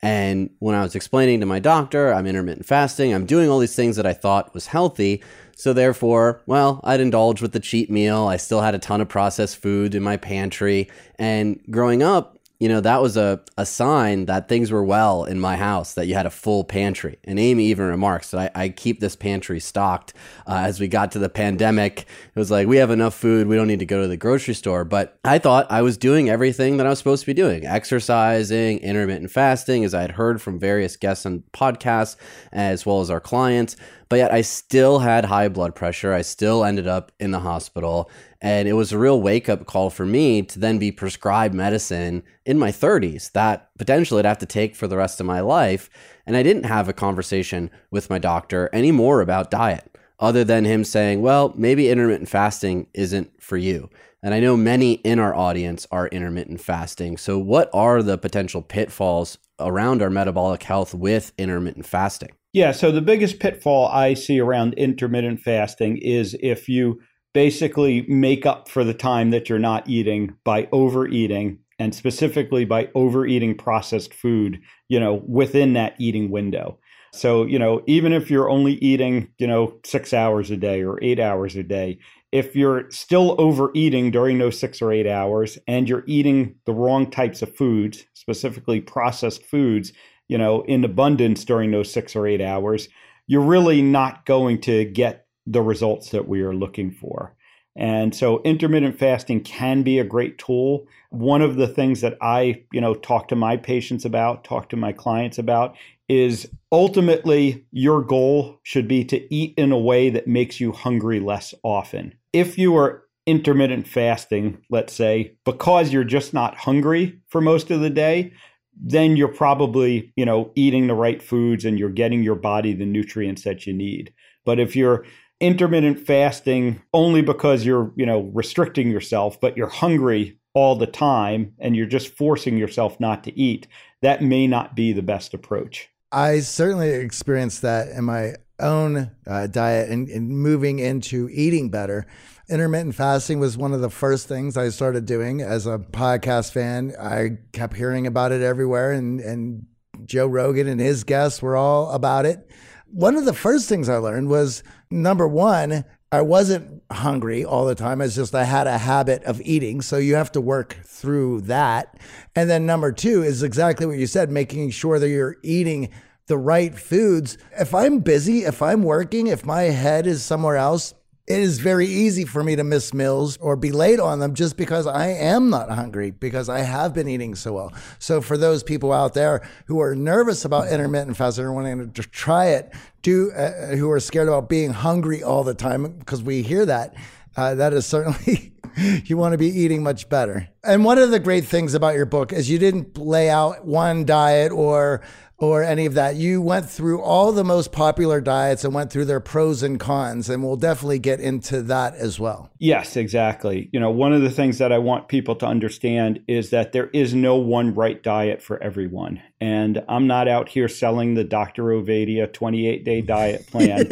And 0.00 0.48
when 0.58 0.74
I 0.74 0.84
was 0.84 0.94
explaining 0.94 1.40
to 1.40 1.46
my 1.46 1.58
doctor, 1.58 2.14
I'm 2.14 2.26
intermittent 2.26 2.64
fasting, 2.64 3.12
I'm 3.12 3.26
doing 3.26 3.50
all 3.50 3.58
these 3.58 3.76
things 3.76 3.96
that 3.96 4.06
I 4.06 4.14
thought 4.14 4.54
was 4.54 4.68
healthy. 4.68 5.22
So 5.54 5.74
therefore, 5.74 6.40
well, 6.46 6.80
I'd 6.82 7.00
indulge 7.00 7.42
with 7.42 7.52
the 7.52 7.60
cheat 7.60 7.90
meal. 7.90 8.26
I 8.26 8.38
still 8.38 8.62
had 8.62 8.74
a 8.74 8.78
ton 8.78 9.02
of 9.02 9.08
processed 9.10 9.58
food 9.58 9.94
in 9.94 10.02
my 10.02 10.16
pantry. 10.16 10.90
And 11.18 11.60
growing 11.70 12.02
up, 12.02 12.35
you 12.58 12.68
know, 12.70 12.80
that 12.80 13.02
was 13.02 13.18
a, 13.18 13.40
a 13.58 13.66
sign 13.66 14.26
that 14.26 14.48
things 14.48 14.70
were 14.70 14.82
well 14.82 15.24
in 15.24 15.38
my 15.38 15.56
house, 15.56 15.92
that 15.92 16.06
you 16.06 16.14
had 16.14 16.24
a 16.24 16.30
full 16.30 16.64
pantry. 16.64 17.18
And 17.24 17.38
Amy 17.38 17.66
even 17.66 17.86
remarks 17.86 18.30
that 18.30 18.52
I, 18.56 18.64
I 18.64 18.68
keep 18.70 18.98
this 18.98 19.14
pantry 19.14 19.60
stocked. 19.60 20.14
Uh, 20.46 20.62
as 20.64 20.80
we 20.80 20.88
got 20.88 21.12
to 21.12 21.18
the 21.18 21.28
pandemic, 21.28 22.00
it 22.00 22.38
was 22.38 22.50
like, 22.50 22.66
we 22.66 22.78
have 22.78 22.90
enough 22.90 23.14
food. 23.14 23.46
We 23.46 23.56
don't 23.56 23.66
need 23.66 23.80
to 23.80 23.86
go 23.86 24.00
to 24.00 24.08
the 24.08 24.16
grocery 24.16 24.54
store. 24.54 24.84
But 24.84 25.18
I 25.22 25.38
thought 25.38 25.70
I 25.70 25.82
was 25.82 25.98
doing 25.98 26.30
everything 26.30 26.78
that 26.78 26.86
I 26.86 26.90
was 26.90 26.98
supposed 26.98 27.22
to 27.22 27.26
be 27.26 27.34
doing 27.34 27.66
exercising, 27.66 28.78
intermittent 28.78 29.30
fasting, 29.30 29.84
as 29.84 29.92
I 29.92 30.00
had 30.00 30.12
heard 30.12 30.40
from 30.40 30.58
various 30.58 30.96
guests 30.96 31.26
on 31.26 31.42
podcasts, 31.52 32.16
as 32.52 32.86
well 32.86 33.00
as 33.00 33.10
our 33.10 33.20
clients. 33.20 33.76
But 34.08 34.16
yet 34.16 34.32
I 34.32 34.42
still 34.42 35.00
had 35.00 35.24
high 35.24 35.48
blood 35.48 35.74
pressure. 35.74 36.12
I 36.12 36.22
still 36.22 36.64
ended 36.64 36.86
up 36.86 37.10
in 37.18 37.32
the 37.32 37.40
hospital. 37.40 38.10
And 38.40 38.68
it 38.68 38.74
was 38.74 38.92
a 38.92 38.98
real 38.98 39.20
wake 39.20 39.48
up 39.48 39.66
call 39.66 39.90
for 39.90 40.06
me 40.06 40.42
to 40.42 40.58
then 40.58 40.78
be 40.78 40.92
prescribed 40.92 41.54
medicine 41.54 42.22
in 42.44 42.58
my 42.58 42.70
30s 42.70 43.32
that 43.32 43.70
potentially 43.78 44.20
I'd 44.20 44.26
have 44.26 44.38
to 44.38 44.46
take 44.46 44.76
for 44.76 44.86
the 44.86 44.96
rest 44.96 45.18
of 45.18 45.26
my 45.26 45.40
life. 45.40 45.90
And 46.26 46.36
I 46.36 46.42
didn't 46.42 46.64
have 46.64 46.88
a 46.88 46.92
conversation 46.92 47.70
with 47.90 48.10
my 48.10 48.18
doctor 48.18 48.70
anymore 48.72 49.20
about 49.20 49.50
diet, 49.50 49.96
other 50.20 50.44
than 50.44 50.64
him 50.64 50.84
saying, 50.84 51.22
well, 51.22 51.52
maybe 51.56 51.90
intermittent 51.90 52.28
fasting 52.28 52.86
isn't 52.94 53.42
for 53.42 53.56
you. 53.56 53.90
And 54.22 54.34
I 54.34 54.40
know 54.40 54.56
many 54.56 54.94
in 54.94 55.18
our 55.18 55.34
audience 55.34 55.86
are 55.90 56.08
intermittent 56.08 56.60
fasting. 56.60 57.16
So, 57.16 57.38
what 57.38 57.70
are 57.72 58.02
the 58.02 58.18
potential 58.18 58.62
pitfalls 58.62 59.38
around 59.60 60.02
our 60.02 60.10
metabolic 60.10 60.62
health 60.64 60.94
with 60.94 61.32
intermittent 61.38 61.86
fasting? 61.86 62.30
Yeah, 62.56 62.72
so 62.72 62.90
the 62.90 63.02
biggest 63.02 63.38
pitfall 63.38 63.86
I 63.88 64.14
see 64.14 64.40
around 64.40 64.72
intermittent 64.78 65.40
fasting 65.40 65.98
is 65.98 66.34
if 66.40 66.70
you 66.70 67.02
basically 67.34 68.06
make 68.08 68.46
up 68.46 68.66
for 68.70 68.82
the 68.82 68.94
time 68.94 69.28
that 69.32 69.50
you're 69.50 69.58
not 69.58 69.86
eating 69.86 70.34
by 70.42 70.66
overeating 70.72 71.58
and 71.78 71.94
specifically 71.94 72.64
by 72.64 72.88
overeating 72.94 73.58
processed 73.58 74.14
food, 74.14 74.58
you 74.88 74.98
know, 74.98 75.22
within 75.28 75.74
that 75.74 75.96
eating 75.98 76.30
window. 76.30 76.78
So, 77.12 77.44
you 77.44 77.58
know, 77.58 77.82
even 77.86 78.14
if 78.14 78.30
you're 78.30 78.48
only 78.48 78.76
eating, 78.76 79.28
you 79.36 79.46
know, 79.46 79.78
six 79.84 80.14
hours 80.14 80.50
a 80.50 80.56
day 80.56 80.82
or 80.82 80.98
eight 81.04 81.20
hours 81.20 81.56
a 81.56 81.62
day, 81.62 81.98
if 82.32 82.56
you're 82.56 82.90
still 82.90 83.36
overeating 83.38 84.10
during 84.10 84.38
those 84.38 84.58
six 84.58 84.80
or 84.80 84.92
eight 84.92 85.06
hours 85.06 85.58
and 85.68 85.90
you're 85.90 86.04
eating 86.06 86.54
the 86.64 86.72
wrong 86.72 87.10
types 87.10 87.42
of 87.42 87.54
foods, 87.54 88.06
specifically 88.14 88.80
processed 88.80 89.44
foods, 89.44 89.92
you 90.28 90.38
know, 90.38 90.62
in 90.62 90.84
abundance 90.84 91.44
during 91.44 91.70
those 91.70 91.92
six 91.92 92.16
or 92.16 92.26
eight 92.26 92.40
hours, 92.40 92.88
you're 93.26 93.40
really 93.40 93.82
not 93.82 94.24
going 94.24 94.60
to 94.62 94.84
get 94.84 95.26
the 95.46 95.62
results 95.62 96.10
that 96.10 96.28
we 96.28 96.42
are 96.42 96.54
looking 96.54 96.90
for. 96.90 97.34
And 97.76 98.14
so 98.14 98.42
intermittent 98.42 98.98
fasting 98.98 99.42
can 99.42 99.82
be 99.82 99.98
a 99.98 100.04
great 100.04 100.38
tool. 100.38 100.86
One 101.10 101.42
of 101.42 101.56
the 101.56 101.68
things 101.68 102.00
that 102.00 102.16
I, 102.22 102.62
you 102.72 102.80
know, 102.80 102.94
talk 102.94 103.28
to 103.28 103.36
my 103.36 103.56
patients 103.58 104.04
about, 104.04 104.44
talk 104.44 104.70
to 104.70 104.76
my 104.76 104.92
clients 104.92 105.38
about 105.38 105.76
is 106.08 106.48
ultimately 106.72 107.66
your 107.72 108.00
goal 108.02 108.58
should 108.62 108.88
be 108.88 109.04
to 109.04 109.34
eat 109.34 109.54
in 109.58 109.72
a 109.72 109.78
way 109.78 110.08
that 110.08 110.26
makes 110.26 110.58
you 110.58 110.72
hungry 110.72 111.20
less 111.20 111.52
often. 111.62 112.14
If 112.32 112.56
you 112.56 112.76
are 112.76 113.02
intermittent 113.26 113.88
fasting, 113.88 114.62
let's 114.70 114.92
say, 114.92 115.36
because 115.44 115.92
you're 115.92 116.04
just 116.04 116.32
not 116.32 116.56
hungry 116.56 117.20
for 117.28 117.40
most 117.40 117.70
of 117.70 117.80
the 117.80 117.90
day, 117.90 118.32
then 118.78 119.16
you're 119.16 119.28
probably, 119.28 120.12
you 120.16 120.24
know, 120.24 120.52
eating 120.54 120.86
the 120.86 120.94
right 120.94 121.22
foods 121.22 121.64
and 121.64 121.78
you're 121.78 121.88
getting 121.88 122.22
your 122.22 122.34
body 122.34 122.72
the 122.72 122.84
nutrients 122.84 123.42
that 123.42 123.66
you 123.66 123.72
need. 123.72 124.12
But 124.44 124.60
if 124.60 124.76
you're 124.76 125.04
intermittent 125.40 126.00
fasting 126.00 126.82
only 126.92 127.22
because 127.22 127.64
you're, 127.64 127.92
you 127.96 128.06
know, 128.06 128.30
restricting 128.34 128.90
yourself, 128.90 129.40
but 129.40 129.56
you're 129.56 129.68
hungry 129.68 130.38
all 130.54 130.76
the 130.76 130.86
time 130.86 131.52
and 131.58 131.76
you're 131.76 131.86
just 131.86 132.16
forcing 132.16 132.56
yourself 132.56 132.98
not 132.98 133.24
to 133.24 133.38
eat, 133.38 133.66
that 134.02 134.22
may 134.22 134.46
not 134.46 134.74
be 134.74 134.92
the 134.92 135.02
best 135.02 135.34
approach. 135.34 135.88
I 136.12 136.40
certainly 136.40 136.90
experienced 136.90 137.62
that 137.62 137.88
in 137.88 138.04
my 138.04 138.34
own 138.58 139.10
uh, 139.26 139.46
diet 139.48 139.90
and, 139.90 140.08
and 140.08 140.30
moving 140.30 140.78
into 140.78 141.28
eating 141.30 141.68
better. 141.68 142.06
Intermittent 142.48 142.94
fasting 142.94 143.40
was 143.40 143.58
one 143.58 143.72
of 143.72 143.80
the 143.80 143.90
first 143.90 144.28
things 144.28 144.56
I 144.56 144.68
started 144.68 145.04
doing 145.04 145.40
as 145.40 145.66
a 145.66 145.78
podcast 145.78 146.52
fan. 146.52 146.94
I 146.96 147.38
kept 147.52 147.74
hearing 147.74 148.06
about 148.06 148.30
it 148.30 148.40
everywhere, 148.40 148.92
and, 148.92 149.18
and 149.18 149.66
Joe 150.04 150.28
Rogan 150.28 150.68
and 150.68 150.80
his 150.80 151.02
guests 151.02 151.42
were 151.42 151.56
all 151.56 151.90
about 151.90 152.24
it. 152.24 152.48
One 152.86 153.16
of 153.16 153.24
the 153.24 153.32
first 153.32 153.68
things 153.68 153.88
I 153.88 153.96
learned 153.96 154.28
was 154.28 154.62
number 154.92 155.26
one, 155.26 155.84
I 156.12 156.22
wasn't 156.22 156.84
hungry 156.92 157.44
all 157.44 157.64
the 157.64 157.74
time. 157.74 158.00
It's 158.00 158.14
just 158.14 158.32
I 158.32 158.44
had 158.44 158.68
a 158.68 158.78
habit 158.78 159.24
of 159.24 159.40
eating. 159.40 159.80
So 159.80 159.96
you 159.96 160.14
have 160.14 160.30
to 160.32 160.40
work 160.40 160.78
through 160.84 161.40
that. 161.42 161.98
And 162.36 162.48
then 162.48 162.64
number 162.64 162.92
two 162.92 163.24
is 163.24 163.42
exactly 163.42 163.86
what 163.86 163.98
you 163.98 164.06
said, 164.06 164.30
making 164.30 164.70
sure 164.70 165.00
that 165.00 165.08
you're 165.08 165.38
eating 165.42 165.90
the 166.28 166.38
right 166.38 166.78
foods. 166.78 167.38
If 167.58 167.74
I'm 167.74 167.98
busy, 167.98 168.44
if 168.44 168.62
I'm 168.62 168.84
working, 168.84 169.26
if 169.26 169.44
my 169.44 169.62
head 169.62 170.06
is 170.06 170.22
somewhere 170.22 170.56
else, 170.56 170.94
it 171.26 171.40
is 171.40 171.58
very 171.58 171.86
easy 171.86 172.24
for 172.24 172.44
me 172.44 172.54
to 172.54 172.62
miss 172.62 172.94
meals 172.94 173.36
or 173.38 173.56
be 173.56 173.72
late 173.72 173.98
on 173.98 174.20
them 174.20 174.34
just 174.34 174.56
because 174.56 174.86
I 174.86 175.08
am 175.08 175.50
not 175.50 175.70
hungry 175.70 176.12
because 176.12 176.48
I 176.48 176.60
have 176.60 176.94
been 176.94 177.08
eating 177.08 177.34
so 177.34 177.52
well. 177.52 177.72
So 177.98 178.20
for 178.20 178.36
those 178.36 178.62
people 178.62 178.92
out 178.92 179.14
there 179.14 179.46
who 179.66 179.80
are 179.80 179.96
nervous 179.96 180.44
about 180.44 180.68
intermittent 180.68 181.16
fasting 181.16 181.44
or 181.44 181.52
wanting 181.52 181.92
to 181.92 182.02
try 182.02 182.46
it, 182.46 182.72
do 183.02 183.32
uh, 183.32 183.74
who 183.74 183.90
are 183.90 183.98
scared 183.98 184.28
about 184.28 184.48
being 184.48 184.70
hungry 184.70 185.22
all 185.22 185.42
the 185.42 185.54
time 185.54 185.98
because 185.98 186.22
we 186.22 186.42
hear 186.42 186.64
that. 186.66 186.94
Uh, 187.36 187.54
that 187.54 187.72
is 187.72 187.84
certainly 187.84 188.52
you 188.76 189.16
want 189.16 189.32
to 189.32 189.38
be 189.38 189.48
eating 189.48 189.82
much 189.82 190.08
better. 190.08 190.48
And 190.62 190.84
one 190.84 190.98
of 190.98 191.10
the 191.10 191.18
great 191.18 191.44
things 191.44 191.74
about 191.74 191.96
your 191.96 192.06
book 192.06 192.32
is 192.32 192.48
you 192.48 192.58
didn't 192.58 192.96
lay 192.98 193.28
out 193.28 193.66
one 193.66 194.04
diet 194.04 194.52
or 194.52 195.02
or 195.38 195.62
any 195.62 195.86
of 195.86 195.94
that. 195.94 196.16
You 196.16 196.40
went 196.40 196.68
through 196.68 197.02
all 197.02 197.32
the 197.32 197.44
most 197.44 197.72
popular 197.72 198.20
diets 198.20 198.64
and 198.64 198.74
went 198.74 198.90
through 198.90 199.04
their 199.04 199.20
pros 199.20 199.62
and 199.62 199.78
cons, 199.78 200.30
and 200.30 200.42
we'll 200.42 200.56
definitely 200.56 200.98
get 200.98 201.20
into 201.20 201.62
that 201.62 201.94
as 201.94 202.18
well. 202.18 202.50
Yes, 202.58 202.96
exactly. 202.96 203.68
You 203.72 203.80
know, 203.80 203.90
one 203.90 204.12
of 204.12 204.22
the 204.22 204.30
things 204.30 204.58
that 204.58 204.72
I 204.72 204.78
want 204.78 205.08
people 205.08 205.36
to 205.36 205.46
understand 205.46 206.20
is 206.26 206.50
that 206.50 206.72
there 206.72 206.88
is 206.92 207.14
no 207.14 207.36
one 207.36 207.74
right 207.74 208.02
diet 208.02 208.42
for 208.42 208.62
everyone. 208.62 209.22
And 209.40 209.84
I'm 209.88 210.06
not 210.06 210.28
out 210.28 210.48
here 210.48 210.68
selling 210.68 211.14
the 211.14 211.24
Dr. 211.24 211.64
Ovadia 211.64 212.32
28 212.32 212.84
day 212.84 213.00
diet 213.02 213.46
plan. 213.50 213.90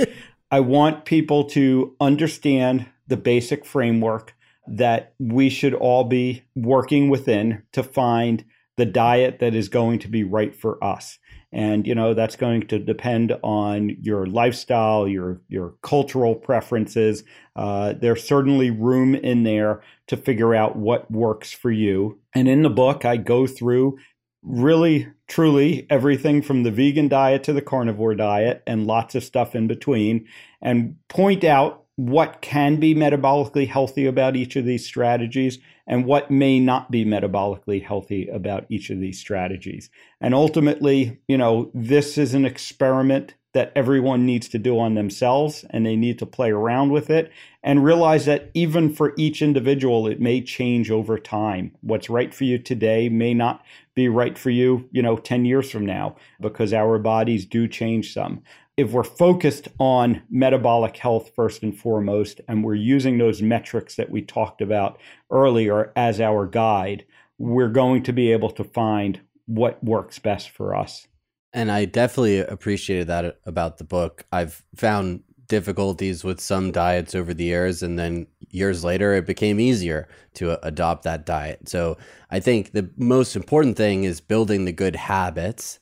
I 0.51 0.61
want 0.61 1.05
people 1.05 1.45
to 1.51 1.95
understand 2.01 2.87
the 3.07 3.17
basic 3.17 3.67
framework 3.67 4.35
that 4.67 5.13
we 5.19 5.51
should 5.51 5.75
all 5.75 6.05
be 6.05 6.43
working 6.55 7.11
within 7.11 7.63
to 7.73 7.83
find 7.83 8.45
the 8.77 8.87
diet 8.87 9.39
that 9.41 9.55
is 9.55 9.69
going 9.69 9.99
to 10.01 10.09
be 10.09 10.25
right 10.25 10.55
for 10.55 10.83
us 10.83 11.19
and 11.55 11.87
you 11.87 11.95
know 11.95 12.13
that's 12.13 12.37
going 12.37 12.67
to 12.67 12.79
depend 12.79 13.33
on 13.43 13.97
your 14.03 14.27
lifestyle 14.27 15.09
your 15.09 15.41
your 15.49 15.75
cultural 15.83 16.35
preferences. 16.35 17.23
Uh, 17.57 17.95
there's 17.95 18.27
certainly 18.27 18.71
room 18.71 19.15
in 19.15 19.45
there 19.45 19.81
to 20.09 20.17
figure 20.17 20.55
out 20.55 20.77
what 20.77 21.11
works 21.11 21.53
for 21.53 21.71
you. 21.71 22.19
And 22.35 22.49
in 22.49 22.63
the 22.63 22.71
book 22.71 23.05
i 23.05 23.17
go 23.17 23.47
through 23.47 23.97
really 24.43 25.07
truly 25.27 25.87
everything 25.89 26.43
from 26.43 26.65
the 26.65 26.71
vegan 26.71 27.09
diet 27.09 27.43
to 27.45 27.53
the 27.53 27.63
carnivore 27.63 28.15
diet 28.15 28.63
and 28.67 28.87
lots 28.87 29.15
of 29.15 29.25
stuff 29.25 29.55
in 29.55 29.67
between 29.67 30.27
and 30.61 30.97
point 31.09 31.45
out 31.45 31.85
what 31.97 32.43
can 32.43 32.77
be 32.77 32.95
metabolically 32.95 33.67
healthy 33.67 34.05
about 34.05 34.37
each 34.37 34.57
of 34.57 34.67
these 34.67 34.85
strategies 34.85 35.59
and 35.87 36.05
what 36.05 36.31
may 36.31 36.59
not 36.59 36.91
be 36.91 37.05
metabolically 37.05 37.85
healthy 37.85 38.29
about 38.29 38.67
each 38.69 38.91
of 38.91 39.01
these 39.01 39.19
strategies. 39.19 39.91
And 40.21 40.35
ultimately, 40.35 41.19
you 41.29 41.37
know, 41.37 41.71
this 41.75 42.17
is 42.17 42.35
an 42.35 42.45
experiment 42.45 43.35
that 43.55 43.73
everyone 43.77 44.27
needs 44.27 44.49
to 44.49 44.59
do 44.59 44.79
on 44.79 44.95
themselves 44.95 45.65
and 45.71 45.87
they 45.87 45.97
need 45.97 46.19
to 46.19 46.27
play 46.27 46.51
around 46.51 46.91
with 46.91 47.09
it 47.09 47.31
and 47.63 47.85
realize 47.85 48.27
that 48.27 48.51
even 48.53 48.93
for 48.93 49.15
each 49.17 49.41
individual 49.41 50.07
it 50.07 50.21
may 50.21 50.41
change 50.41 50.91
over 50.91 51.19
time 51.19 51.73
what's 51.81 52.11
right 52.11 52.35
for 52.35 52.45
you 52.45 52.59
today 52.59 53.09
may 53.09 53.33
not 53.33 53.65
be 53.95 54.09
right 54.09 54.37
for 54.37 54.51
you 54.51 54.89
you 54.91 55.01
know 55.01 55.17
10 55.17 55.45
years 55.45 55.71
from 55.71 55.87
now 55.87 56.17
because 56.41 56.73
our 56.73 56.99
bodies 56.99 57.47
do 57.47 57.67
change 57.69 58.13
some 58.13 58.43
if 58.77 58.91
we're 58.91 59.05
focused 59.05 59.69
on 59.79 60.23
metabolic 60.31 60.97
health 60.97 61.31
first 61.35 61.63
and 61.63 61.77
foremost, 61.79 62.41
and 62.49 62.65
we're 62.65 62.75
using 62.75 63.19
those 63.19 63.41
metrics 63.41 63.95
that 63.97 64.11
we 64.11 64.21
talked 64.21 64.61
about 64.61 64.99
earlier 65.31 65.93
as 65.95 66.21
our 66.21 66.47
guide, 66.47 67.05
we're 67.39 67.69
going 67.69 68.03
to 68.03 68.13
be 68.13 68.33
able 68.33 68.51
to 68.51 68.65
find 68.65 69.21
what 69.47 69.83
works 69.85 70.19
best 70.19 70.51
for 70.51 70.75
us. 70.75 71.07
And 71.53 71.71
I 71.71 71.85
definitely 71.85 72.41
appreciated 72.41 73.07
that 73.07 73.39
about 73.47 73.79
the 73.79 73.85
book. 73.85 74.25
I've 74.33 74.65
found 74.75 75.23
difficulties 75.47 76.25
with 76.25 76.41
some 76.41 76.73
diets 76.73 77.15
over 77.15 77.33
the 77.33 77.45
years, 77.45 77.83
and 77.83 77.97
then 77.97 78.27
years 78.51 78.83
later, 78.83 79.15
it 79.15 79.27
became 79.27 79.61
easier 79.61 80.09
to 80.35 80.65
adopt 80.67 81.05
that 81.05 81.25
diet. 81.25 81.69
So 81.69 81.97
I 82.31 82.41
think 82.41 82.73
the 82.73 82.91
most 82.97 83.37
important 83.37 83.77
thing 83.77 84.03
is 84.03 84.21
building 84.21 84.65
the 84.65 84.73
good 84.73 84.97
habits 84.97 85.79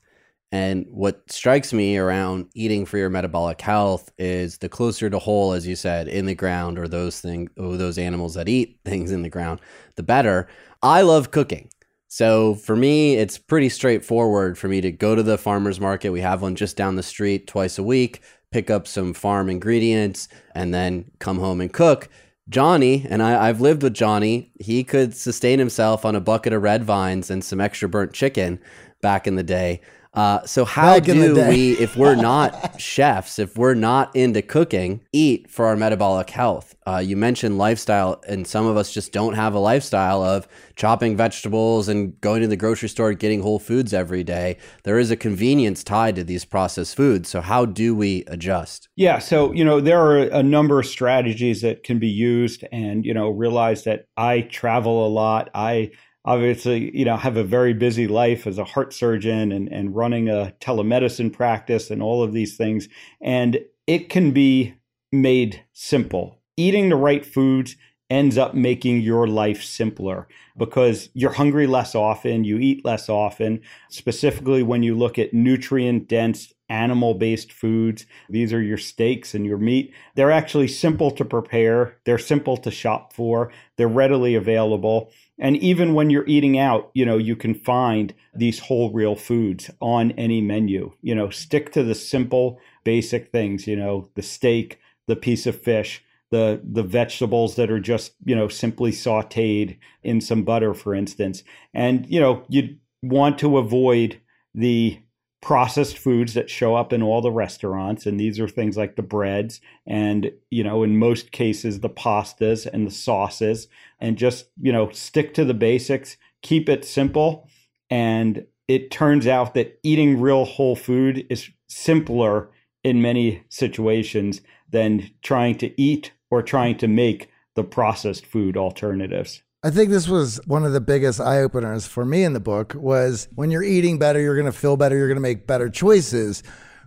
and 0.52 0.86
what 0.90 1.32
strikes 1.32 1.72
me 1.72 1.96
around 1.96 2.46
eating 2.54 2.84
for 2.84 2.98
your 2.98 3.08
metabolic 3.08 3.58
health 3.62 4.12
is 4.18 4.58
the 4.58 4.68
closer 4.68 5.08
to 5.08 5.18
whole, 5.18 5.54
as 5.54 5.66
you 5.66 5.74
said, 5.74 6.08
in 6.08 6.26
the 6.26 6.34
ground 6.34 6.78
or 6.78 6.86
those 6.86 7.20
things, 7.20 7.50
or 7.56 7.78
those 7.78 7.96
animals 7.96 8.34
that 8.34 8.50
eat 8.50 8.78
things 8.84 9.10
in 9.10 9.22
the 9.22 9.30
ground, 9.30 9.60
the 9.96 10.02
better. 10.02 10.46
I 10.82 11.00
love 11.00 11.30
cooking. 11.30 11.70
So 12.08 12.56
for 12.56 12.76
me, 12.76 13.16
it's 13.16 13.38
pretty 13.38 13.70
straightforward 13.70 14.58
for 14.58 14.68
me 14.68 14.82
to 14.82 14.92
go 14.92 15.14
to 15.14 15.22
the 15.22 15.38
farmer's 15.38 15.80
market. 15.80 16.10
We 16.10 16.20
have 16.20 16.42
one 16.42 16.54
just 16.54 16.76
down 16.76 16.96
the 16.96 17.02
street 17.02 17.46
twice 17.46 17.78
a 17.78 17.82
week, 17.82 18.20
pick 18.50 18.68
up 18.68 18.86
some 18.86 19.14
farm 19.14 19.48
ingredients, 19.48 20.28
and 20.54 20.74
then 20.74 21.10
come 21.18 21.38
home 21.38 21.62
and 21.62 21.72
cook. 21.72 22.10
Johnny, 22.50 23.06
and 23.08 23.22
I, 23.22 23.48
I've 23.48 23.62
lived 23.62 23.82
with 23.82 23.94
Johnny, 23.94 24.52
he 24.60 24.84
could 24.84 25.16
sustain 25.16 25.58
himself 25.58 26.04
on 26.04 26.14
a 26.14 26.20
bucket 26.20 26.52
of 26.52 26.62
red 26.62 26.84
vines 26.84 27.30
and 27.30 27.42
some 27.42 27.62
extra 27.62 27.88
burnt 27.88 28.12
chicken 28.12 28.60
back 29.00 29.26
in 29.26 29.36
the 29.36 29.42
day. 29.42 29.80
Uh, 30.14 30.44
so 30.44 30.64
how 30.64 30.94
Back 30.94 31.04
do 31.04 31.34
we, 31.48 31.72
if 31.72 31.96
we're 31.96 32.14
not 32.32 32.78
chefs, 32.80 33.38
if 33.38 33.56
we're 33.56 33.74
not 33.74 34.14
into 34.14 34.42
cooking, 34.42 35.00
eat 35.12 35.50
for 35.50 35.66
our 35.66 35.76
metabolic 35.76 36.28
health? 36.30 36.74
Uh, 36.86 36.98
you 36.98 37.16
mentioned 37.16 37.56
lifestyle, 37.56 38.22
and 38.28 38.46
some 38.46 38.66
of 38.66 38.76
us 38.76 38.92
just 38.92 39.12
don't 39.12 39.34
have 39.34 39.54
a 39.54 39.58
lifestyle 39.58 40.22
of 40.22 40.46
chopping 40.76 41.16
vegetables 41.16 41.88
and 41.88 42.20
going 42.20 42.42
to 42.42 42.48
the 42.48 42.56
grocery 42.56 42.88
store, 42.88 43.14
getting 43.14 43.40
whole 43.40 43.58
foods 43.58 43.94
every 43.94 44.22
day. 44.22 44.58
There 44.82 44.98
is 44.98 45.10
a 45.10 45.16
convenience 45.16 45.82
tied 45.82 46.16
to 46.16 46.24
these 46.24 46.44
processed 46.44 46.96
foods. 46.96 47.28
So 47.28 47.40
how 47.40 47.64
do 47.64 47.94
we 47.94 48.24
adjust? 48.26 48.88
Yeah, 48.96 49.18
so 49.18 49.52
you 49.52 49.64
know 49.64 49.80
there 49.80 50.00
are 50.00 50.18
a 50.18 50.42
number 50.42 50.80
of 50.80 50.86
strategies 50.86 51.62
that 51.62 51.84
can 51.84 51.98
be 51.98 52.08
used, 52.08 52.64
and 52.70 53.06
you 53.06 53.14
know 53.14 53.30
realize 53.30 53.84
that 53.84 54.06
I 54.16 54.42
travel 54.42 55.06
a 55.06 55.08
lot. 55.08 55.48
I 55.54 55.92
obviously 56.24 56.96
you 56.96 57.04
know 57.04 57.16
have 57.16 57.36
a 57.36 57.44
very 57.44 57.74
busy 57.74 58.06
life 58.06 58.46
as 58.46 58.58
a 58.58 58.64
heart 58.64 58.92
surgeon 58.92 59.52
and 59.52 59.68
and 59.68 59.94
running 59.94 60.28
a 60.28 60.54
telemedicine 60.60 61.32
practice 61.32 61.90
and 61.90 62.02
all 62.02 62.22
of 62.22 62.32
these 62.32 62.56
things, 62.56 62.88
and 63.20 63.58
it 63.86 64.08
can 64.08 64.30
be 64.30 64.74
made 65.10 65.64
simple. 65.72 66.38
Eating 66.56 66.88
the 66.88 66.96
right 66.96 67.24
foods 67.24 67.76
ends 68.12 68.36
up 68.36 68.54
making 68.54 69.00
your 69.00 69.26
life 69.26 69.64
simpler 69.64 70.28
because 70.58 71.08
you're 71.14 71.32
hungry 71.32 71.66
less 71.66 71.94
often, 71.94 72.44
you 72.44 72.58
eat 72.58 72.84
less 72.84 73.08
often, 73.08 73.58
specifically 73.88 74.62
when 74.62 74.82
you 74.82 74.94
look 74.94 75.18
at 75.18 75.32
nutrient 75.32 76.08
dense 76.08 76.52
animal 76.68 77.14
based 77.14 77.52
foods. 77.52 78.04
These 78.28 78.52
are 78.52 78.60
your 78.60 78.76
steaks 78.76 79.34
and 79.34 79.46
your 79.46 79.56
meat. 79.56 79.94
They're 80.14 80.30
actually 80.30 80.68
simple 80.68 81.10
to 81.12 81.24
prepare, 81.24 81.96
they're 82.04 82.18
simple 82.18 82.58
to 82.58 82.70
shop 82.70 83.14
for, 83.14 83.50
they're 83.76 83.88
readily 83.88 84.34
available. 84.34 85.10
And 85.38 85.56
even 85.56 85.94
when 85.94 86.10
you're 86.10 86.26
eating 86.26 86.58
out, 86.58 86.90
you 86.94 87.04
know, 87.04 87.16
you 87.16 87.36
can 87.36 87.54
find 87.54 88.14
these 88.34 88.58
whole 88.58 88.92
real 88.92 89.16
foods 89.16 89.70
on 89.80 90.12
any 90.12 90.40
menu. 90.40 90.92
You 91.02 91.14
know, 91.14 91.30
stick 91.30 91.72
to 91.72 91.82
the 91.82 91.94
simple, 91.94 92.60
basic 92.84 93.32
things, 93.32 93.66
you 93.66 93.76
know, 93.76 94.08
the 94.14 94.22
steak, 94.22 94.78
the 95.06 95.16
piece 95.16 95.46
of 95.46 95.60
fish, 95.60 96.04
the 96.30 96.60
the 96.64 96.82
vegetables 96.82 97.56
that 97.56 97.70
are 97.70 97.80
just, 97.80 98.12
you 98.24 98.36
know, 98.36 98.48
simply 98.48 98.92
sautéed 98.92 99.78
in 100.02 100.20
some 100.20 100.44
butter, 100.44 100.74
for 100.74 100.94
instance. 100.94 101.42
And, 101.74 102.06
you 102.08 102.20
know, 102.20 102.44
you 102.48 102.76
want 103.02 103.38
to 103.38 103.58
avoid 103.58 104.20
the 104.54 104.98
processed 105.42 105.98
foods 105.98 106.34
that 106.34 106.48
show 106.48 106.76
up 106.76 106.92
in 106.92 107.02
all 107.02 107.20
the 107.20 107.30
restaurants 107.30 108.06
and 108.06 108.18
these 108.18 108.38
are 108.38 108.48
things 108.48 108.76
like 108.76 108.94
the 108.94 109.02
breads 109.02 109.60
and 109.86 110.30
you 110.50 110.62
know 110.62 110.84
in 110.84 110.96
most 110.96 111.32
cases 111.32 111.80
the 111.80 111.90
pastas 111.90 112.64
and 112.64 112.86
the 112.86 112.90
sauces. 112.90 113.68
And 114.00 114.16
just 114.16 114.46
you 114.60 114.72
know 114.72 114.90
stick 114.90 115.34
to 115.34 115.44
the 115.44 115.54
basics 115.54 116.16
keep 116.42 116.68
it 116.68 116.84
simple 116.84 117.48
and 117.90 118.46
it 118.68 118.90
turns 118.90 119.26
out 119.26 119.54
that 119.54 119.78
eating 119.82 120.20
real 120.20 120.44
whole 120.44 120.76
food 120.76 121.26
is 121.28 121.50
simpler 121.68 122.48
in 122.84 123.02
many 123.02 123.44
situations 123.48 124.40
than 124.70 125.10
trying 125.22 125.58
to 125.58 125.80
eat 125.80 126.12
or 126.30 126.42
trying 126.42 126.78
to 126.78 126.88
make 126.88 127.28
the 127.54 127.64
processed 127.64 128.24
food 128.24 128.56
alternatives 128.56 129.42
I 129.64 129.70
think 129.70 129.90
this 129.90 130.08
was 130.08 130.40
one 130.44 130.64
of 130.64 130.72
the 130.72 130.80
biggest 130.80 131.20
eye 131.20 131.38
openers 131.38 131.86
for 131.86 132.04
me 132.04 132.24
in 132.24 132.32
the 132.32 132.40
book 132.40 132.74
was 132.74 133.28
when 133.36 133.52
you're 133.52 133.62
eating 133.62 133.96
better, 133.96 134.20
you're 134.20 134.34
going 134.34 134.50
to 134.50 134.58
feel 134.58 134.76
better, 134.76 134.96
you're 134.96 135.06
going 135.06 135.14
to 135.14 135.20
make 135.20 135.46
better 135.46 135.70
choices. 135.70 136.42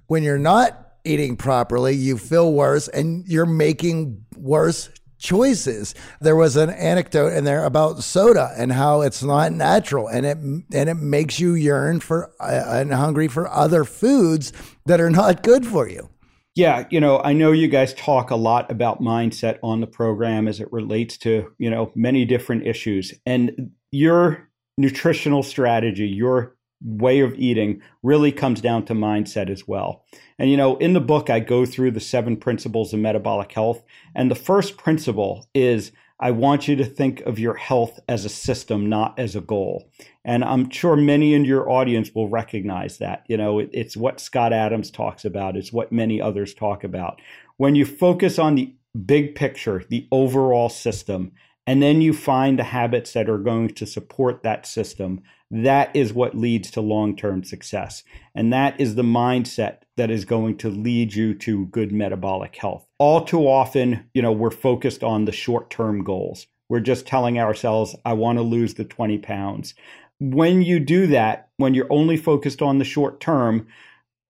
When 0.08 0.24
you're 0.24 0.38
not 0.38 0.96
eating 1.06 1.38
properly, 1.38 1.96
you 1.96 2.18
feel 2.18 2.52
worse 2.52 2.90
and 2.90 3.26
you're 3.28 3.46
making 3.46 4.26
worse 4.36 4.90
choices. 5.18 5.96
There 6.20 6.36
was 6.36 6.58
an 6.58 6.70
anecdote 6.70 7.32
in 7.32 7.46
there 7.46 7.64
about 7.64 8.04
soda 8.04 8.52
and 8.58 8.74
how 8.74 9.02
it's 9.02 9.24
not 9.24 9.54
natural 9.54 10.10
and 10.10 10.26
it 10.26 10.38
and 10.38 10.90
it 10.90 10.96
makes 10.96 11.40
you 11.40 11.54
yearn 11.54 12.02
for 12.02 12.34
uh, 12.42 12.66
and 12.68 12.94
hungry 12.94 13.30
for 13.30 13.50
other 13.50 13.86
foods 13.86 14.52
that 14.86 15.00
are 15.00 15.10
not 15.10 15.44
good 15.44 15.66
for 15.66 15.88
you. 15.88 16.10
Yeah, 16.56 16.86
you 16.90 17.02
know, 17.02 17.20
I 17.20 17.34
know 17.34 17.52
you 17.52 17.68
guys 17.68 17.94
talk 17.94 18.32
a 18.32 18.38
lot 18.38 18.72
about 18.72 19.02
mindset 19.02 19.60
on 19.62 19.82
the 19.82 19.88
program 19.88 20.48
as 20.48 20.62
it 20.62 20.72
relates 20.72 21.18
to, 21.20 21.52
you 21.58 21.70
know, 21.70 21.92
many 21.96 22.24
different 22.24 22.66
issues. 22.66 23.14
And 23.26 23.72
your 23.92 24.50
nutritional 24.78 25.44
strategy, 25.44 26.08
your 26.08 26.56
way 26.82 27.20
of 27.20 27.34
eating 27.36 27.82
really 28.04 28.32
comes 28.32 28.62
down 28.62 28.86
to 28.86 28.94
mindset 28.94 29.50
as 29.50 29.68
well. 29.68 30.06
And, 30.40 30.50
you 30.50 30.56
know, 30.56 30.78
in 30.78 30.94
the 30.94 31.02
book, 31.02 31.30
I 31.30 31.42
go 31.42 31.66
through 31.66 31.92
the 31.92 32.00
seven 32.00 32.38
principles 32.38 32.94
of 32.94 33.00
metabolic 33.00 33.52
health. 33.52 33.84
And 34.16 34.32
the 34.32 34.36
first 34.36 34.78
principle 34.78 35.50
is 35.54 35.92
I 36.22 36.32
want 36.32 36.70
you 36.70 36.78
to 36.78 36.86
think 36.86 37.20
of 37.22 37.38
your 37.38 37.56
health 37.56 38.00
as 38.08 38.24
a 38.24 38.30
system, 38.30 38.88
not 38.88 39.20
as 39.20 39.36
a 39.36 39.42
goal. 39.42 39.90
And 40.26 40.44
I'm 40.44 40.70
sure 40.72 40.96
many 40.96 41.36
in 41.36 41.46
your 41.46 41.70
audience 41.70 42.10
will 42.14 42.28
recognize 42.28 42.98
that. 42.98 43.24
You 43.28 43.38
know, 43.38 43.60
it, 43.60 43.70
it's 43.72 43.96
what 43.96 44.20
Scott 44.20 44.52
Adams 44.52 44.90
talks 44.90 45.24
about, 45.24 45.56
it's 45.56 45.72
what 45.72 45.92
many 45.92 46.20
others 46.20 46.54
talk 46.54 46.84
about. 46.84 47.22
When 47.58 47.76
you 47.76 47.86
focus 47.86 48.40
on 48.40 48.56
the 48.56 48.74
big 49.06 49.36
picture, 49.36 49.84
the 49.88 50.08
overall 50.12 50.70
system, 50.70 51.32
and 51.68 51.82
then 51.82 52.02
you 52.02 52.12
find 52.12 52.58
the 52.58 52.64
habits 52.64 53.14
that 53.14 53.30
are 53.30 53.38
going 53.38 53.70
to 53.70 53.86
support 53.86 54.44
that 54.44 54.66
system, 54.66 55.22
that 55.52 55.96
is 55.96 56.14
what 56.14 56.36
leads 56.36 56.72
to 56.72 56.82
long 56.82 57.16
term 57.16 57.44
success. 57.44 58.04
And 58.34 58.52
that 58.52 58.80
is 58.80 58.96
the 58.96 59.04
mindset 59.04 59.80
that 59.98 60.10
is 60.10 60.26
going 60.26 60.58
to 60.58 60.70
lead 60.70 61.14
you 61.14 61.34
to 61.36 61.68
good 61.68 61.92
metabolic 61.92 62.56
health. 62.56 62.86
All 62.98 63.24
too 63.24 63.48
often, 63.48 64.10
you 64.14 64.22
know, 64.22 64.32
we're 64.32 64.52
focused 64.52 65.04
on 65.04 65.26
the 65.26 65.32
short 65.32 65.70
term 65.70 66.04
goals. 66.04 66.48
We're 66.68 66.80
just 66.80 67.06
telling 67.06 67.40
ourselves, 67.40 67.96
I 68.06 68.14
want 68.14 68.40
to 68.40 68.44
lose 68.44 68.74
the 68.74 68.86
20 68.86 69.20
pounds. 69.20 69.76
When 70.20 70.62
you 70.62 70.80
do 70.80 71.08
that, 71.08 71.50
when 71.58 71.74
you're 71.74 71.92
only 71.92 72.18
focused 72.18 72.62
on 72.62 72.78
the 72.78 72.86
short 72.86 73.20
term, 73.20 73.68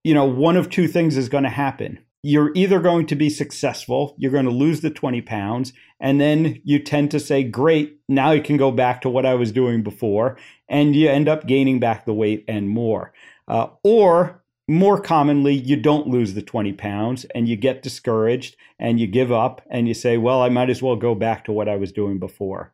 you 0.04 0.14
know, 0.14 0.24
one 0.24 0.56
of 0.56 0.70
two 0.70 0.88
things 0.88 1.16
is 1.16 1.28
going 1.28 1.44
to 1.44 1.50
happen. 1.50 1.98
You're 2.22 2.52
either 2.54 2.80
going 2.80 3.06
to 3.06 3.16
be 3.16 3.30
successful, 3.30 4.14
you're 4.18 4.32
going 4.32 4.46
to 4.46 4.50
lose 4.50 4.80
the 4.80 4.90
20 4.90 5.20
pounds, 5.22 5.72
and 6.00 6.20
then 6.20 6.60
you 6.64 6.80
tend 6.80 7.10
to 7.12 7.20
say, 7.20 7.44
Great, 7.44 8.00
now 8.08 8.30
I 8.30 8.40
can 8.40 8.56
go 8.56 8.72
back 8.72 9.00
to 9.02 9.08
what 9.08 9.26
I 9.26 9.34
was 9.34 9.52
doing 9.52 9.82
before, 9.82 10.36
and 10.68 10.96
you 10.96 11.08
end 11.08 11.28
up 11.28 11.46
gaining 11.46 11.78
back 11.78 12.04
the 12.04 12.14
weight 12.14 12.44
and 12.48 12.68
more. 12.68 13.12
Uh, 13.46 13.68
or 13.84 14.42
more 14.68 15.00
commonly, 15.00 15.54
you 15.54 15.76
don't 15.76 16.08
lose 16.08 16.34
the 16.34 16.42
20 16.42 16.72
pounds 16.72 17.24
and 17.34 17.48
you 17.48 17.56
get 17.56 17.82
discouraged 17.82 18.56
and 18.78 18.98
you 18.98 19.06
give 19.06 19.30
up 19.30 19.62
and 19.70 19.86
you 19.86 19.94
say, 19.94 20.16
Well, 20.16 20.42
I 20.42 20.48
might 20.48 20.70
as 20.70 20.82
well 20.82 20.96
go 20.96 21.14
back 21.14 21.44
to 21.44 21.52
what 21.52 21.68
I 21.68 21.76
was 21.76 21.92
doing 21.92 22.18
before. 22.18 22.72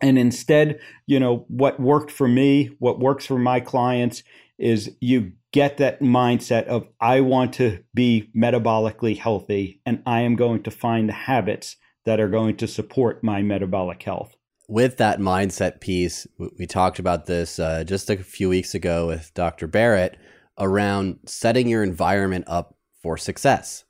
And 0.00 0.18
instead, 0.18 0.80
you 1.06 1.20
know, 1.20 1.44
what 1.48 1.80
worked 1.80 2.10
for 2.10 2.28
me, 2.28 2.70
what 2.78 2.98
works 2.98 3.26
for 3.26 3.38
my 3.38 3.60
clients 3.60 4.22
is 4.58 4.94
you 5.00 5.32
get 5.52 5.78
that 5.78 6.00
mindset 6.00 6.64
of, 6.66 6.86
I 7.00 7.20
want 7.20 7.54
to 7.54 7.82
be 7.94 8.30
metabolically 8.36 9.16
healthy 9.16 9.80
and 9.86 10.02
I 10.06 10.22
am 10.22 10.36
going 10.36 10.62
to 10.64 10.70
find 10.70 11.08
the 11.08 11.12
habits 11.12 11.76
that 12.04 12.20
are 12.20 12.28
going 12.28 12.56
to 12.56 12.66
support 12.66 13.22
my 13.22 13.42
metabolic 13.42 14.02
health. 14.02 14.34
With 14.68 14.96
that 14.96 15.20
mindset 15.20 15.80
piece, 15.80 16.26
we 16.58 16.66
talked 16.66 16.98
about 16.98 17.26
this 17.26 17.58
uh, 17.58 17.84
just 17.84 18.10
a 18.10 18.16
few 18.16 18.48
weeks 18.48 18.74
ago 18.74 19.06
with 19.06 19.32
Dr. 19.34 19.66
Barrett 19.66 20.16
around 20.58 21.18
setting 21.26 21.68
your 21.68 21.82
environment 21.82 22.44
up 22.46 22.76
for 23.02 23.16
success. 23.16 23.84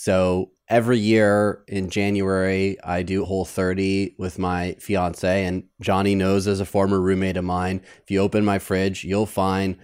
So 0.00 0.52
every 0.68 1.00
year 1.00 1.64
in 1.66 1.90
January, 1.90 2.76
I 2.84 3.02
do 3.02 3.24
Whole 3.24 3.44
30 3.44 4.14
with 4.16 4.38
my 4.38 4.76
fiance, 4.78 5.44
and 5.44 5.64
Johnny 5.80 6.14
knows 6.14 6.46
as 6.46 6.60
a 6.60 6.64
former 6.64 7.00
roommate 7.00 7.36
of 7.36 7.44
mine. 7.44 7.80
If 8.04 8.08
you 8.12 8.20
open 8.20 8.44
my 8.44 8.60
fridge, 8.60 9.02
you'll 9.02 9.26
find 9.26 9.76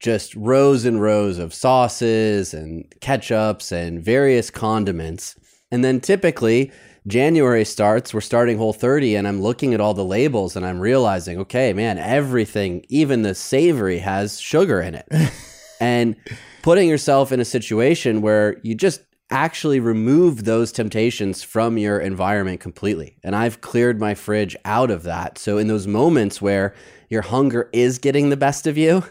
just 0.00 0.34
rows 0.34 0.86
and 0.86 0.98
rows 0.98 1.38
of 1.38 1.52
sauces 1.52 2.54
and 2.54 2.90
ketchups 3.00 3.70
and 3.70 4.02
various 4.02 4.50
condiments. 4.50 5.38
And 5.70 5.84
then 5.84 6.00
typically, 6.00 6.72
January 7.06 7.66
starts, 7.66 8.14
we're 8.14 8.22
starting 8.22 8.56
Whole 8.56 8.72
30, 8.72 9.14
and 9.14 9.28
I'm 9.28 9.42
looking 9.42 9.74
at 9.74 9.80
all 9.80 9.92
the 9.92 10.06
labels 10.06 10.56
and 10.56 10.64
I'm 10.64 10.80
realizing, 10.80 11.38
okay, 11.40 11.74
man, 11.74 11.98
everything, 11.98 12.86
even 12.88 13.20
the 13.20 13.34
savory, 13.34 13.98
has 13.98 14.40
sugar 14.40 14.80
in 14.80 14.94
it. 14.94 15.06
and 15.80 16.16
putting 16.62 16.88
yourself 16.88 17.30
in 17.30 17.40
a 17.40 17.44
situation 17.44 18.22
where 18.22 18.58
you 18.62 18.74
just 18.74 19.02
actually 19.30 19.80
remove 19.80 20.44
those 20.44 20.70
temptations 20.70 21.42
from 21.42 21.78
your 21.78 21.98
environment 21.98 22.60
completely. 22.60 23.16
And 23.22 23.34
I've 23.34 23.60
cleared 23.60 23.98
my 23.98 24.14
fridge 24.14 24.56
out 24.64 24.90
of 24.90 25.02
that. 25.04 25.38
So 25.38 25.58
in 25.58 25.66
those 25.66 25.86
moments 25.86 26.42
where 26.42 26.74
your 27.08 27.22
hunger 27.22 27.70
is 27.72 27.98
getting 27.98 28.30
the 28.30 28.36
best 28.36 28.66
of 28.66 28.76
you, 28.76 29.04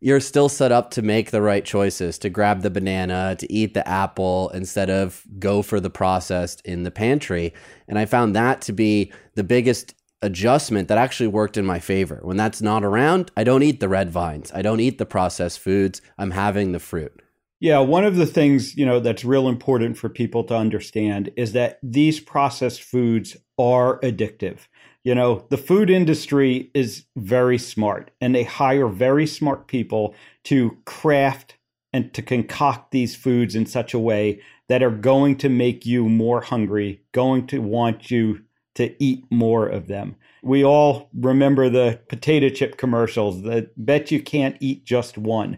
you're 0.00 0.20
still 0.20 0.50
set 0.50 0.70
up 0.70 0.90
to 0.90 1.02
make 1.02 1.30
the 1.30 1.40
right 1.40 1.64
choices, 1.64 2.18
to 2.18 2.28
grab 2.28 2.60
the 2.60 2.70
banana, 2.70 3.36
to 3.36 3.50
eat 3.50 3.72
the 3.72 3.88
apple 3.88 4.50
instead 4.50 4.90
of 4.90 5.22
go 5.38 5.62
for 5.62 5.80
the 5.80 5.88
processed 5.88 6.60
in 6.66 6.82
the 6.82 6.90
pantry. 6.90 7.54
And 7.88 7.98
I 7.98 8.04
found 8.04 8.36
that 8.36 8.60
to 8.62 8.72
be 8.72 9.12
the 9.34 9.44
biggest 9.44 9.94
adjustment 10.20 10.88
that 10.88 10.98
actually 10.98 11.28
worked 11.28 11.56
in 11.56 11.64
my 11.64 11.78
favor. 11.78 12.18
When 12.22 12.36
that's 12.36 12.60
not 12.60 12.84
around, 12.84 13.30
I 13.36 13.44
don't 13.44 13.62
eat 13.62 13.80
the 13.80 13.88
red 13.88 14.10
vines. 14.10 14.52
I 14.52 14.62
don't 14.62 14.80
eat 14.80 14.98
the 14.98 15.06
processed 15.06 15.60
foods. 15.60 16.02
I'm 16.18 16.32
having 16.32 16.72
the 16.72 16.80
fruit. 16.80 17.22
Yeah, 17.64 17.78
one 17.78 18.04
of 18.04 18.16
the 18.16 18.26
things, 18.26 18.76
you 18.76 18.84
know, 18.84 19.00
that's 19.00 19.24
real 19.24 19.48
important 19.48 19.96
for 19.96 20.10
people 20.10 20.44
to 20.44 20.54
understand 20.54 21.32
is 21.34 21.52
that 21.52 21.78
these 21.82 22.20
processed 22.20 22.82
foods 22.82 23.38
are 23.58 23.98
addictive. 24.00 24.66
You 25.02 25.14
know, 25.14 25.46
the 25.48 25.56
food 25.56 25.88
industry 25.88 26.70
is 26.74 27.06
very 27.16 27.56
smart 27.56 28.10
and 28.20 28.34
they 28.34 28.42
hire 28.42 28.86
very 28.86 29.26
smart 29.26 29.66
people 29.66 30.14
to 30.44 30.76
craft 30.84 31.56
and 31.94 32.12
to 32.12 32.20
concoct 32.20 32.90
these 32.90 33.16
foods 33.16 33.54
in 33.54 33.64
such 33.64 33.94
a 33.94 33.98
way 33.98 34.42
that 34.68 34.82
are 34.82 34.90
going 34.90 35.34
to 35.36 35.48
make 35.48 35.86
you 35.86 36.06
more 36.06 36.42
hungry, 36.42 37.00
going 37.12 37.46
to 37.46 37.62
want 37.62 38.10
you 38.10 38.42
to 38.74 38.94
eat 39.02 39.24
more 39.30 39.66
of 39.66 39.88
them. 39.88 40.16
We 40.42 40.66
all 40.66 41.08
remember 41.14 41.70
the 41.70 41.98
potato 42.10 42.50
chip 42.50 42.76
commercials 42.76 43.40
that 43.44 43.72
bet 43.82 44.10
you 44.10 44.22
can't 44.22 44.58
eat 44.60 44.84
just 44.84 45.16
one. 45.16 45.56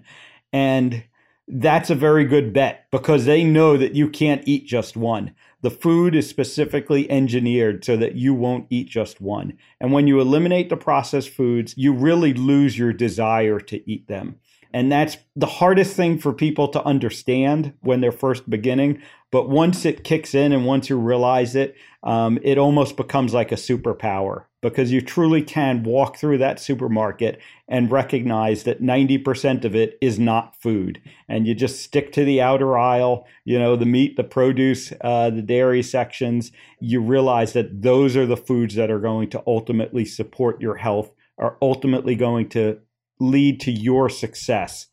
And 0.53 1.03
that's 1.49 1.91
a 1.91 1.95
very 1.95 2.25
good 2.25 2.53
bet 2.53 2.87
because 2.91 3.25
they 3.25 3.45
know 3.45 3.77
that 3.77 3.95
you 3.95 4.09
can't 4.09 4.47
eat 4.47 4.67
just 4.67 4.97
one. 4.97 5.33
The 5.63 5.71
food 5.71 6.15
is 6.15 6.29
specifically 6.29 7.11
engineered 7.11 7.85
so 7.85 7.97
that 7.97 8.17
you 8.17 8.35
won't 8.35 8.67
eat 8.69 8.89
just 8.89 9.21
one. 9.21 9.57
And 9.81 9.93
when 9.93 10.07
you 10.07 10.21
eliminate 10.21 10.69
the 10.69 10.77
processed 10.77 11.31
foods, 11.31 11.75
you 11.77 11.93
really 11.93 12.35
lose 12.35 12.77
your 12.77 12.93
desire 12.93 13.61
to 13.61 13.91
eat 13.91 14.09
them. 14.09 14.41
And 14.77 14.93
that's 14.93 15.17
the 15.35 15.47
hardest 15.47 15.97
thing 15.97 16.19
for 16.19 16.35
people 16.35 16.69
to 16.69 16.85
understand 16.85 17.73
when 17.81 18.03
they're 18.03 18.13
first 18.13 18.51
beginning. 18.51 19.01
But 19.31 19.49
once 19.49 19.87
it 19.87 20.05
kicks 20.05 20.35
in 20.35 20.53
and 20.53 20.67
once 20.67 20.91
you 20.91 20.99
realize 20.99 21.57
it, 21.57 21.77
um, 22.03 22.39
it 22.43 22.59
almost 22.59 22.95
becomes 22.95 23.33
like 23.33 23.51
a 23.53 23.55
superpower 23.55 24.45
because 24.61 24.93
you 24.93 25.01
truly 25.01 25.41
can 25.41 25.83
walk 25.83 26.19
through 26.19 26.37
that 26.39 26.61
supermarket 26.61 27.41
and 27.67 27.91
recognize 27.91 28.65
that 28.65 28.83
90% 28.83 29.65
of 29.65 29.75
it 29.75 29.97
is 30.03 30.19
not 30.19 30.61
food. 30.61 31.01
And 31.27 31.47
you 31.47 31.55
just 31.55 31.81
stick 31.81 32.13
to 32.13 32.27
the 32.27 32.43
outer 32.43 32.77
aisle, 32.77 33.27
you 33.47 33.59
know, 33.59 33.77
the 33.77 33.87
meat, 33.87 34.19
the 34.19 34.25
produce, 34.25 34.93
uh, 35.01 35.31
the 35.31 35.41
dairy 35.41 35.83
sections. 35.83 36.53
You 36.81 37.01
realize 37.01 37.55
that 37.55 37.81
those 37.81 38.15
are 38.15 38.27
the 38.27 38.37
foods 38.37 38.75
that 38.75 38.91
are 38.91 39.01
going 39.01 39.31
to 39.31 39.43
ultimately 39.47 40.05
support 40.05 40.61
your 40.61 40.75
health, 40.75 41.13
are 41.39 41.57
ultimately 41.63 42.15
going 42.15 42.51
to 42.51 42.79
lead 43.21 43.61
to 43.61 43.71
your 43.71 44.09
success. 44.09 44.87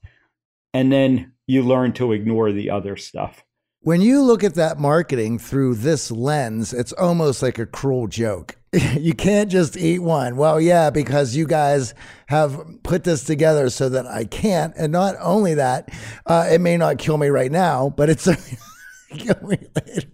And 0.74 0.92
then 0.92 1.34
you 1.48 1.64
learn 1.64 1.94
to 1.94 2.14
ignore 2.14 2.52
the 2.52 2.70
other 2.70 2.96
stuff. 2.96 3.44
When 3.82 4.02
you 4.02 4.22
look 4.22 4.44
at 4.44 4.56
that 4.56 4.80
marketing 4.80 5.40
through 5.40 5.76
this 5.76 6.10
lens, 6.10 6.74
it's 6.74 6.94
almost 6.94 7.42
like 7.42 7.60
a 7.60 7.66
cruel 7.66 8.08
joke. 8.08 8.56
you 8.98 9.14
can't 9.14 9.52
just 9.52 9.76
eat 9.76 10.00
one. 10.00 10.38
Well, 10.38 10.60
yeah, 10.62 10.90
because 10.90 11.36
you 11.36 11.46
guys 11.46 11.94
have 12.28 12.62
put 12.84 13.04
this 13.04 13.26
together 13.26 13.70
so 13.70 13.90
that 13.90 14.08
I 14.08 14.24
can't. 14.24 14.74
And 14.78 14.92
not 14.94 15.16
only 15.20 15.56
that, 15.56 15.90
uh, 16.26 16.48
it 16.50 16.62
may 16.62 16.78
not 16.78 16.98
kill 16.98 17.18
me 17.18 17.28
right 17.28 17.52
now, 17.52 17.94
but 17.96 18.10
it's 18.10 18.26
kill 19.10 19.36
me 19.44 19.58
later 19.76 20.08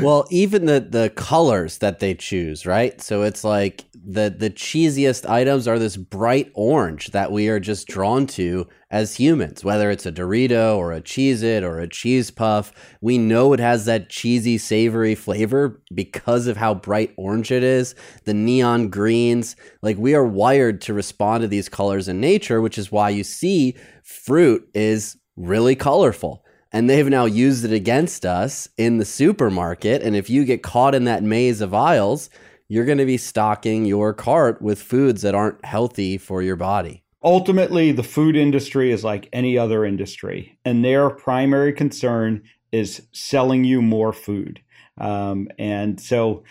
well, 0.00 0.26
even 0.30 0.66
the 0.66 0.80
the 0.80 1.10
colors 1.10 1.78
that 1.78 2.00
they 2.00 2.14
choose, 2.14 2.66
right? 2.66 3.00
So 3.00 3.22
it's 3.22 3.44
like 3.44 3.84
the 4.10 4.34
the 4.36 4.48
cheesiest 4.48 5.28
items 5.28 5.68
are 5.68 5.78
this 5.78 5.98
bright 5.98 6.50
orange 6.54 7.08
that 7.08 7.30
we 7.30 7.48
are 7.48 7.60
just 7.60 7.86
drawn 7.86 8.26
to 8.26 8.66
as 8.90 9.16
humans, 9.16 9.62
whether 9.62 9.90
it's 9.90 10.06
a 10.06 10.12
Dorito 10.12 10.78
or 10.78 10.94
a 10.94 11.02
Cheez-It 11.02 11.62
or 11.62 11.78
a 11.78 11.86
cheese 11.86 12.30
puff. 12.30 12.72
We 13.02 13.18
know 13.18 13.52
it 13.52 13.60
has 13.60 13.84
that 13.84 14.08
cheesy, 14.08 14.56
savory 14.56 15.14
flavor 15.14 15.82
because 15.94 16.46
of 16.46 16.56
how 16.56 16.72
bright 16.72 17.12
orange 17.18 17.52
it 17.52 17.62
is. 17.62 17.94
The 18.24 18.32
neon 18.32 18.88
greens, 18.88 19.56
like 19.82 19.98
we 19.98 20.14
are 20.14 20.24
wired 20.24 20.80
to 20.82 20.94
respond 20.94 21.42
to 21.42 21.48
these 21.48 21.68
colors 21.68 22.08
in 22.08 22.18
nature, 22.18 22.62
which 22.62 22.78
is 22.78 22.90
why 22.90 23.10
you 23.10 23.24
see 23.24 23.76
fruit 24.02 24.66
is 24.72 25.18
really 25.36 25.76
colorful 25.76 26.46
and 26.72 26.88
they've 26.88 27.08
now 27.08 27.24
used 27.24 27.64
it 27.64 27.72
against 27.72 28.26
us 28.26 28.68
in 28.76 28.98
the 28.98 29.04
supermarket. 29.04 30.02
And 30.02 30.14
if 30.14 30.28
you 30.28 30.44
get 30.44 30.62
caught 30.62 30.94
in 30.94 31.04
that 31.04 31.22
maze 31.22 31.60
of 31.60 31.72
aisles, 31.72 32.28
you're 32.68 32.84
going 32.84 32.98
to 32.98 33.06
be 33.06 33.16
stocking 33.16 33.84
your 33.84 34.12
cart 34.12 34.60
with 34.60 34.80
foods 34.80 35.22
that 35.22 35.34
aren't 35.34 35.64
healthy 35.64 36.18
for 36.18 36.42
your 36.42 36.56
body. 36.56 37.02
Ultimately, 37.24 37.90
the 37.90 38.02
food 38.02 38.36
industry 38.36 38.92
is 38.92 39.02
like 39.02 39.28
any 39.32 39.58
other 39.58 39.84
industry, 39.84 40.58
and 40.64 40.84
their 40.84 41.10
primary 41.10 41.72
concern 41.72 42.42
is 42.70 43.02
selling 43.12 43.64
you 43.64 43.82
more 43.82 44.12
food. 44.12 44.60
Um, 45.00 45.48
and 45.58 46.00
so, 46.00 46.42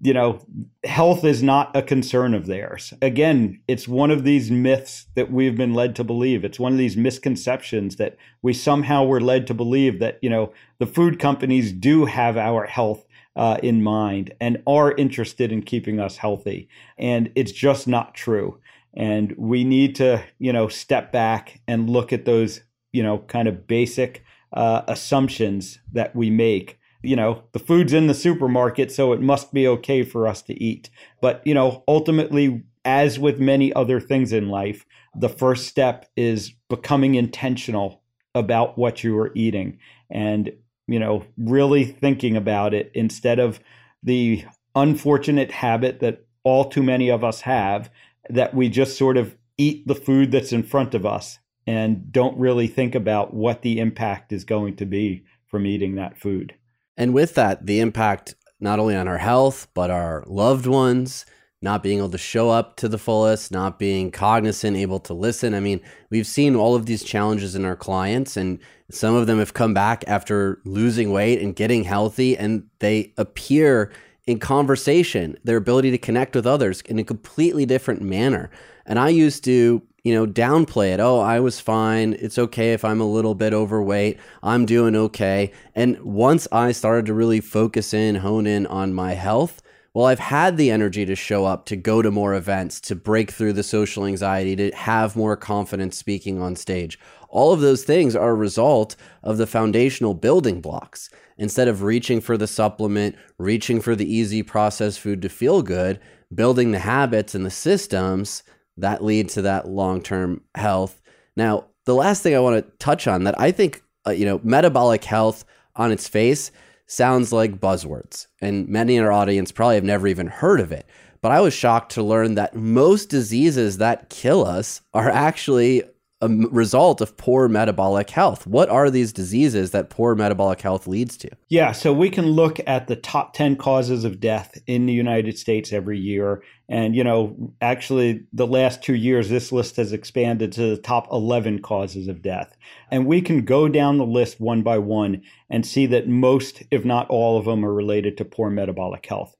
you 0.00 0.14
know, 0.14 0.40
health 0.84 1.24
is 1.24 1.42
not 1.42 1.74
a 1.76 1.82
concern 1.82 2.34
of 2.34 2.46
theirs. 2.46 2.94
Again, 3.02 3.60
it's 3.66 3.88
one 3.88 4.12
of 4.12 4.22
these 4.22 4.50
myths 4.50 5.06
that 5.16 5.32
we've 5.32 5.56
been 5.56 5.74
led 5.74 5.96
to 5.96 6.04
believe. 6.04 6.44
It's 6.44 6.60
one 6.60 6.72
of 6.72 6.78
these 6.78 6.96
misconceptions 6.96 7.96
that 7.96 8.16
we 8.42 8.52
somehow 8.52 9.04
were 9.04 9.20
led 9.20 9.46
to 9.48 9.54
believe 9.54 9.98
that, 9.98 10.18
you 10.22 10.30
know, 10.30 10.52
the 10.78 10.86
food 10.86 11.18
companies 11.18 11.72
do 11.72 12.04
have 12.04 12.36
our 12.36 12.66
health 12.66 13.04
uh, 13.40 13.56
in 13.62 13.82
mind 13.82 14.34
and 14.38 14.62
are 14.66 14.92
interested 14.92 15.50
in 15.50 15.62
keeping 15.62 15.98
us 15.98 16.18
healthy. 16.18 16.68
And 16.98 17.32
it's 17.34 17.52
just 17.52 17.88
not 17.88 18.14
true. 18.14 18.60
And 18.92 19.34
we 19.38 19.64
need 19.64 19.94
to, 19.96 20.22
you 20.38 20.52
know, 20.52 20.68
step 20.68 21.10
back 21.10 21.62
and 21.66 21.88
look 21.88 22.12
at 22.12 22.26
those, 22.26 22.60
you 22.92 23.02
know, 23.02 23.16
kind 23.18 23.48
of 23.48 23.66
basic 23.66 24.22
uh, 24.52 24.82
assumptions 24.86 25.78
that 25.92 26.14
we 26.14 26.28
make 26.28 26.76
you 27.02 27.16
know, 27.16 27.42
the 27.52 27.58
food's 27.58 27.94
in 27.94 28.08
the 28.08 28.14
supermarket, 28.14 28.92
so 28.92 29.14
it 29.14 29.22
must 29.22 29.54
be 29.54 29.66
okay 29.66 30.02
for 30.02 30.28
us 30.28 30.42
to 30.42 30.62
eat. 30.62 30.90
But, 31.22 31.40
you 31.46 31.54
know, 31.54 31.82
ultimately, 31.88 32.62
as 32.84 33.18
with 33.18 33.40
many 33.40 33.72
other 33.72 34.00
things 34.00 34.34
in 34.34 34.50
life, 34.50 34.84
the 35.14 35.30
first 35.30 35.66
step 35.66 36.10
is 36.14 36.52
becoming 36.68 37.14
intentional 37.14 38.02
about 38.34 38.76
what 38.76 39.02
you 39.02 39.18
are 39.18 39.32
eating 39.34 39.78
and, 40.10 40.52
you 40.90 40.98
know, 40.98 41.24
really 41.38 41.84
thinking 41.84 42.36
about 42.36 42.74
it 42.74 42.90
instead 42.94 43.38
of 43.38 43.60
the 44.02 44.44
unfortunate 44.74 45.52
habit 45.52 46.00
that 46.00 46.26
all 46.42 46.68
too 46.68 46.82
many 46.82 47.08
of 47.08 47.22
us 47.22 47.42
have 47.42 47.90
that 48.28 48.54
we 48.54 48.68
just 48.68 48.98
sort 48.98 49.16
of 49.16 49.36
eat 49.56 49.86
the 49.86 49.94
food 49.94 50.32
that's 50.32 50.52
in 50.52 50.62
front 50.62 50.94
of 50.94 51.06
us 51.06 51.38
and 51.66 52.10
don't 52.10 52.36
really 52.38 52.66
think 52.66 52.94
about 52.94 53.32
what 53.32 53.62
the 53.62 53.78
impact 53.78 54.32
is 54.32 54.44
going 54.44 54.74
to 54.74 54.84
be 54.84 55.24
from 55.46 55.64
eating 55.64 55.94
that 55.94 56.18
food. 56.18 56.54
And 56.96 57.14
with 57.14 57.34
that, 57.34 57.66
the 57.66 57.80
impact 57.80 58.34
not 58.58 58.78
only 58.78 58.96
on 58.96 59.06
our 59.06 59.18
health, 59.18 59.68
but 59.74 59.90
our 59.90 60.24
loved 60.26 60.66
ones, 60.66 61.24
not 61.62 61.82
being 61.82 61.98
able 61.98 62.10
to 62.10 62.18
show 62.18 62.48
up 62.48 62.76
to 62.76 62.88
the 62.88 62.98
fullest, 62.98 63.52
not 63.52 63.78
being 63.78 64.10
cognizant, 64.10 64.76
able 64.76 65.00
to 65.00 65.12
listen. 65.12 65.54
I 65.54 65.60
mean, 65.60 65.80
we've 66.08 66.26
seen 66.26 66.56
all 66.56 66.74
of 66.74 66.86
these 66.86 67.04
challenges 67.04 67.54
in 67.54 67.64
our 67.64 67.76
clients, 67.76 68.36
and 68.36 68.58
some 68.90 69.14
of 69.14 69.26
them 69.26 69.38
have 69.38 69.52
come 69.52 69.74
back 69.74 70.02
after 70.06 70.60
losing 70.64 71.12
weight 71.12 71.40
and 71.40 71.54
getting 71.54 71.84
healthy, 71.84 72.36
and 72.36 72.66
they 72.78 73.12
appear 73.18 73.92
in 74.26 74.38
conversation, 74.38 75.36
their 75.44 75.56
ability 75.56 75.90
to 75.90 75.98
connect 75.98 76.34
with 76.34 76.46
others 76.46 76.82
in 76.82 76.98
a 76.98 77.04
completely 77.04 77.66
different 77.66 78.00
manner. 78.00 78.50
And 78.86 78.98
I 78.98 79.08
used 79.08 79.44
to 79.44 79.82
you 80.02 80.14
know, 80.14 80.26
downplay 80.26 80.94
it. 80.94 81.00
Oh, 81.00 81.20
I 81.20 81.40
was 81.40 81.60
fine. 81.60 82.14
It's 82.18 82.38
okay 82.38 82.72
if 82.72 82.84
I'm 82.84 83.00
a 83.00 83.10
little 83.10 83.34
bit 83.34 83.52
overweight. 83.52 84.18
I'm 84.42 84.64
doing 84.64 84.96
okay. 84.96 85.52
And 85.74 86.00
once 86.00 86.48
I 86.50 86.72
started 86.72 87.06
to 87.06 87.14
really 87.14 87.40
focus 87.40 87.92
in, 87.92 88.14
hone 88.16 88.46
in 88.46 88.66
on 88.66 88.94
my 88.94 89.12
health, 89.12 89.60
well, 89.92 90.06
I've 90.06 90.20
had 90.20 90.56
the 90.56 90.70
energy 90.70 91.04
to 91.04 91.16
show 91.16 91.44
up, 91.44 91.66
to 91.66 91.76
go 91.76 92.00
to 92.00 92.10
more 92.12 92.34
events, 92.34 92.80
to 92.82 92.94
break 92.94 93.32
through 93.32 93.54
the 93.54 93.64
social 93.64 94.06
anxiety, 94.06 94.54
to 94.56 94.70
have 94.70 95.16
more 95.16 95.36
confidence 95.36 95.96
speaking 95.96 96.40
on 96.40 96.54
stage. 96.54 96.98
All 97.28 97.52
of 97.52 97.60
those 97.60 97.82
things 97.82 98.14
are 98.14 98.30
a 98.30 98.34
result 98.34 98.94
of 99.24 99.36
the 99.36 99.48
foundational 99.48 100.14
building 100.14 100.60
blocks. 100.60 101.10
Instead 101.38 101.68
of 101.68 101.82
reaching 101.82 102.20
for 102.20 102.36
the 102.36 102.46
supplement, 102.46 103.16
reaching 103.38 103.80
for 103.80 103.96
the 103.96 104.12
easy 104.12 104.42
processed 104.42 105.00
food 105.00 105.22
to 105.22 105.28
feel 105.28 105.62
good, 105.62 105.98
building 106.32 106.70
the 106.70 106.78
habits 106.78 107.34
and 107.34 107.44
the 107.44 107.50
systems 107.50 108.42
that 108.76 109.02
lead 109.02 109.28
to 109.30 109.42
that 109.42 109.66
long 109.66 110.02
term 110.02 110.42
health. 110.54 111.00
Now, 111.36 111.66
the 111.86 111.94
last 111.94 112.22
thing 112.22 112.36
I 112.36 112.40
want 112.40 112.64
to 112.64 112.76
touch 112.78 113.08
on 113.08 113.24
that 113.24 113.40
I 113.40 113.50
think, 113.50 113.82
uh, 114.06 114.10
you 114.10 114.26
know, 114.26 114.40
metabolic 114.44 115.02
health 115.04 115.44
on 115.76 115.90
its 115.90 116.06
face 116.06 116.52
sounds 116.90 117.32
like 117.32 117.60
buzzwords, 117.60 118.26
and 118.40 118.68
many 118.68 118.96
in 118.96 119.04
our 119.04 119.12
audience 119.12 119.52
probably 119.52 119.76
have 119.76 119.84
never 119.84 120.08
even 120.08 120.26
heard 120.26 120.60
of 120.60 120.72
it. 120.72 120.86
But 121.20 121.32
I 121.32 121.40
was 121.40 121.54
shocked 121.54 121.92
to 121.92 122.02
learn 122.02 122.34
that 122.34 122.56
most 122.56 123.10
diseases 123.10 123.78
that 123.78 124.10
kill 124.10 124.44
us 124.44 124.80
are 124.92 125.08
actually 125.08 125.84
a 126.22 126.28
result 126.28 127.00
of 127.00 127.16
poor 127.16 127.48
metabolic 127.48 128.10
health. 128.10 128.46
What 128.46 128.68
are 128.68 128.90
these 128.90 129.12
diseases 129.12 129.70
that 129.70 129.88
poor 129.88 130.14
metabolic 130.14 130.60
health 130.60 130.86
leads 130.86 131.16
to? 131.18 131.30
Yeah, 131.48 131.72
so 131.72 131.92
we 131.92 132.10
can 132.10 132.26
look 132.26 132.60
at 132.66 132.88
the 132.88 132.96
top 132.96 133.32
10 133.32 133.56
causes 133.56 134.04
of 134.04 134.20
death 134.20 134.58
in 134.66 134.84
the 134.84 134.92
United 134.92 135.38
States 135.38 135.72
every 135.72 135.98
year. 135.98 136.42
And, 136.68 136.94
you 136.94 137.02
know, 137.02 137.52
actually, 137.62 138.24
the 138.32 138.46
last 138.46 138.82
two 138.82 138.94
years, 138.94 139.30
this 139.30 139.50
list 139.50 139.76
has 139.76 139.92
expanded 139.92 140.52
to 140.52 140.76
the 140.76 140.82
top 140.82 141.08
11 141.10 141.62
causes 141.62 142.06
of 142.06 142.22
death. 142.22 142.54
And 142.90 143.06
we 143.06 143.22
can 143.22 143.44
go 143.44 143.66
down 143.66 143.96
the 143.96 144.06
list 144.06 144.40
one 144.40 144.62
by 144.62 144.78
one 144.78 145.22
and 145.48 145.66
see 145.66 145.86
that 145.86 146.06
most, 146.06 146.62
if 146.70 146.84
not 146.84 147.08
all 147.08 147.38
of 147.38 147.46
them, 147.46 147.64
are 147.64 147.72
related 147.72 148.18
to 148.18 148.24
poor 148.26 148.50
metabolic 148.50 149.06
health. 149.06 149.36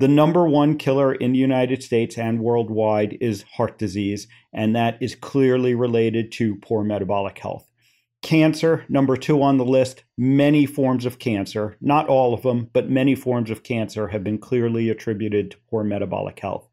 The 0.00 0.08
number 0.08 0.48
one 0.48 0.78
killer 0.78 1.12
in 1.12 1.32
the 1.32 1.38
United 1.38 1.82
States 1.82 2.16
and 2.16 2.40
worldwide 2.40 3.18
is 3.20 3.44
heart 3.56 3.78
disease, 3.78 4.28
and 4.50 4.74
that 4.74 4.96
is 5.02 5.14
clearly 5.14 5.74
related 5.74 6.32
to 6.32 6.56
poor 6.56 6.82
metabolic 6.82 7.38
health. 7.38 7.70
Cancer, 8.22 8.86
number 8.88 9.14
two 9.14 9.42
on 9.42 9.58
the 9.58 9.64
list, 9.66 10.04
many 10.16 10.64
forms 10.64 11.04
of 11.04 11.18
cancer, 11.18 11.76
not 11.82 12.08
all 12.08 12.32
of 12.32 12.40
them, 12.40 12.70
but 12.72 12.88
many 12.88 13.14
forms 13.14 13.50
of 13.50 13.62
cancer 13.62 14.08
have 14.08 14.24
been 14.24 14.38
clearly 14.38 14.88
attributed 14.88 15.50
to 15.50 15.58
poor 15.68 15.84
metabolic 15.84 16.40
health. 16.40 16.66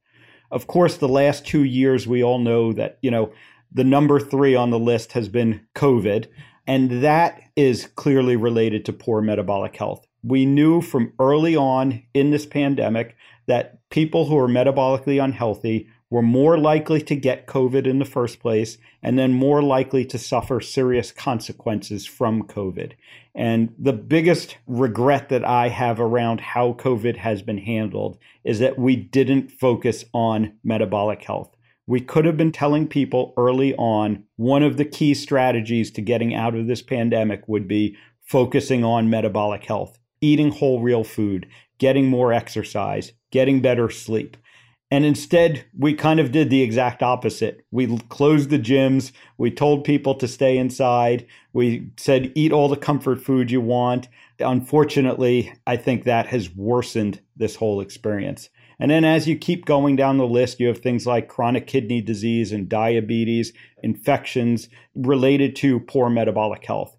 Of 0.49 0.67
course, 0.67 0.95
the 0.95 1.09
last 1.09 1.45
two 1.45 1.65
years, 1.65 2.07
we 2.07 2.23
all 2.23 2.39
know 2.39 2.71
that, 2.71 2.97
you 3.01 3.11
know, 3.11 3.34
the 3.69 3.84
number 3.84 4.21
three 4.21 4.55
on 4.55 4.69
the 4.69 4.80
list 4.80 5.11
has 5.11 5.28
been 5.28 5.67
COVID, 5.75 6.28
and 6.65 7.03
that 7.03 7.41
is 7.57 7.89
clearly 7.95 8.38
related 8.38 8.86
to 8.86 8.93
poor 8.93 9.21
metabolic 9.21 9.75
health. 9.75 10.07
We 10.23 10.45
knew 10.45 10.82
from 10.82 11.13
early 11.19 11.55
on 11.55 12.03
in 12.13 12.32
this 12.32 12.45
pandemic 12.45 13.15
that 13.48 13.80
people 13.89 14.26
who 14.26 14.38
are 14.38 14.48
metabolically 14.48 15.24
unhealthy 15.24 15.88
were 16.10 16.22
more 16.22 16.58
likely 16.58 17.02
to 17.02 17.16
get 17.16 17.48
COVID 17.48 17.86
in 17.86 18.00
the 18.00 18.06
first 18.06 18.39
place 18.39 18.78
and 19.04 19.20
then 19.20 19.34
more 19.34 19.62
likely 19.62 20.06
to 20.06 20.18
suffer 20.18 20.62
serious 20.62 21.12
consequences 21.12 22.06
from 22.06 22.43
COVID. 22.43 22.93
And 23.36 23.74
the 23.78 23.93
biggest 23.93 24.58
regret 24.68 25.30
that 25.30 25.43
I 25.43 25.68
have 25.68 26.00
around 26.00 26.39
how 26.39 26.74
COVID 26.74 27.18
has 27.18 27.41
been 27.41 27.58
handled 27.58 28.18
is 28.43 28.60
that 28.60 28.80
we 28.80 28.95
didn't 28.95 29.52
focus 29.52 30.06
on 30.14 30.54
metabolic 30.64 31.24
health. 31.24 31.54
We 31.86 32.02
could 32.02 32.26
have 32.26 32.38
been 32.38 32.52
telling 32.52 32.88
people 32.88 33.34
early 33.38 33.74
on 33.76 34.24
one 34.36 34.64
of 34.64 34.78
the 34.78 34.86
key 34.86 35.14
strategies 35.14 35.91
to 35.91 36.02
getting 36.02 36.34
out 36.34 36.56
of 36.56 36.68
this 36.68 36.82
pandemic 36.82 37.48
would 37.48 37.68
be 37.68 37.98
focusing 38.22 38.84
on 38.84 39.10
metabolic 39.10 39.64
health, 39.64 39.98
eating 40.20 40.52
whole 40.52 40.82
real 40.82 41.06
food, 41.06 41.48
getting 41.78 42.07
more 42.07 42.34
exercise, 42.34 43.13
getting 43.32 43.61
better 43.61 43.89
sleep. 43.89 44.38
And 44.89 45.03
instead, 45.03 45.65
we 45.78 45.93
kind 45.93 46.19
of 46.19 46.32
did 46.32 46.49
the 46.49 46.61
exact 46.61 47.03
opposite. 47.03 47.65
We 47.71 47.97
closed 48.09 48.49
the 48.49 48.59
gyms. 48.59 49.11
We 49.38 49.51
told 49.51 49.84
people 49.84 50.15
to 50.15 50.28
stay 50.30 50.57
inside. 50.57 51.25
We 51.51 51.89
said, 51.97 52.32
eat 52.36 52.53
all 52.53 52.69
the 52.69 52.78
comfort 52.78 53.21
food 53.21 53.51
you 53.51 53.59
want. 53.59 54.07
Unfortunately, 54.39 55.53
I 55.65 55.75
think 55.75 56.05
that 56.05 56.28
has 56.28 56.55
worsened 56.55 57.19
this 57.36 57.57
whole 57.57 57.82
experience. 57.82 58.49
And 58.80 58.91
then 58.91 59.03
as 59.03 59.28
you 59.28 59.38
keep 59.38 59.65
going 59.65 59.95
down 59.95 60.17
the 60.17 60.28
list, 60.28 60.59
you 60.59 60.67
have 60.67 60.80
things 60.80 61.05
like 61.05 61.28
chronic 61.28 61.67
kidney 61.67 61.99
disease 61.99 62.51
and 62.51 62.69
diabetes, 62.69 63.51
infections 63.84 64.69
related 64.95 65.55
to 65.57 65.80
poor 65.82 66.09
metabolic 66.09 66.63
health. 66.63 66.97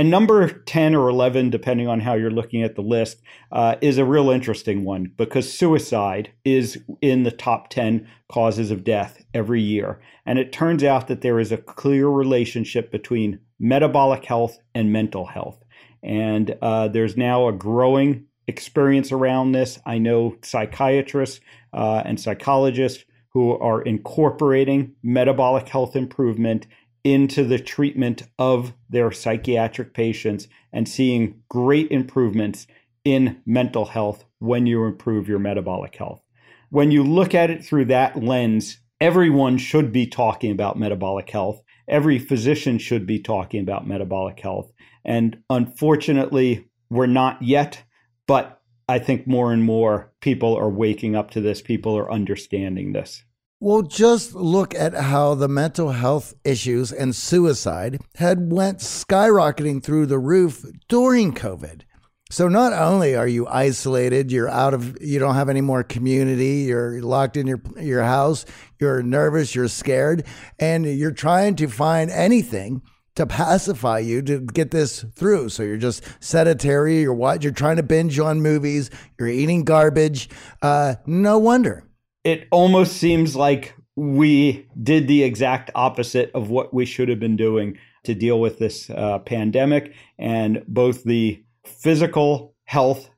And 0.00 0.10
number 0.10 0.48
10 0.48 0.94
or 0.94 1.10
11, 1.10 1.50
depending 1.50 1.86
on 1.86 2.00
how 2.00 2.14
you're 2.14 2.30
looking 2.30 2.62
at 2.62 2.74
the 2.74 2.80
list, 2.80 3.20
uh, 3.52 3.76
is 3.82 3.98
a 3.98 4.04
real 4.06 4.30
interesting 4.30 4.82
one 4.82 5.12
because 5.18 5.52
suicide 5.52 6.32
is 6.42 6.82
in 7.02 7.24
the 7.24 7.30
top 7.30 7.68
10 7.68 8.08
causes 8.32 8.70
of 8.70 8.82
death 8.82 9.22
every 9.34 9.60
year. 9.60 10.00
And 10.24 10.38
it 10.38 10.54
turns 10.54 10.82
out 10.82 11.08
that 11.08 11.20
there 11.20 11.38
is 11.38 11.52
a 11.52 11.58
clear 11.58 12.08
relationship 12.08 12.90
between 12.90 13.40
metabolic 13.58 14.24
health 14.24 14.56
and 14.74 14.90
mental 14.90 15.26
health. 15.26 15.62
And 16.02 16.56
uh, 16.62 16.88
there's 16.88 17.18
now 17.18 17.48
a 17.48 17.52
growing 17.52 18.24
experience 18.46 19.12
around 19.12 19.52
this. 19.52 19.78
I 19.84 19.98
know 19.98 20.34
psychiatrists 20.40 21.40
uh, 21.74 22.04
and 22.06 22.18
psychologists 22.18 23.04
who 23.34 23.52
are 23.58 23.82
incorporating 23.82 24.94
metabolic 25.02 25.68
health 25.68 25.94
improvement 25.94 26.66
into 27.04 27.44
the 27.44 27.58
treatment 27.58 28.22
of 28.38 28.72
their 28.88 29.10
psychiatric 29.10 29.94
patients 29.94 30.48
and 30.72 30.88
seeing 30.88 31.42
great 31.48 31.90
improvements 31.90 32.66
in 33.04 33.40
mental 33.46 33.86
health 33.86 34.24
when 34.38 34.66
you 34.66 34.84
improve 34.84 35.28
your 35.28 35.38
metabolic 35.38 35.96
health. 35.96 36.22
When 36.70 36.90
you 36.90 37.02
look 37.02 37.34
at 37.34 37.50
it 37.50 37.64
through 37.64 37.86
that 37.86 38.22
lens, 38.22 38.78
everyone 39.00 39.58
should 39.58 39.92
be 39.92 40.06
talking 40.06 40.52
about 40.52 40.78
metabolic 40.78 41.30
health. 41.30 41.62
Every 41.88 42.18
physician 42.18 42.78
should 42.78 43.06
be 43.06 43.18
talking 43.18 43.60
about 43.60 43.86
metabolic 43.86 44.38
health. 44.38 44.70
And 45.04 45.42
unfortunately, 45.48 46.68
we're 46.90 47.06
not 47.06 47.42
yet, 47.42 47.82
but 48.26 48.60
I 48.88 48.98
think 48.98 49.26
more 49.26 49.52
and 49.52 49.64
more 49.64 50.12
people 50.20 50.56
are 50.56 50.68
waking 50.68 51.16
up 51.16 51.30
to 51.32 51.40
this. 51.40 51.62
People 51.62 51.96
are 51.96 52.12
understanding 52.12 52.92
this. 52.92 53.24
Well, 53.62 53.82
just 53.82 54.34
look 54.34 54.74
at 54.74 54.94
how 54.94 55.34
the 55.34 55.46
mental 55.46 55.90
health 55.90 56.32
issues 56.44 56.92
and 56.92 57.14
suicide 57.14 58.00
had 58.14 58.50
went 58.50 58.78
skyrocketing 58.78 59.82
through 59.82 60.06
the 60.06 60.18
roof 60.18 60.64
during 60.88 61.34
COVID. 61.34 61.82
So 62.30 62.48
not 62.48 62.72
only 62.72 63.14
are 63.14 63.28
you 63.28 63.46
isolated, 63.46 64.32
you're 64.32 64.48
out 64.48 64.72
of 64.72 64.96
you 65.02 65.18
don't 65.18 65.34
have 65.34 65.50
any 65.50 65.60
more 65.60 65.82
community, 65.82 66.60
you're 66.68 67.02
locked 67.02 67.36
in 67.36 67.46
your 67.46 67.60
your 67.78 68.02
house, 68.02 68.46
you're 68.78 69.02
nervous, 69.02 69.54
you're 69.54 69.68
scared, 69.68 70.24
and 70.58 70.86
you're 70.86 71.10
trying 71.10 71.54
to 71.56 71.68
find 71.68 72.10
anything 72.10 72.80
to 73.16 73.26
pacify 73.26 73.98
you 73.98 74.22
to 74.22 74.40
get 74.40 74.70
this 74.70 75.04
through. 75.14 75.50
So 75.50 75.64
you're 75.64 75.76
just 75.76 76.02
sedentary, 76.18 77.02
you're 77.02 77.12
what 77.12 77.42
you're 77.42 77.52
trying 77.52 77.76
to 77.76 77.82
binge 77.82 78.18
on 78.18 78.40
movies, 78.40 78.88
you're 79.18 79.28
eating 79.28 79.64
garbage. 79.64 80.30
Uh, 80.62 80.94
no 81.04 81.36
wonder 81.36 81.84
it 82.24 82.46
almost 82.50 82.96
seems 82.96 83.34
like 83.34 83.74
we 83.96 84.66
did 84.82 85.08
the 85.08 85.22
exact 85.22 85.70
opposite 85.74 86.30
of 86.34 86.50
what 86.50 86.72
we 86.72 86.84
should 86.84 87.08
have 87.08 87.20
been 87.20 87.36
doing 87.36 87.78
to 88.04 88.14
deal 88.14 88.40
with 88.40 88.58
this 88.58 88.88
uh, 88.90 89.18
pandemic. 89.20 89.94
And 90.18 90.64
both 90.66 91.04
the 91.04 91.42
physical 91.64 92.54
health 92.64 93.10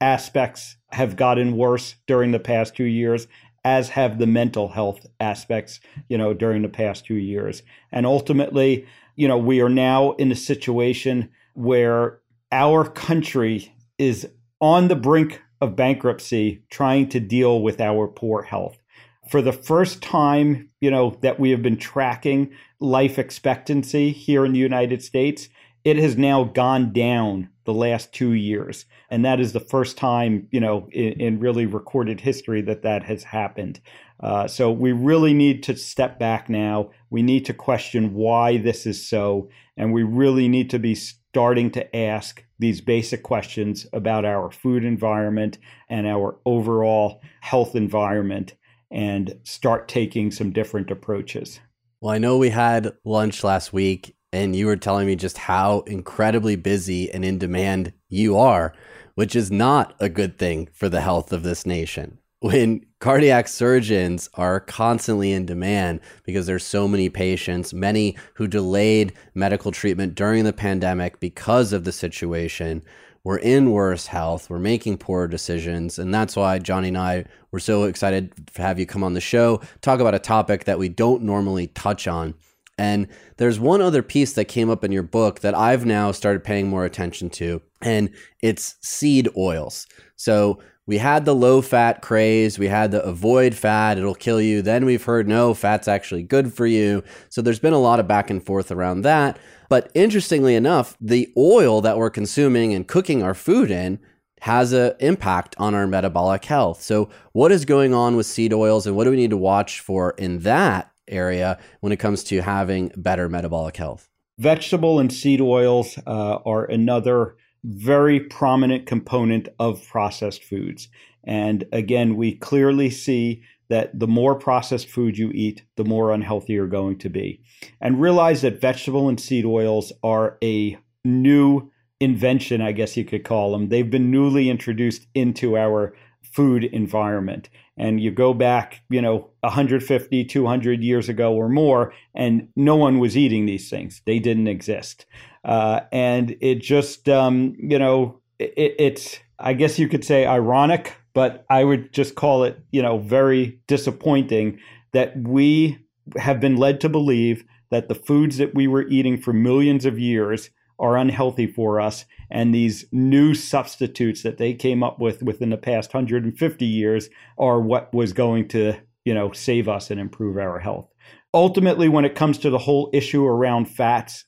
aspects 0.00 0.76
have 0.90 1.16
gotten 1.16 1.56
worse 1.56 1.96
during 2.06 2.32
the 2.32 2.38
past 2.38 2.76
two 2.76 2.84
years, 2.84 3.26
as 3.64 3.90
have 3.90 4.18
the 4.18 4.26
mental 4.26 4.68
health 4.68 5.06
aspects, 5.20 5.80
you 6.08 6.18
know, 6.18 6.34
during 6.34 6.62
the 6.62 6.68
past 6.68 7.06
two 7.06 7.14
years. 7.14 7.62
And 7.90 8.04
ultimately, 8.04 8.86
you 9.16 9.26
know, 9.26 9.38
we 9.38 9.60
are 9.60 9.68
now 9.68 10.12
in 10.12 10.30
a 10.30 10.36
situation 10.36 11.30
where 11.54 12.20
our 12.52 12.88
country 12.88 13.74
is 13.98 14.28
on 14.60 14.88
the 14.88 14.96
brink 14.96 15.42
of 15.60 15.76
bankruptcy 15.76 16.62
trying 16.70 17.08
to 17.08 17.20
deal 17.20 17.62
with 17.62 17.80
our 17.80 18.06
poor 18.06 18.42
health. 18.42 18.82
For 19.30 19.42
the 19.42 19.52
first 19.52 20.02
time, 20.02 20.70
you 20.80 20.90
know, 20.90 21.18
that 21.22 21.40
we 21.40 21.50
have 21.50 21.62
been 21.62 21.76
tracking 21.76 22.52
life 22.78 23.18
expectancy 23.18 24.12
here 24.12 24.44
in 24.44 24.52
the 24.52 24.58
United 24.58 25.02
States, 25.02 25.48
it 25.84 25.96
has 25.96 26.16
now 26.16 26.44
gone 26.44 26.92
down 26.92 27.48
the 27.64 27.74
last 27.74 28.12
two 28.12 28.32
years. 28.32 28.86
And 29.10 29.24
that 29.24 29.40
is 29.40 29.52
the 29.52 29.60
first 29.60 29.96
time, 29.96 30.48
you 30.50 30.60
know, 30.60 30.88
in, 30.92 31.12
in 31.20 31.40
really 31.40 31.66
recorded 31.66 32.20
history 32.20 32.60
that 32.62 32.82
that 32.82 33.04
has 33.04 33.24
happened. 33.24 33.80
Uh, 34.20 34.48
so 34.48 34.70
we 34.70 34.92
really 34.92 35.34
need 35.34 35.62
to 35.64 35.76
step 35.76 36.18
back 36.18 36.48
now. 36.48 36.90
We 37.10 37.22
need 37.22 37.44
to 37.46 37.54
question 37.54 38.14
why 38.14 38.56
this 38.56 38.86
is 38.86 39.06
so. 39.06 39.48
And 39.76 39.92
we 39.92 40.02
really 40.02 40.48
need 40.48 40.70
to 40.70 40.78
be 40.78 40.96
starting 41.36 41.70
to 41.70 41.94
ask 41.94 42.42
these 42.58 42.80
basic 42.80 43.22
questions 43.22 43.86
about 43.92 44.24
our 44.24 44.50
food 44.50 44.82
environment 44.86 45.58
and 45.90 46.06
our 46.06 46.38
overall 46.46 47.20
health 47.42 47.76
environment 47.76 48.54
and 48.90 49.38
start 49.42 49.86
taking 49.86 50.30
some 50.30 50.50
different 50.50 50.90
approaches. 50.90 51.60
Well, 52.00 52.14
I 52.14 52.16
know 52.16 52.38
we 52.38 52.48
had 52.48 52.94
lunch 53.04 53.44
last 53.44 53.70
week 53.70 54.16
and 54.32 54.56
you 54.56 54.64
were 54.64 54.78
telling 54.78 55.06
me 55.06 55.14
just 55.14 55.36
how 55.36 55.80
incredibly 55.80 56.56
busy 56.56 57.12
and 57.12 57.22
in 57.22 57.36
demand 57.36 57.92
you 58.08 58.38
are, 58.38 58.72
which 59.14 59.36
is 59.36 59.50
not 59.50 59.94
a 60.00 60.08
good 60.08 60.38
thing 60.38 60.70
for 60.72 60.88
the 60.88 61.02
health 61.02 61.34
of 61.34 61.42
this 61.42 61.66
nation 61.66 62.16
when 62.46 62.84
cardiac 63.00 63.48
surgeons 63.48 64.28
are 64.34 64.60
constantly 64.60 65.32
in 65.32 65.46
demand 65.46 66.00
because 66.24 66.46
there's 66.46 66.64
so 66.64 66.88
many 66.88 67.08
patients, 67.08 67.74
many 67.74 68.16
who 68.34 68.46
delayed 68.46 69.12
medical 69.34 69.72
treatment 69.72 70.14
during 70.14 70.44
the 70.44 70.52
pandemic 70.52 71.20
because 71.20 71.72
of 71.72 71.84
the 71.84 71.92
situation. 71.92 72.82
We're 73.24 73.38
in 73.38 73.72
worse 73.72 74.06
health. 74.06 74.48
We're 74.48 74.60
making 74.60 74.98
poor 74.98 75.26
decisions. 75.26 75.98
And 75.98 76.14
that's 76.14 76.36
why 76.36 76.58
Johnny 76.60 76.88
and 76.88 76.98
I 76.98 77.24
were 77.50 77.58
so 77.58 77.84
excited 77.84 78.32
to 78.54 78.62
have 78.62 78.78
you 78.78 78.86
come 78.86 79.02
on 79.02 79.14
the 79.14 79.20
show, 79.20 79.60
talk 79.80 79.98
about 79.98 80.14
a 80.14 80.20
topic 80.20 80.64
that 80.64 80.78
we 80.78 80.88
don't 80.88 81.22
normally 81.22 81.66
touch 81.68 82.06
on. 82.06 82.34
And 82.78 83.08
there's 83.38 83.58
one 83.58 83.80
other 83.80 84.02
piece 84.02 84.34
that 84.34 84.44
came 84.46 84.70
up 84.70 84.84
in 84.84 84.92
your 84.92 85.02
book 85.02 85.40
that 85.40 85.54
I've 85.54 85.86
now 85.86 86.12
started 86.12 86.44
paying 86.44 86.68
more 86.68 86.84
attention 86.84 87.30
to, 87.30 87.62
and 87.80 88.10
it's 88.42 88.76
seed 88.82 89.28
oils. 89.36 89.86
So 90.16 90.60
we 90.86 90.98
had 90.98 91.24
the 91.24 91.34
low 91.34 91.60
fat 91.60 92.00
craze, 92.00 92.58
we 92.58 92.68
had 92.68 92.92
the 92.92 93.02
avoid 93.02 93.54
fat, 93.54 93.98
it'll 93.98 94.14
kill 94.14 94.40
you. 94.40 94.62
Then 94.62 94.84
we've 94.84 95.02
heard 95.02 95.26
no, 95.26 95.52
fat's 95.52 95.88
actually 95.88 96.22
good 96.22 96.52
for 96.52 96.66
you. 96.66 97.02
So 97.28 97.42
there's 97.42 97.58
been 97.58 97.72
a 97.72 97.78
lot 97.78 97.98
of 97.98 98.06
back 98.06 98.30
and 98.30 98.44
forth 98.44 98.70
around 98.70 99.02
that. 99.02 99.38
But 99.68 99.90
interestingly 99.94 100.54
enough, 100.54 100.96
the 101.00 101.32
oil 101.36 101.80
that 101.80 101.98
we're 101.98 102.10
consuming 102.10 102.72
and 102.72 102.86
cooking 102.86 103.22
our 103.22 103.34
food 103.34 103.70
in 103.70 103.98
has 104.42 104.72
an 104.72 104.92
impact 105.00 105.56
on 105.58 105.74
our 105.74 105.88
metabolic 105.88 106.44
health. 106.44 106.82
So, 106.82 107.08
what 107.32 107.50
is 107.50 107.64
going 107.64 107.92
on 107.92 108.16
with 108.16 108.26
seed 108.26 108.52
oils 108.52 108.86
and 108.86 108.94
what 108.94 109.04
do 109.04 109.10
we 109.10 109.16
need 109.16 109.30
to 109.30 109.36
watch 109.36 109.80
for 109.80 110.10
in 110.18 110.40
that 110.40 110.92
area 111.08 111.58
when 111.80 111.92
it 111.92 111.96
comes 111.96 112.22
to 112.24 112.42
having 112.42 112.92
better 112.96 113.28
metabolic 113.28 113.76
health? 113.76 114.08
Vegetable 114.38 115.00
and 115.00 115.12
seed 115.12 115.40
oils 115.40 115.98
uh, 116.06 116.38
are 116.44 116.64
another 116.64 117.36
very 117.64 118.20
prominent 118.20 118.86
component 118.86 119.48
of 119.58 119.86
processed 119.86 120.44
foods. 120.44 120.88
And 121.24 121.64
again, 121.72 122.16
we 122.16 122.36
clearly 122.36 122.90
see 122.90 123.42
that 123.68 123.98
the 123.98 124.06
more 124.06 124.34
processed 124.36 124.88
food 124.88 125.18
you 125.18 125.30
eat, 125.32 125.64
the 125.76 125.84
more 125.84 126.12
unhealthy 126.12 126.52
you're 126.52 126.68
going 126.68 126.98
to 126.98 127.08
be. 127.08 127.40
And 127.80 128.00
realize 128.00 128.42
that 128.42 128.60
vegetable 128.60 129.08
and 129.08 129.20
seed 129.20 129.44
oils 129.44 129.92
are 130.04 130.38
a 130.42 130.78
new 131.04 131.70
invention, 132.00 132.60
I 132.60 132.72
guess 132.72 132.96
you 132.96 133.04
could 133.04 133.24
call 133.24 133.52
them. 133.52 133.68
They've 133.68 133.90
been 133.90 134.10
newly 134.10 134.48
introduced 134.50 135.06
into 135.14 135.56
our 135.56 135.94
food 136.22 136.64
environment. 136.64 137.48
And 137.78 138.00
you 138.00 138.10
go 138.10 138.32
back, 138.32 138.82
you 138.88 139.02
know, 139.02 139.30
150, 139.40 140.24
200 140.24 140.82
years 140.82 141.08
ago 141.08 141.34
or 141.34 141.48
more, 141.48 141.92
and 142.14 142.48
no 142.56 142.76
one 142.76 142.98
was 142.98 143.16
eating 143.16 143.44
these 143.44 143.68
things. 143.68 144.00
They 144.06 144.18
didn't 144.18 144.48
exist. 144.48 145.04
Uh, 145.44 145.80
and 145.92 146.36
it 146.40 146.56
just, 146.56 147.08
um, 147.08 147.54
you 147.58 147.78
know, 147.78 148.20
it, 148.38 148.74
it's, 148.78 149.18
I 149.38 149.52
guess 149.52 149.78
you 149.78 149.88
could 149.88 150.04
say 150.04 150.24
ironic, 150.26 150.94
but 151.12 151.44
I 151.50 151.64
would 151.64 151.92
just 151.92 152.14
call 152.14 152.44
it, 152.44 152.58
you 152.70 152.82
know, 152.82 152.98
very 152.98 153.60
disappointing 153.66 154.58
that 154.92 155.16
we 155.16 155.78
have 156.16 156.40
been 156.40 156.56
led 156.56 156.80
to 156.80 156.88
believe 156.88 157.44
that 157.70 157.88
the 157.88 157.94
foods 157.94 158.38
that 158.38 158.54
we 158.54 158.66
were 158.66 158.86
eating 158.88 159.20
for 159.20 159.32
millions 159.32 159.84
of 159.84 159.98
years 159.98 160.50
are 160.78 160.96
unhealthy 160.96 161.46
for 161.46 161.80
us 161.80 162.04
and 162.30 162.54
these 162.54 162.84
new 162.92 163.34
substitutes 163.34 164.22
that 164.22 164.38
they 164.38 164.52
came 164.52 164.82
up 164.82 164.98
with 164.98 165.22
within 165.22 165.50
the 165.50 165.56
past 165.56 165.94
150 165.94 166.64
years 166.64 167.08
are 167.38 167.60
what 167.60 167.92
was 167.94 168.12
going 168.12 168.48
to 168.48 168.74
you 169.04 169.14
know 169.14 169.32
save 169.32 169.68
us 169.68 169.90
and 169.90 170.00
improve 170.00 170.36
our 170.36 170.58
health. 170.58 170.88
Ultimately 171.32 171.88
when 171.88 172.04
it 172.04 172.14
comes 172.14 172.38
to 172.38 172.50
the 172.50 172.58
whole 172.58 172.90
issue 172.92 173.24
around 173.24 173.66
fats 173.66 174.24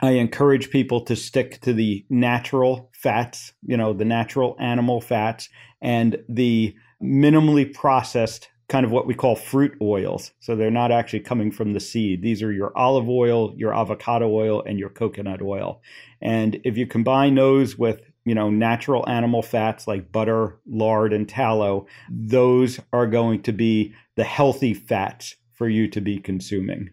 i 0.00 0.12
encourage 0.12 0.70
people 0.70 1.00
to 1.00 1.16
stick 1.16 1.60
to 1.62 1.72
the 1.72 2.04
natural 2.10 2.90
fats 2.92 3.52
you 3.62 3.76
know 3.76 3.92
the 3.92 4.04
natural 4.04 4.56
animal 4.60 5.00
fats 5.00 5.48
and 5.80 6.18
the 6.28 6.74
minimally 7.02 7.72
processed 7.72 8.48
kind 8.68 8.84
of 8.84 8.90
what 8.90 9.06
we 9.06 9.14
call 9.14 9.36
fruit 9.36 9.76
oils. 9.80 10.32
So 10.40 10.56
they're 10.56 10.70
not 10.70 10.90
actually 10.90 11.20
coming 11.20 11.50
from 11.50 11.72
the 11.72 11.80
seed. 11.80 12.22
These 12.22 12.42
are 12.42 12.52
your 12.52 12.76
olive 12.76 13.08
oil, 13.08 13.54
your 13.56 13.74
avocado 13.74 14.28
oil, 14.28 14.62
and 14.66 14.78
your 14.78 14.88
coconut 14.88 15.40
oil. 15.40 15.80
And 16.20 16.60
if 16.64 16.76
you 16.76 16.86
combine 16.86 17.34
those 17.34 17.78
with 17.78 18.10
you 18.24 18.34
know 18.34 18.50
natural 18.50 19.08
animal 19.08 19.42
fats 19.42 19.86
like 19.86 20.10
butter, 20.10 20.58
lard, 20.66 21.12
and 21.12 21.28
tallow, 21.28 21.86
those 22.10 22.80
are 22.92 23.06
going 23.06 23.42
to 23.42 23.52
be 23.52 23.94
the 24.16 24.24
healthy 24.24 24.74
fats 24.74 25.36
for 25.52 25.68
you 25.68 25.88
to 25.88 26.00
be 26.00 26.18
consuming. 26.18 26.90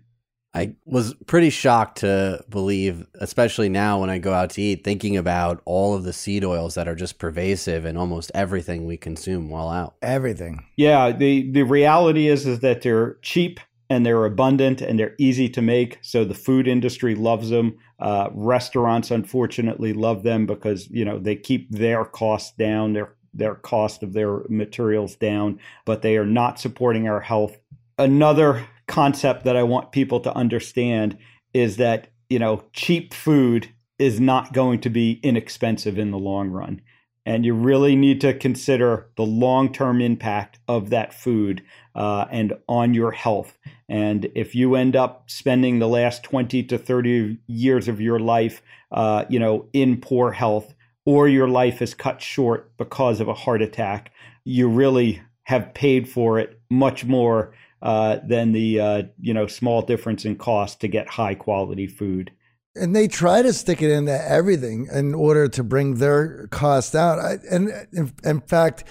I 0.56 0.76
was 0.86 1.16
pretty 1.26 1.50
shocked 1.50 2.00
to 2.00 2.44
believe, 2.48 3.08
especially 3.16 3.70
now 3.70 4.00
when 4.00 4.12
I 4.12 4.20
go 4.20 4.34
out 4.34 4.52
to 4.52 4.62
eat, 4.62 4.84
thinking 4.84 5.18
about 5.18 5.62
all 5.66 5.96
of 5.96 6.04
the 6.04 6.14
seed 6.14 6.46
oils 6.46 6.76
that 6.76 6.88
are 6.88 6.96
just 6.96 7.18
pervasive 7.18 7.86
in 7.86 7.98
almost 7.98 8.32
everything 8.36 8.86
we 8.86 8.96
consume 8.96 9.50
while 9.50 9.70
out. 9.70 9.96
Everything. 10.02 10.64
Yeah, 10.78 11.12
the 11.12 11.52
the 11.52 11.64
reality 11.64 12.28
is 12.28 12.46
is 12.46 12.60
that 12.60 12.84
they're 12.84 13.16
cheap 13.24 13.60
and 13.90 14.06
they're 14.06 14.26
abundant 14.26 14.82
and 14.82 15.00
they're 15.00 15.16
easy 15.18 15.50
to 15.50 15.62
make. 15.62 15.98
So 16.02 16.24
the 16.24 16.36
food 16.36 16.68
industry 16.68 17.16
loves 17.16 17.50
them. 17.50 17.78
Uh, 18.00 18.30
restaurants, 18.34 19.12
unfortunately, 19.12 19.94
love 19.94 20.24
them 20.24 20.46
because 20.46 20.88
you 20.90 21.04
know 21.04 21.18
they 21.18 21.36
keep 21.36 21.72
their 21.72 22.06
costs 22.06 22.56
down, 22.58 22.94
their 22.94 23.16
their 23.34 23.56
cost 23.56 24.04
of 24.04 24.14
their 24.14 24.42
materials 24.50 25.16
down, 25.16 25.60
but 25.86 26.04
they 26.04 26.18
are 26.18 26.26
not 26.26 26.60
supporting 26.60 27.08
our 27.08 27.22
health. 27.22 27.58
Another 27.98 28.68
concept 28.88 29.44
that 29.46 29.56
I 29.56 29.64
want 29.64 29.92
people 29.92 30.20
to 30.22 30.36
understand 30.36 31.18
is 31.54 31.78
that, 31.78 32.08
you 32.30 32.40
know, 32.40 32.64
cheap 32.74 33.14
food 33.14 33.70
is 34.00 34.20
not 34.20 34.54
going 34.54 34.82
to 34.82 34.90
be 34.90 35.20
inexpensive 35.24 35.98
in 35.98 36.12
the 36.12 36.18
long 36.18 36.50
run. 36.50 36.82
And 37.26 37.46
you 37.46 37.54
really 37.54 37.96
need 37.96 38.20
to 38.22 38.34
consider 38.34 39.10
the 39.16 39.24
long 39.24 39.72
term 39.72 40.02
impact 40.02 40.60
of 40.68 40.90
that 40.90 41.14
food 41.14 41.64
uh, 41.96 42.26
and 42.32 42.54
on 42.68 42.94
your 42.94 43.12
health. 43.12 43.58
And 43.88 44.30
if 44.36 44.56
you 44.56 44.76
end 44.76 44.96
up 44.96 45.30
spending 45.30 45.80
the 45.80 45.88
last 45.88 46.24
20 46.24 46.64
to 46.64 46.78
30 46.78 47.38
years 47.48 47.88
of 47.88 48.02
your 48.02 48.20
life, 48.20 48.62
uh, 48.92 49.24
you 49.30 49.40
know, 49.40 49.68
in 49.72 50.02
poor 50.02 50.32
health, 50.32 50.74
or 51.06 51.28
your 51.28 51.48
life 51.48 51.82
is 51.82 51.94
cut 51.94 52.22
short 52.22 52.76
because 52.78 53.20
of 53.20 53.28
a 53.28 53.34
heart 53.34 53.62
attack, 53.62 54.12
you 54.46 54.68
really 54.68 55.22
have 55.44 55.74
paid 55.74 56.10
for 56.10 56.40
it 56.40 56.60
much 56.70 57.06
more 57.06 57.54
uh, 57.84 58.20
than 58.26 58.54
the 58.54 58.80
uh, 58.80 59.04
you 59.20 59.34
know 59.34 59.46
small 59.46 59.82
difference 59.82 60.26
in 60.26 60.38
cost 60.38 60.80
to 60.82 60.88
get 60.88 61.08
high 61.08 61.36
quality 61.36 61.86
food. 61.86 62.32
And 62.76 62.96
they 62.96 63.08
try 63.08 63.44
to 63.44 63.54
stick 63.54 63.84
it 63.84 63.92
into 63.92 64.20
everything 64.28 64.88
in 64.92 65.14
order 65.14 65.48
to 65.50 65.64
bring 65.64 65.96
their 65.96 66.48
cost 66.48 66.96
out. 66.96 67.20
I, 67.20 67.38
and 67.52 67.70
in, 67.92 68.12
in 68.24 68.42
fact, 68.42 68.86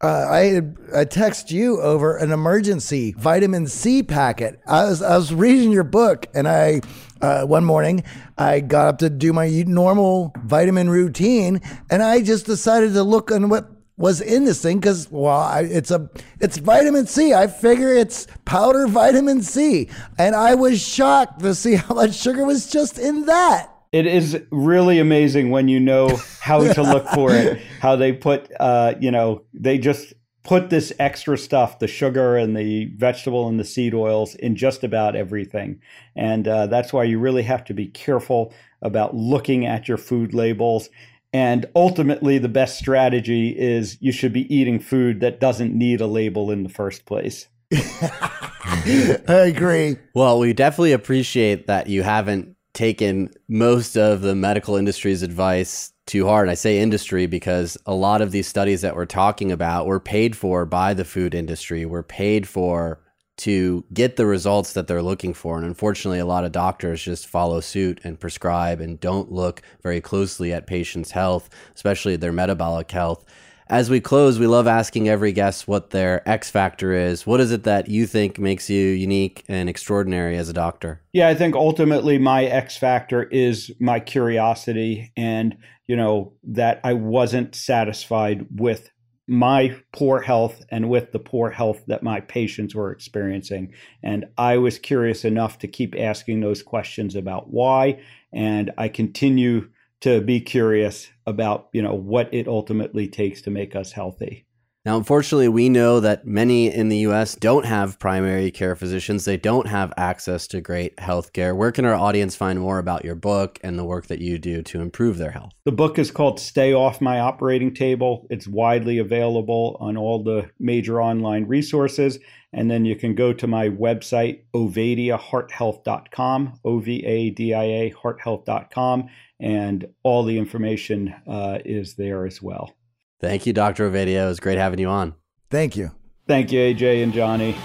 uh, 0.00 0.06
I 0.30 0.62
I 0.94 1.04
text 1.04 1.50
you 1.50 1.80
over 1.80 2.16
an 2.16 2.30
emergency 2.30 3.12
vitamin 3.18 3.66
C 3.66 4.04
packet. 4.04 4.60
I 4.66 4.84
was 4.84 5.02
I 5.02 5.16
was 5.16 5.34
reading 5.34 5.72
your 5.72 5.84
book, 5.84 6.26
and 6.32 6.46
I 6.46 6.80
uh, 7.20 7.44
one 7.44 7.64
morning 7.64 8.04
I 8.38 8.60
got 8.60 8.86
up 8.86 8.98
to 8.98 9.10
do 9.10 9.32
my 9.32 9.64
normal 9.66 10.32
vitamin 10.44 10.88
routine, 10.88 11.60
and 11.90 12.04
I 12.04 12.22
just 12.22 12.46
decided 12.46 12.92
to 12.92 13.02
look 13.02 13.32
on 13.32 13.48
what 13.48 13.68
was 13.98 14.20
in 14.20 14.44
this 14.44 14.62
thing 14.62 14.78
because 14.78 15.10
well 15.10 15.40
I, 15.40 15.62
it's 15.62 15.90
a 15.90 16.08
it's 16.40 16.56
vitamin 16.56 17.06
c. 17.06 17.34
I 17.34 17.48
figure 17.48 17.92
it's 17.92 18.26
powder 18.44 18.86
vitamin 18.86 19.42
c. 19.42 19.90
And 20.16 20.34
i 20.34 20.54
was 20.54 20.80
shocked 20.80 21.40
to 21.40 21.54
see 21.54 21.74
how 21.76 21.94
much 21.94 22.14
sugar 22.14 22.44
was 22.44 22.70
just 22.70 22.98
in 22.98 23.26
that. 23.26 23.74
It 23.90 24.06
is 24.06 24.42
really 24.50 24.98
amazing 24.98 25.50
when 25.50 25.68
you 25.68 25.80
know 25.80 26.20
how 26.40 26.72
to 26.72 26.82
look 26.82 27.06
for 27.08 27.32
it 27.32 27.58
how 27.80 27.96
they 27.96 28.12
put 28.12 28.50
uh, 28.60 28.94
you 29.00 29.10
know 29.10 29.42
they 29.52 29.78
just 29.78 30.14
put 30.44 30.70
this 30.70 30.94
extra 30.98 31.36
stuff 31.36 31.78
the 31.78 31.86
sugar 31.86 32.36
and 32.36 32.56
the 32.56 32.86
vegetable 32.96 33.48
and 33.48 33.60
the 33.60 33.64
seed 33.64 33.92
oils 33.92 34.34
in 34.36 34.56
just 34.56 34.82
about 34.82 35.14
everything. 35.14 35.78
And 36.16 36.48
uh, 36.48 36.68
that's 36.68 36.90
why 36.92 37.04
you 37.04 37.18
really 37.18 37.42
have 37.42 37.64
to 37.64 37.74
be 37.74 37.86
careful 37.86 38.54
about 38.80 39.14
looking 39.14 39.66
at 39.66 39.88
your 39.88 39.98
food 39.98 40.32
labels 40.32 40.88
and 41.32 41.66
ultimately, 41.74 42.38
the 42.38 42.48
best 42.48 42.78
strategy 42.78 43.50
is 43.50 43.98
you 44.00 44.12
should 44.12 44.32
be 44.32 44.52
eating 44.54 44.80
food 44.80 45.20
that 45.20 45.40
doesn't 45.40 45.74
need 45.74 46.00
a 46.00 46.06
label 46.06 46.50
in 46.50 46.62
the 46.62 46.68
first 46.68 47.04
place. 47.04 47.48
I 47.72 49.52
agree. 49.54 49.96
Well, 50.14 50.38
we 50.38 50.54
definitely 50.54 50.92
appreciate 50.92 51.66
that 51.66 51.88
you 51.88 52.02
haven't 52.02 52.56
taken 52.72 53.30
most 53.48 53.96
of 53.96 54.22
the 54.22 54.34
medical 54.34 54.76
industry's 54.76 55.22
advice 55.22 55.92
too 56.06 56.26
hard. 56.26 56.48
I 56.48 56.54
say 56.54 56.78
industry 56.78 57.26
because 57.26 57.76
a 57.84 57.94
lot 57.94 58.22
of 58.22 58.30
these 58.30 58.46
studies 58.46 58.80
that 58.80 58.96
we're 58.96 59.04
talking 59.04 59.52
about 59.52 59.86
were 59.86 60.00
paid 60.00 60.36
for 60.36 60.64
by 60.64 60.94
the 60.94 61.04
food 61.04 61.34
industry, 61.34 61.84
were 61.84 62.02
paid 62.02 62.48
for 62.48 63.00
to 63.38 63.84
get 63.92 64.16
the 64.16 64.26
results 64.26 64.72
that 64.74 64.86
they're 64.86 65.02
looking 65.02 65.32
for. 65.32 65.56
And 65.56 65.66
unfortunately, 65.66 66.18
a 66.18 66.26
lot 66.26 66.44
of 66.44 66.52
doctors 66.52 67.02
just 67.02 67.26
follow 67.26 67.60
suit 67.60 68.00
and 68.04 68.18
prescribe 68.18 68.80
and 68.80 69.00
don't 69.00 69.32
look 69.32 69.62
very 69.82 70.00
closely 70.00 70.52
at 70.52 70.66
patients' 70.66 71.12
health, 71.12 71.48
especially 71.74 72.16
their 72.16 72.32
metabolic 72.32 72.90
health. 72.90 73.24
As 73.70 73.90
we 73.90 74.00
close, 74.00 74.38
we 74.38 74.46
love 74.46 74.66
asking 74.66 75.10
every 75.10 75.30
guest 75.30 75.68
what 75.68 75.90
their 75.90 76.26
X 76.26 76.50
factor 76.50 76.94
is. 76.94 77.26
What 77.26 77.38
is 77.38 77.52
it 77.52 77.64
that 77.64 77.88
you 77.88 78.06
think 78.06 78.38
makes 78.38 78.70
you 78.70 78.86
unique 78.88 79.44
and 79.46 79.68
extraordinary 79.68 80.38
as 80.38 80.48
a 80.48 80.54
doctor? 80.54 81.02
Yeah, 81.12 81.28
I 81.28 81.34
think 81.34 81.54
ultimately 81.54 82.16
my 82.16 82.44
X 82.44 82.78
factor 82.78 83.24
is 83.24 83.70
my 83.78 84.00
curiosity 84.00 85.12
and, 85.18 85.58
you 85.86 85.96
know, 85.96 86.32
that 86.44 86.80
I 86.82 86.94
wasn't 86.94 87.54
satisfied 87.54 88.46
with 88.50 88.90
my 89.28 89.78
poor 89.92 90.20
health 90.20 90.64
and 90.70 90.88
with 90.88 91.12
the 91.12 91.18
poor 91.18 91.50
health 91.50 91.84
that 91.86 92.02
my 92.02 92.18
patients 92.20 92.74
were 92.74 92.90
experiencing. 92.90 93.72
And 94.02 94.24
I 94.38 94.56
was 94.56 94.78
curious 94.78 95.24
enough 95.24 95.58
to 95.58 95.68
keep 95.68 95.94
asking 95.96 96.40
those 96.40 96.62
questions 96.62 97.14
about 97.14 97.50
why. 97.50 98.00
And 98.32 98.72
I 98.78 98.88
continue 98.88 99.68
to 100.00 100.22
be 100.22 100.40
curious 100.40 101.10
about, 101.26 101.68
you 101.72 101.82
know, 101.82 101.94
what 101.94 102.32
it 102.32 102.48
ultimately 102.48 103.06
takes 103.06 103.42
to 103.42 103.50
make 103.50 103.76
us 103.76 103.92
healthy. 103.92 104.46
Now, 104.88 104.96
unfortunately, 104.96 105.48
we 105.48 105.68
know 105.68 106.00
that 106.00 106.26
many 106.26 106.74
in 106.74 106.88
the 106.88 106.96
US 107.08 107.34
don't 107.34 107.66
have 107.66 107.98
primary 107.98 108.50
care 108.50 108.74
physicians. 108.74 109.26
They 109.26 109.36
don't 109.36 109.66
have 109.66 109.92
access 109.98 110.46
to 110.46 110.62
great 110.62 110.98
health 110.98 111.34
care. 111.34 111.54
Where 111.54 111.72
can 111.72 111.84
our 111.84 111.92
audience 111.92 112.34
find 112.34 112.58
more 112.58 112.78
about 112.78 113.04
your 113.04 113.14
book 113.14 113.58
and 113.62 113.78
the 113.78 113.84
work 113.84 114.06
that 114.06 114.22
you 114.22 114.38
do 114.38 114.62
to 114.62 114.80
improve 114.80 115.18
their 115.18 115.32
health? 115.32 115.52
The 115.66 115.72
book 115.72 115.98
is 115.98 116.10
called 116.10 116.40
Stay 116.40 116.72
Off 116.72 117.02
My 117.02 117.20
Operating 117.20 117.74
Table. 117.74 118.26
It's 118.30 118.48
widely 118.48 118.96
available 118.96 119.76
on 119.78 119.98
all 119.98 120.22
the 120.22 120.48
major 120.58 121.02
online 121.02 121.44
resources. 121.44 122.18
And 122.54 122.70
then 122.70 122.86
you 122.86 122.96
can 122.96 123.14
go 123.14 123.34
to 123.34 123.46
my 123.46 123.68
website, 123.68 124.44
ovadiahearthealth.com, 124.54 126.60
O 126.64 126.78
V 126.78 127.04
A 127.04 127.28
D 127.28 127.52
I 127.52 127.64
A 127.64 127.90
hearthealth.com, 127.90 129.10
and 129.38 129.86
all 130.02 130.24
the 130.24 130.38
information 130.38 131.14
uh, 131.26 131.58
is 131.66 131.96
there 131.96 132.24
as 132.24 132.40
well. 132.40 132.72
Thank 133.20 133.46
you, 133.46 133.52
Dr. 133.52 133.90
Ovadia. 133.90 134.24
It 134.24 134.28
was 134.28 134.40
great 134.40 134.58
having 134.58 134.78
you 134.78 134.88
on. 134.88 135.14
Thank 135.50 135.76
you. 135.76 135.90
Thank 136.26 136.52
you, 136.52 136.60
AJ 136.60 137.02
and 137.02 137.12
Johnny. 137.12 137.56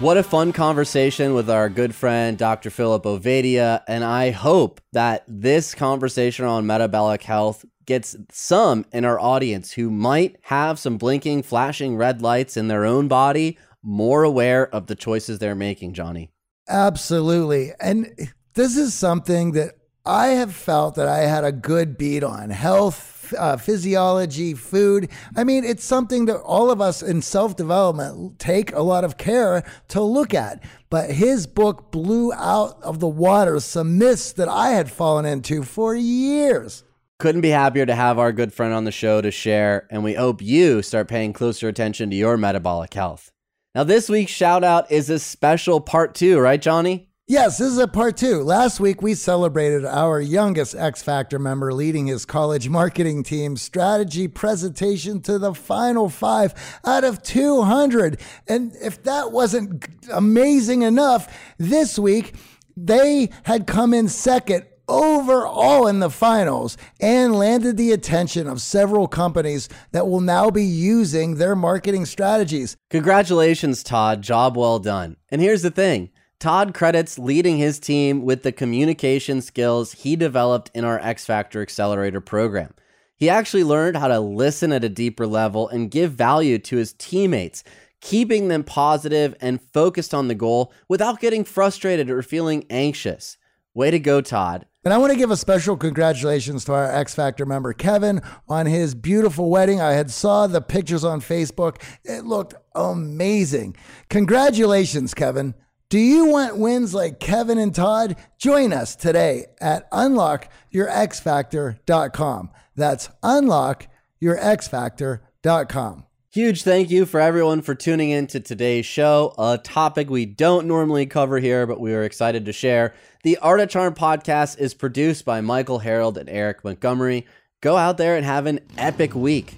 What 0.00 0.16
a 0.16 0.22
fun 0.22 0.54
conversation 0.54 1.34
with 1.34 1.50
our 1.50 1.68
good 1.68 1.94
friend 1.94 2.38
Dr. 2.38 2.70
Philip 2.70 3.02
Ovadia. 3.04 3.82
And 3.86 4.02
I 4.02 4.30
hope 4.30 4.80
that 4.92 5.24
this 5.28 5.74
conversation 5.74 6.46
on 6.46 6.66
metabolic 6.66 7.22
health 7.22 7.66
gets 7.84 8.16
some 8.30 8.86
in 8.92 9.04
our 9.04 9.20
audience 9.20 9.72
who 9.72 9.90
might 9.90 10.36
have 10.44 10.78
some 10.78 10.96
blinking, 10.96 11.42
flashing 11.42 11.96
red 11.96 12.22
lights 12.22 12.56
in 12.56 12.68
their 12.68 12.86
own 12.86 13.08
body 13.08 13.58
more 13.82 14.22
aware 14.22 14.68
of 14.74 14.86
the 14.86 14.94
choices 14.94 15.38
they're 15.38 15.54
making, 15.54 15.94
Johnny. 15.94 16.30
Absolutely. 16.68 17.72
And 17.80 18.12
this 18.54 18.76
is 18.76 18.94
something 18.94 19.52
that 19.52 19.74
I 20.06 20.28
have 20.28 20.54
felt 20.54 20.94
that 20.94 21.08
I 21.08 21.18
had 21.18 21.44
a 21.44 21.52
good 21.52 21.98
beat 21.98 22.24
on 22.24 22.50
health, 22.50 23.34
uh, 23.38 23.56
physiology, 23.56 24.54
food. 24.54 25.10
I 25.36 25.44
mean, 25.44 25.64
it's 25.64 25.84
something 25.84 26.24
that 26.26 26.40
all 26.40 26.70
of 26.70 26.80
us 26.80 27.02
in 27.02 27.22
self 27.22 27.54
development 27.56 28.38
take 28.38 28.72
a 28.72 28.80
lot 28.80 29.04
of 29.04 29.18
care 29.18 29.62
to 29.88 30.00
look 30.00 30.32
at. 30.32 30.64
But 30.88 31.10
his 31.10 31.46
book 31.46 31.92
blew 31.92 32.32
out 32.32 32.82
of 32.82 32.98
the 32.98 33.08
water 33.08 33.60
some 33.60 33.98
myths 33.98 34.32
that 34.32 34.48
I 34.48 34.70
had 34.70 34.90
fallen 34.90 35.26
into 35.26 35.62
for 35.62 35.94
years. 35.94 36.82
Couldn't 37.18 37.42
be 37.42 37.50
happier 37.50 37.84
to 37.84 37.94
have 37.94 38.18
our 38.18 38.32
good 38.32 38.52
friend 38.52 38.72
on 38.72 38.84
the 38.84 38.90
show 38.90 39.20
to 39.20 39.30
share, 39.30 39.86
and 39.90 40.02
we 40.02 40.14
hope 40.14 40.40
you 40.40 40.80
start 40.80 41.06
paying 41.06 41.34
closer 41.34 41.68
attention 41.68 42.08
to 42.10 42.16
your 42.16 42.38
metabolic 42.38 42.94
health. 42.94 43.30
Now, 43.72 43.84
this 43.84 44.08
week's 44.08 44.32
shout 44.32 44.64
out 44.64 44.90
is 44.90 45.10
a 45.10 45.20
special 45.20 45.80
part 45.80 46.16
two, 46.16 46.40
right, 46.40 46.60
Johnny? 46.60 47.08
Yes, 47.28 47.58
this 47.58 47.68
is 47.68 47.78
a 47.78 47.86
part 47.86 48.16
two. 48.16 48.42
Last 48.42 48.80
week, 48.80 49.00
we 49.00 49.14
celebrated 49.14 49.84
our 49.84 50.20
youngest 50.20 50.74
X 50.74 51.04
Factor 51.04 51.38
member 51.38 51.72
leading 51.72 52.08
his 52.08 52.24
college 52.24 52.68
marketing 52.68 53.22
team 53.22 53.56
strategy 53.56 54.26
presentation 54.26 55.22
to 55.22 55.38
the 55.38 55.54
final 55.54 56.08
five 56.08 56.52
out 56.84 57.04
of 57.04 57.22
200. 57.22 58.20
And 58.48 58.74
if 58.82 59.04
that 59.04 59.30
wasn't 59.30 59.86
amazing 60.12 60.82
enough, 60.82 61.32
this 61.56 61.96
week, 61.96 62.34
they 62.76 63.30
had 63.44 63.68
come 63.68 63.94
in 63.94 64.08
second 64.08 64.64
overall 64.90 65.86
in 65.86 66.00
the 66.00 66.10
finals 66.10 66.76
and 67.00 67.36
landed 67.36 67.76
the 67.76 67.92
attention 67.92 68.46
of 68.46 68.60
several 68.60 69.06
companies 69.06 69.68
that 69.92 70.08
will 70.08 70.20
now 70.20 70.50
be 70.50 70.64
using 70.64 71.36
their 71.36 71.54
marketing 71.54 72.04
strategies. 72.04 72.76
Congratulations, 72.90 73.82
Todd. 73.82 74.20
Job 74.20 74.56
well 74.56 74.80
done. 74.80 75.16
And 75.30 75.40
here's 75.40 75.62
the 75.62 75.70
thing 75.70 76.10
Todd 76.40 76.74
credits 76.74 77.18
leading 77.18 77.58
his 77.58 77.78
team 77.78 78.22
with 78.22 78.42
the 78.42 78.52
communication 78.52 79.40
skills 79.40 79.92
he 79.92 80.16
developed 80.16 80.70
in 80.74 80.84
our 80.84 80.98
X 80.98 81.24
Factor 81.24 81.62
Accelerator 81.62 82.20
program. 82.20 82.74
He 83.14 83.28
actually 83.28 83.64
learned 83.64 83.98
how 83.98 84.08
to 84.08 84.18
listen 84.18 84.72
at 84.72 84.82
a 84.82 84.88
deeper 84.88 85.26
level 85.26 85.68
and 85.68 85.90
give 85.90 86.12
value 86.12 86.58
to 86.58 86.76
his 86.76 86.94
teammates, 86.94 87.62
keeping 88.00 88.48
them 88.48 88.64
positive 88.64 89.36
and 89.40 89.60
focused 89.60 90.14
on 90.14 90.28
the 90.28 90.34
goal 90.34 90.72
without 90.88 91.20
getting 91.20 91.44
frustrated 91.44 92.10
or 92.10 92.22
feeling 92.22 92.64
anxious. 92.70 93.36
Way 93.74 93.90
to 93.90 93.98
go, 93.98 94.20
Todd. 94.20 94.66
And 94.82 94.94
I 94.94 94.98
want 94.98 95.12
to 95.12 95.18
give 95.18 95.30
a 95.30 95.36
special 95.36 95.76
congratulations 95.76 96.64
to 96.64 96.72
our 96.72 96.90
X 96.90 97.14
Factor 97.14 97.44
member 97.44 97.74
Kevin 97.74 98.22
on 98.48 98.64
his 98.64 98.94
beautiful 98.94 99.50
wedding. 99.50 99.78
I 99.80 99.92
had 99.92 100.10
saw 100.10 100.46
the 100.46 100.62
pictures 100.62 101.04
on 101.04 101.20
Facebook. 101.20 101.82
It 102.02 102.24
looked 102.24 102.54
amazing. 102.74 103.76
Congratulations, 104.08 105.12
Kevin. 105.12 105.54
Do 105.90 105.98
you 105.98 106.24
want 106.26 106.56
wins 106.56 106.94
like 106.94 107.20
Kevin 107.20 107.58
and 107.58 107.74
Todd? 107.74 108.16
Join 108.38 108.72
us 108.72 108.96
today 108.96 109.48
at 109.60 109.90
unlockyourxfactor.com. 109.90 112.50
That's 112.76 113.08
unlockyourxfactor.com. 113.22 116.04
Huge 116.32 116.62
thank 116.62 116.90
you 116.92 117.06
for 117.06 117.18
everyone 117.18 117.60
for 117.60 117.74
tuning 117.74 118.10
in 118.10 118.28
to 118.28 118.38
today's 118.38 118.86
show, 118.86 119.34
a 119.36 119.58
topic 119.58 120.08
we 120.08 120.26
don't 120.26 120.68
normally 120.68 121.04
cover 121.04 121.40
here, 121.40 121.66
but 121.66 121.80
we 121.80 121.92
are 121.92 122.04
excited 122.04 122.44
to 122.44 122.52
share. 122.52 122.94
The 123.24 123.36
Art 123.38 123.58
of 123.58 123.68
Charm 123.68 123.96
podcast 123.96 124.56
is 124.60 124.72
produced 124.72 125.24
by 125.24 125.40
Michael 125.40 125.80
Harold 125.80 126.16
and 126.16 126.30
Eric 126.30 126.62
Montgomery. 126.62 127.26
Go 127.60 127.76
out 127.76 127.98
there 127.98 128.14
and 128.14 128.24
have 128.24 128.46
an 128.46 128.60
epic 128.78 129.12
week. 129.16 129.56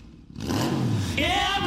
Yeah, 1.14 1.61